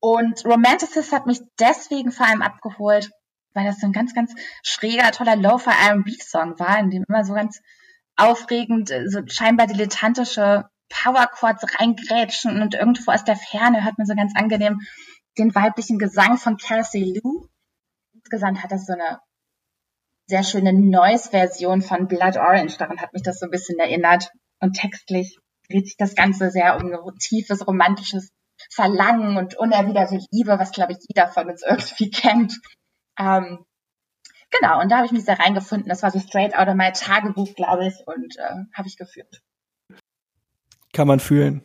Und 0.00 0.44
Romanticist 0.44 1.12
hat 1.12 1.26
mich 1.26 1.40
deswegen 1.58 2.12
vor 2.12 2.26
allem 2.26 2.42
abgeholt, 2.42 3.10
weil 3.54 3.66
das 3.66 3.80
so 3.80 3.86
ein 3.86 3.92
ganz, 3.92 4.14
ganz 4.14 4.34
schräger, 4.62 5.10
toller 5.12 5.36
Low-Fi 5.36 5.70
R&B-Song 5.70 6.58
war, 6.58 6.78
in 6.78 6.90
dem 6.90 7.04
immer 7.08 7.24
so 7.24 7.34
ganz 7.34 7.60
aufregend, 8.16 8.92
so 9.06 9.20
scheinbar 9.26 9.66
dilettantische 9.66 10.68
Powerchords 11.02 11.64
reingrätschen 11.78 12.62
und 12.62 12.74
irgendwo 12.74 13.10
aus 13.10 13.24
der 13.24 13.36
Ferne 13.36 13.84
hört 13.84 13.98
man 13.98 14.06
so 14.06 14.14
ganz 14.14 14.32
angenehm 14.36 14.80
den 15.38 15.54
weiblichen 15.54 15.98
Gesang 15.98 16.38
von 16.38 16.56
Kelsey 16.56 17.18
Lou. 17.18 17.48
Insgesamt 18.12 18.62
hat 18.62 18.70
das 18.70 18.86
so 18.86 18.92
eine 18.92 19.20
sehr 20.26 20.42
schöne 20.42 20.72
Noise-Version 20.72 21.82
von 21.82 22.06
Blood 22.06 22.36
Orange. 22.36 22.78
Daran 22.78 23.00
hat 23.00 23.12
mich 23.12 23.22
das 23.22 23.38
so 23.38 23.46
ein 23.46 23.50
bisschen 23.50 23.78
erinnert. 23.78 24.30
Und 24.60 24.74
textlich 24.74 25.38
dreht 25.68 25.86
sich 25.86 25.96
das 25.96 26.14
Ganze 26.14 26.50
sehr 26.50 26.76
um 26.76 26.92
ein 26.92 27.18
tiefes, 27.18 27.66
romantisches 27.66 28.30
Verlangen 28.70 29.36
und 29.36 29.56
unerwiderte 29.56 30.20
Liebe, 30.30 30.58
was, 30.58 30.70
glaube 30.70 30.92
ich, 30.92 30.98
jeder 31.08 31.28
von 31.28 31.50
uns 31.50 31.62
irgendwie 31.62 32.10
kennt. 32.10 32.54
Ähm, 33.18 33.66
genau, 34.50 34.80
und 34.80 34.90
da 34.90 34.96
habe 34.96 35.06
ich 35.06 35.12
mich 35.12 35.24
sehr 35.24 35.38
reingefunden. 35.38 35.88
Das 35.88 36.02
war 36.02 36.10
so 36.10 36.20
straight 36.20 36.56
out 36.56 36.68
of 36.68 36.74
my 36.74 36.92
Tagebuch, 36.92 37.54
glaube 37.54 37.88
ich, 37.88 37.94
und 38.06 38.38
äh, 38.38 38.64
habe 38.72 38.88
ich 38.88 38.96
geführt. 38.96 39.42
Kann 40.94 41.08
man 41.08 41.20
fühlen. 41.20 41.62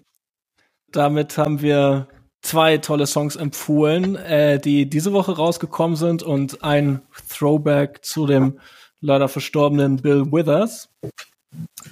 Damit 0.91 1.37
haben 1.37 1.61
wir 1.61 2.07
zwei 2.41 2.77
tolle 2.79 3.05
Songs 3.05 3.35
empfohlen, 3.35 4.15
äh, 4.15 4.59
die 4.59 4.89
diese 4.89 5.13
Woche 5.13 5.37
rausgekommen 5.37 5.95
sind 5.95 6.23
und 6.23 6.63
ein 6.63 7.01
Throwback 7.29 8.03
zu 8.03 8.25
dem 8.25 8.59
leider 9.01 9.29
verstorbenen 9.29 9.97
Bill 9.97 10.31
Withers. 10.31 10.89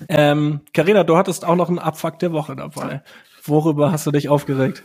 Ähm, 0.10 0.62
Carina, 0.74 1.04
du 1.04 1.16
hattest 1.16 1.46
auch 1.46 1.56
noch 1.56 1.70
einen 1.70 1.80
Abfuck 1.80 2.20
der 2.20 2.34
Woche 2.34 2.56
dabei. 2.56 3.04
Worüber 3.44 3.92
hast 3.92 4.06
du 4.08 4.12
dich 4.12 4.30
aufgeregt? 4.30 4.84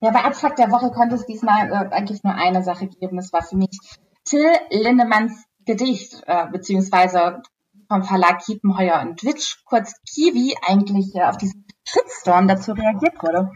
Ja, 0.00 0.10
bei 0.10 0.24
Abfuck 0.24 0.56
der 0.56 0.70
Woche 0.70 0.90
konnte 0.90 1.14
es 1.14 1.26
diesmal 1.26 1.70
äh, 1.70 1.94
eigentlich 1.94 2.22
nur 2.24 2.34
eine 2.34 2.62
Sache 2.62 2.86
geben. 2.86 3.16
Das 3.16 3.32
war 3.32 3.42
für 3.42 3.56
mich 3.56 3.78
Till 4.24 4.50
Lindemanns 4.70 5.44
Gedicht, 5.66 6.22
äh, 6.26 6.46
beziehungsweise 6.50 7.42
vom 7.88 8.02
Verlag 8.02 8.40
Kiepenheuer 8.44 9.00
und 9.00 9.22
Witsch, 9.24 9.56
kurz 9.64 9.94
Kiwi, 10.12 10.54
eigentlich 10.66 11.14
äh, 11.14 11.22
auf 11.22 11.36
diesen 11.36 11.66
Shitstorm 11.86 12.48
dazu 12.48 12.72
reagiert 12.72 13.22
wurde. 13.22 13.50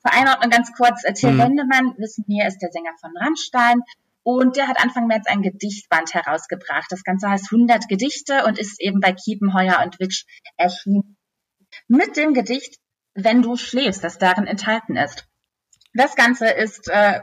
Zur 0.00 0.12
Einordnung 0.12 0.50
ganz 0.50 0.72
kurz, 0.72 1.04
äh, 1.04 1.12
Till 1.12 1.32
mhm. 1.32 1.40
Lindemann, 1.40 1.94
wissen 1.98 2.24
wir, 2.28 2.46
ist 2.46 2.58
der 2.58 2.70
Sänger 2.70 2.92
von 3.00 3.10
Rammstein 3.16 3.80
und 4.22 4.56
der 4.56 4.68
hat 4.68 4.82
Anfang 4.82 5.06
März 5.06 5.26
ein 5.26 5.42
Gedichtband 5.42 6.14
herausgebracht. 6.14 6.86
Das 6.90 7.04
Ganze 7.04 7.30
heißt 7.30 7.52
100 7.52 7.88
Gedichte 7.88 8.44
und 8.44 8.58
ist 8.58 8.80
eben 8.80 9.00
bei 9.00 9.12
Kiepenheuer 9.12 9.82
und 9.84 10.00
Witsch 10.00 10.24
erschienen. 10.56 11.16
Mit 11.88 12.16
dem 12.16 12.34
Gedicht 12.34 12.78
Wenn 13.14 13.40
du 13.40 13.56
schläfst, 13.56 14.04
das 14.04 14.18
darin 14.18 14.46
enthalten 14.46 14.96
ist. 14.96 15.26
Das 15.94 16.16
Ganze 16.16 16.50
ist 16.50 16.88
äh, 16.88 17.22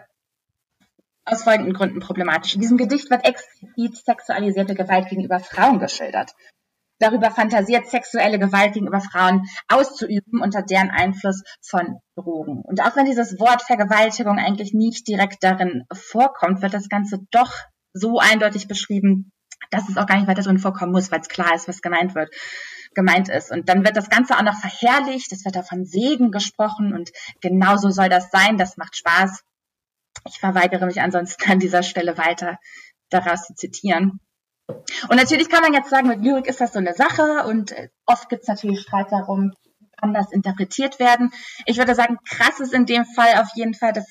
aus 1.25 1.43
folgenden 1.43 1.73
Gründen 1.73 1.99
problematisch. 1.99 2.55
In 2.55 2.61
diesem 2.61 2.77
Gedicht 2.77 3.09
wird 3.09 3.25
explizit 3.25 3.97
sexualisierte 4.05 4.75
Gewalt 4.75 5.09
gegenüber 5.09 5.39
Frauen 5.39 5.79
geschildert. 5.79 6.31
Darüber 6.99 7.31
fantasiert, 7.31 7.87
sexuelle 7.87 8.39
Gewalt 8.39 8.73
gegenüber 8.73 9.01
Frauen 9.01 9.43
auszuüben 9.67 10.41
unter 10.41 10.61
deren 10.61 10.89
Einfluss 10.89 11.43
von 11.61 11.99
Drogen. 12.15 12.61
Und 12.63 12.81
auch 12.81 12.95
wenn 12.95 13.05
dieses 13.05 13.39
Wort 13.39 13.61
Vergewaltigung 13.61 14.37
eigentlich 14.37 14.73
nicht 14.73 15.07
direkt 15.07 15.43
darin 15.43 15.83
vorkommt, 15.91 16.61
wird 16.61 16.73
das 16.73 16.89
Ganze 16.89 17.19
doch 17.31 17.51
so 17.93 18.19
eindeutig 18.19 18.67
beschrieben, 18.67 19.31
dass 19.71 19.89
es 19.89 19.97
auch 19.97 20.05
gar 20.05 20.17
nicht 20.17 20.27
weiter 20.27 20.43
drin 20.43 20.59
vorkommen 20.59 20.91
muss, 20.91 21.11
weil 21.11 21.21
es 21.21 21.29
klar 21.29 21.55
ist, 21.55 21.67
was 21.67 21.81
gemeint 21.81 22.15
wird 22.15 22.29
gemeint 22.93 23.29
ist. 23.29 23.51
Und 23.51 23.69
dann 23.69 23.83
wird 23.83 23.97
das 23.97 24.09
Ganze 24.09 24.37
auch 24.37 24.43
noch 24.43 24.59
verherrlicht, 24.59 25.31
es 25.31 25.45
wird 25.45 25.55
da 25.55 25.63
von 25.63 25.85
Segen 25.85 26.31
gesprochen 26.31 26.93
und 26.93 27.11
genauso 27.41 27.89
soll 27.89 28.09
das 28.09 28.29
sein, 28.31 28.57
das 28.57 28.77
macht 28.77 28.95
Spaß. 28.95 29.43
Ich 30.27 30.39
verweigere 30.39 30.85
mich 30.85 31.01
ansonsten 31.01 31.51
an 31.51 31.59
dieser 31.59 31.83
Stelle 31.83 32.17
weiter 32.17 32.57
daraus 33.09 33.45
zu 33.45 33.55
zitieren. 33.55 34.19
Und 34.67 35.17
natürlich 35.17 35.49
kann 35.49 35.61
man 35.61 35.73
jetzt 35.73 35.89
sagen, 35.89 36.07
mit 36.07 36.21
Lyrik 36.21 36.47
ist 36.47 36.61
das 36.61 36.73
so 36.73 36.79
eine 36.79 36.93
Sache 36.93 37.45
und 37.45 37.71
äh, 37.71 37.89
oft 38.05 38.29
gibt 38.29 38.43
es 38.43 38.47
natürlich 38.47 38.81
Streit 38.81 39.11
darum, 39.11 39.51
kann 39.99 40.13
das 40.13 40.31
interpretiert 40.31 40.99
werden. 40.99 41.31
Ich 41.65 41.77
würde 41.77 41.95
sagen, 41.95 42.17
krass 42.27 42.59
ist 42.59 42.73
in 42.73 42.85
dem 42.85 43.05
Fall 43.05 43.41
auf 43.41 43.49
jeden 43.55 43.73
Fall, 43.73 43.93
dass 43.93 44.05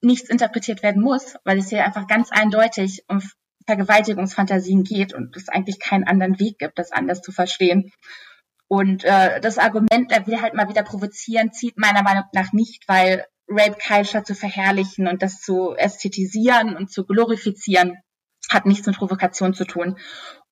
nichts 0.00 0.28
interpretiert 0.28 0.82
werden 0.82 1.02
muss, 1.02 1.36
weil 1.44 1.58
es 1.58 1.68
hier 1.68 1.84
einfach 1.84 2.06
ganz 2.08 2.30
eindeutig 2.32 3.04
um 3.08 3.22
Vergewaltigungsfantasien 3.66 4.82
geht 4.82 5.14
und 5.14 5.36
es 5.36 5.48
eigentlich 5.48 5.78
keinen 5.78 6.04
anderen 6.04 6.40
Weg 6.40 6.58
gibt, 6.58 6.78
das 6.78 6.90
anders 6.90 7.22
zu 7.22 7.30
verstehen. 7.30 7.92
Und 8.66 9.04
äh, 9.04 9.40
das 9.40 9.58
Argument, 9.58 10.10
er 10.10 10.26
will 10.26 10.40
halt 10.40 10.54
mal 10.54 10.68
wieder 10.68 10.82
provozieren, 10.82 11.52
zieht 11.52 11.78
meiner 11.78 12.02
Meinung 12.02 12.24
nach 12.32 12.52
nicht, 12.52 12.88
weil 12.88 13.24
Rape 13.48 13.76
Culture 13.78 14.24
zu 14.24 14.34
verherrlichen 14.34 15.08
und 15.08 15.22
das 15.22 15.40
zu 15.40 15.74
ästhetisieren 15.76 16.76
und 16.76 16.90
zu 16.90 17.04
glorifizieren, 17.04 17.98
hat 18.50 18.66
nichts 18.66 18.86
mit 18.86 18.96
Provokation 18.96 19.54
zu 19.54 19.64
tun 19.64 19.98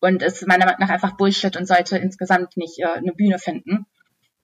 und 0.01 0.22
ist 0.22 0.47
meiner 0.47 0.64
Meinung 0.64 0.80
nach 0.80 0.91
einfach 0.91 1.16
Bullshit 1.16 1.57
und 1.57 1.66
sollte 1.66 1.99
insgesamt 1.99 2.57
nicht 2.57 2.78
äh, 2.78 2.86
eine 2.86 3.12
Bühne 3.12 3.38
finden. 3.38 3.86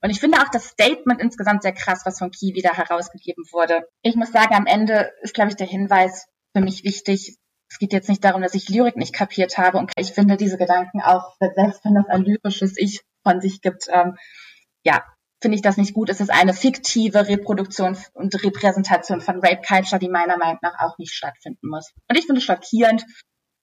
Und 0.01 0.09
ich 0.11 0.19
finde 0.19 0.39
auch 0.39 0.49
das 0.51 0.67
Statement 0.67 1.21
insgesamt 1.21 1.63
sehr 1.63 1.73
krass, 1.73 2.01
was 2.05 2.19
von 2.19 2.31
Key 2.31 2.53
wieder 2.53 2.73
herausgegeben 2.73 3.45
wurde. 3.51 3.81
Ich 4.03 4.15
muss 4.15 4.31
sagen, 4.31 4.53
am 4.53 4.67
Ende 4.67 5.11
ist, 5.21 5.33
glaube 5.33 5.49
ich, 5.49 5.55
der 5.55 5.67
Hinweis 5.67 6.27
für 6.55 6.61
mich 6.61 6.83
wichtig, 6.83 7.37
es 7.69 7.79
geht 7.79 7.93
jetzt 7.93 8.07
nicht 8.07 8.23
darum, 8.23 8.41
dass 8.41 8.53
ich 8.53 8.69
Lyrik 8.69 8.95
nicht 8.95 9.13
kapiert 9.13 9.57
habe 9.57 9.77
und 9.77 9.91
ich 9.97 10.13
finde 10.13 10.37
diese 10.37 10.57
Gedanken 10.57 11.01
auch, 11.01 11.35
selbst 11.39 11.83
wenn 11.83 11.95
das 11.95 12.07
ein 12.07 12.23
lyrisches 12.23 12.77
Ich 12.77 13.01
von 13.23 13.41
sich 13.41 13.61
gibt, 13.61 13.87
ähm, 13.91 14.15
ja, 14.83 15.03
finde 15.41 15.55
ich 15.55 15.61
das 15.61 15.77
nicht 15.77 15.93
gut. 15.93 16.09
Es 16.09 16.21
ist 16.21 16.31
eine 16.31 16.53
fiktive 16.53 17.27
Reproduktion 17.27 17.97
und 18.13 18.43
Repräsentation 18.43 19.21
von 19.21 19.35
Rape 19.35 19.61
Culture, 19.65 19.99
die 19.99 20.09
meiner 20.09 20.37
Meinung 20.37 20.59
nach 20.61 20.79
auch 20.79 20.97
nicht 20.97 21.13
stattfinden 21.13 21.69
muss. 21.69 21.93
Und 22.09 22.17
ich 22.17 22.25
finde 22.25 22.39
es 22.39 22.45
schockierend, 22.45 23.05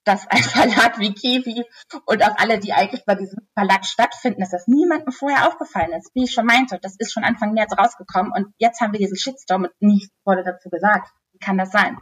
dass 0.04 0.26
ein 0.28 0.42
Verlag 0.42 0.98
wie 0.98 1.12
Kiwi 1.12 1.64
und 2.06 2.22
auch 2.22 2.36
alle, 2.36 2.58
die 2.58 2.72
eigentlich 2.72 3.04
bei 3.04 3.14
diesem 3.14 3.48
Verlag 3.54 3.84
stattfinden, 3.84 4.40
dass 4.40 4.50
das 4.50 4.68
niemandem 4.68 5.12
vorher 5.12 5.48
aufgefallen 5.48 5.92
ist. 5.92 6.10
Wie 6.14 6.24
ich 6.24 6.32
schon 6.32 6.46
meinte, 6.46 6.78
das 6.80 6.96
ist 6.98 7.12
schon 7.12 7.24
Anfang 7.24 7.52
März 7.52 7.72
rausgekommen 7.76 8.32
und 8.32 8.54
jetzt 8.58 8.80
haben 8.80 8.92
wir 8.92 9.00
diesen 9.00 9.16
Shitstorm 9.16 9.64
und 9.64 9.72
nichts 9.80 10.14
wurde 10.24 10.44
dazu 10.44 10.68
gesagt. 10.70 11.10
Wie 11.32 11.38
kann 11.38 11.58
das 11.58 11.70
sein? 11.70 11.98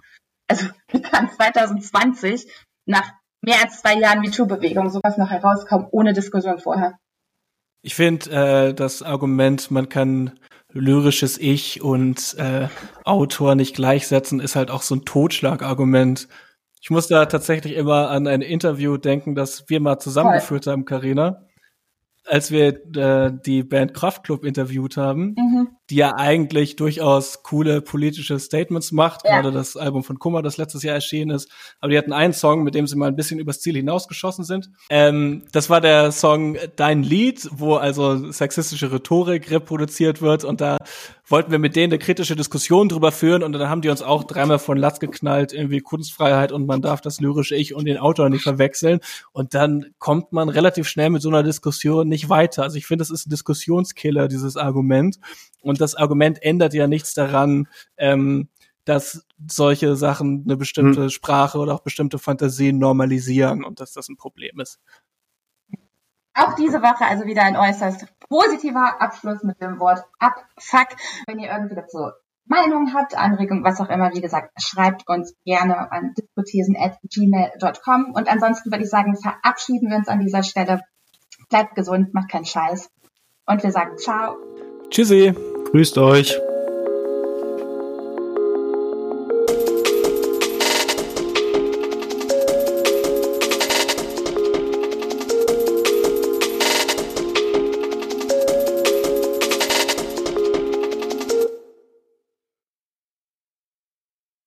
Also 0.49 0.67
wie 0.89 1.03
kann 1.03 1.31
2020 1.31 2.47
nach 2.87 3.13
mehr 3.41 3.63
als 3.63 3.81
zwei 3.81 3.95
Jahren 3.95 4.21
MeToo-Bewegung 4.21 4.91
sowas 4.91 5.17
noch 5.17 5.31
herauskommen, 5.31 5.89
ohne 5.91 6.13
Diskussion 6.13 6.59
vorher? 6.59 6.99
Ich 7.83 7.95
finde 7.95 8.31
äh, 8.31 8.75
das 8.75 9.03
Argument, 9.03 9.71
man 9.71 9.89
kann 9.89 10.39
lyrisches 10.71 11.37
Ich 11.39 11.83
und 11.83 12.35
äh, 12.39 12.69
Autor 13.05 13.55
nicht 13.55 13.75
gleichsetzen, 13.75 14.41
ist 14.41 14.57
halt 14.57 14.71
auch 14.71 14.83
so 14.83 14.95
ein 14.95 15.05
Totschlagargument. 15.05 16.29
Ich 16.81 16.91
muss 16.91 17.09
da 17.09 17.27
tatsächlich 17.27 17.75
immer 17.75 18.09
an 18.09 18.27
ein 18.27 18.41
Interview 18.41 18.97
denken, 18.97 19.35
das 19.35 19.69
wir 19.69 19.81
mal 19.81 19.99
zusammengeführt 19.99 20.67
haben, 20.67 20.85
Karina 20.85 21.43
als 22.27 22.51
wir 22.51 22.97
äh, 22.97 23.33
die 23.45 23.63
Band 23.63 23.95
Kraftklub 23.95 24.45
interviewt 24.45 24.97
haben, 24.97 25.35
mhm. 25.37 25.69
Die 25.93 25.97
ja 25.97 26.17
eigentlich 26.17 26.77
durchaus 26.77 27.43
coole 27.43 27.83
politische 27.83 28.39
Statements 28.39 28.93
macht, 28.93 29.27
ja. 29.27 29.43
gerade 29.43 29.53
das 29.53 29.77
Album 29.77 30.03
von 30.05 30.19
Kummer, 30.19 30.41
das 30.41 30.57
letztes 30.57 30.83
Jahr 30.83 30.95
erschienen 30.95 31.37
ist. 31.37 31.51
Aber 31.81 31.91
die 31.91 31.99
hatten 31.99 32.15
einen 32.15 32.33
Song, 32.33 32.63
mit 32.63 32.75
dem 32.75 32.87
sie 32.87 32.97
mal 32.97 33.09
ein 33.09 33.15
bisschen 33.15 33.39
übers 33.39 33.61
Ziel 33.61 33.77
hinausgeschossen 33.77 34.43
sind. 34.43 34.71
Ähm, 34.89 35.43
das 35.53 35.69
war 35.69 35.83
der 35.83 36.11
Song 36.11 36.57
Dein 36.77 37.03
Lied, 37.03 37.47
wo 37.53 37.75
also 37.75 38.33
sexistische 38.33 38.91
Rhetorik 38.91 39.51
reproduziert 39.51 40.23
wird 40.23 40.45
und 40.45 40.63
da 40.63 40.79
wollten 41.27 41.53
wir 41.53 41.59
mit 41.59 41.77
denen 41.77 41.93
eine 41.93 41.99
kritische 41.99 42.37
Diskussion 42.37 42.89
drüber 42.89 43.13
führen 43.13 43.43
und 43.43 43.53
dann 43.53 43.69
haben 43.69 43.83
die 43.83 43.91
uns 43.91 44.01
auch 44.01 44.25
dreimal 44.25 44.59
von 44.59 44.79
Latz 44.79 44.99
geknallt, 44.99 45.53
irgendwie 45.53 45.81
Kunstfreiheit 45.81 46.53
und 46.53 46.67
man 46.67 46.81
darf 46.81 47.03
das 47.03 47.21
lyrische 47.21 47.55
Ich 47.55 47.75
und 47.75 47.85
den 47.85 47.99
Autor 47.99 48.31
nicht 48.31 48.43
verwechseln 48.43 49.01
und 49.33 49.53
dann 49.53 49.95
kommt 49.99 50.33
man 50.33 50.49
relativ 50.49 50.89
schnell 50.89 51.11
mit 51.11 51.21
so 51.21 51.29
einer 51.29 51.43
Diskussion 51.43 52.09
nicht 52.09 52.31
weiter. 52.31 52.63
Also 52.63 52.79
ich 52.79 52.87
finde, 52.87 53.03
das 53.03 53.11
ist 53.11 53.27
ein 53.27 53.31
Diskussionskiller, 53.31 54.29
dieses 54.29 54.57
Argument 54.57 55.19
und 55.63 55.81
das 55.83 55.95
Argument 55.95 56.43
ändert 56.43 56.73
ja 56.73 56.87
nichts 56.87 57.13
daran, 57.13 57.69
ähm, 57.97 58.49
dass 58.85 59.27
solche 59.47 59.97
Sachen 59.97 60.45
eine 60.45 60.57
bestimmte 60.57 61.03
hm. 61.03 61.11
Sprache 61.11 61.59
oder 61.59 61.75
auch 61.75 61.83
bestimmte 61.83 62.19
Fantasien 62.19 62.79
normalisieren 62.79 63.65
und 63.65 63.81
dass 63.81 63.93
das 63.93 64.09
ein 64.09 64.17
Problem 64.17 64.59
ist. 64.61 64.81
Auch 66.35 66.55
diese 66.55 66.81
Woche 66.81 67.05
also 67.05 67.27
wieder 67.27 67.43
ein 67.43 67.57
äußerst 67.57 68.07
positiver 68.29 69.01
Abschluss 69.01 69.43
mit 69.43 69.61
dem 69.61 69.79
Wort 69.79 70.03
Abfuck. 70.19 70.89
Wenn 71.27 71.39
ihr 71.39 71.51
irgendwie 71.51 71.75
dazu 71.75 72.11
Meinungen 72.47 72.95
habt, 72.95 73.17
Anregungen, 73.17 73.65
was 73.65 73.81
auch 73.81 73.89
immer, 73.91 74.13
wie 74.15 74.21
gesagt, 74.21 74.51
schreibt 74.61 75.07
uns 75.09 75.35
gerne 75.45 75.93
an 75.93 76.15
diskutesen.gmail.com. 76.15 78.13
Und 78.15 78.29
ansonsten 78.29 78.71
würde 78.73 78.85
ich 78.85 78.91
sagen, 78.91 79.17
verabschieden 79.17 79.91
wir 79.91 79.97
uns 79.99 80.09
an 80.09 80.21
dieser 80.21 80.43
Stelle. 80.43 80.81
Bleibt 81.51 81.75
gesund, 81.75 82.15
macht 82.15 82.31
keinen 82.31 82.47
Scheiß. 82.47 82.91
Und 83.47 83.63
wir 83.63 83.71
sagen 83.71 83.99
ciao. 83.99 84.37
Tschüssi. 84.93 85.33
Grüßt 85.73 85.97
euch. 85.97 86.39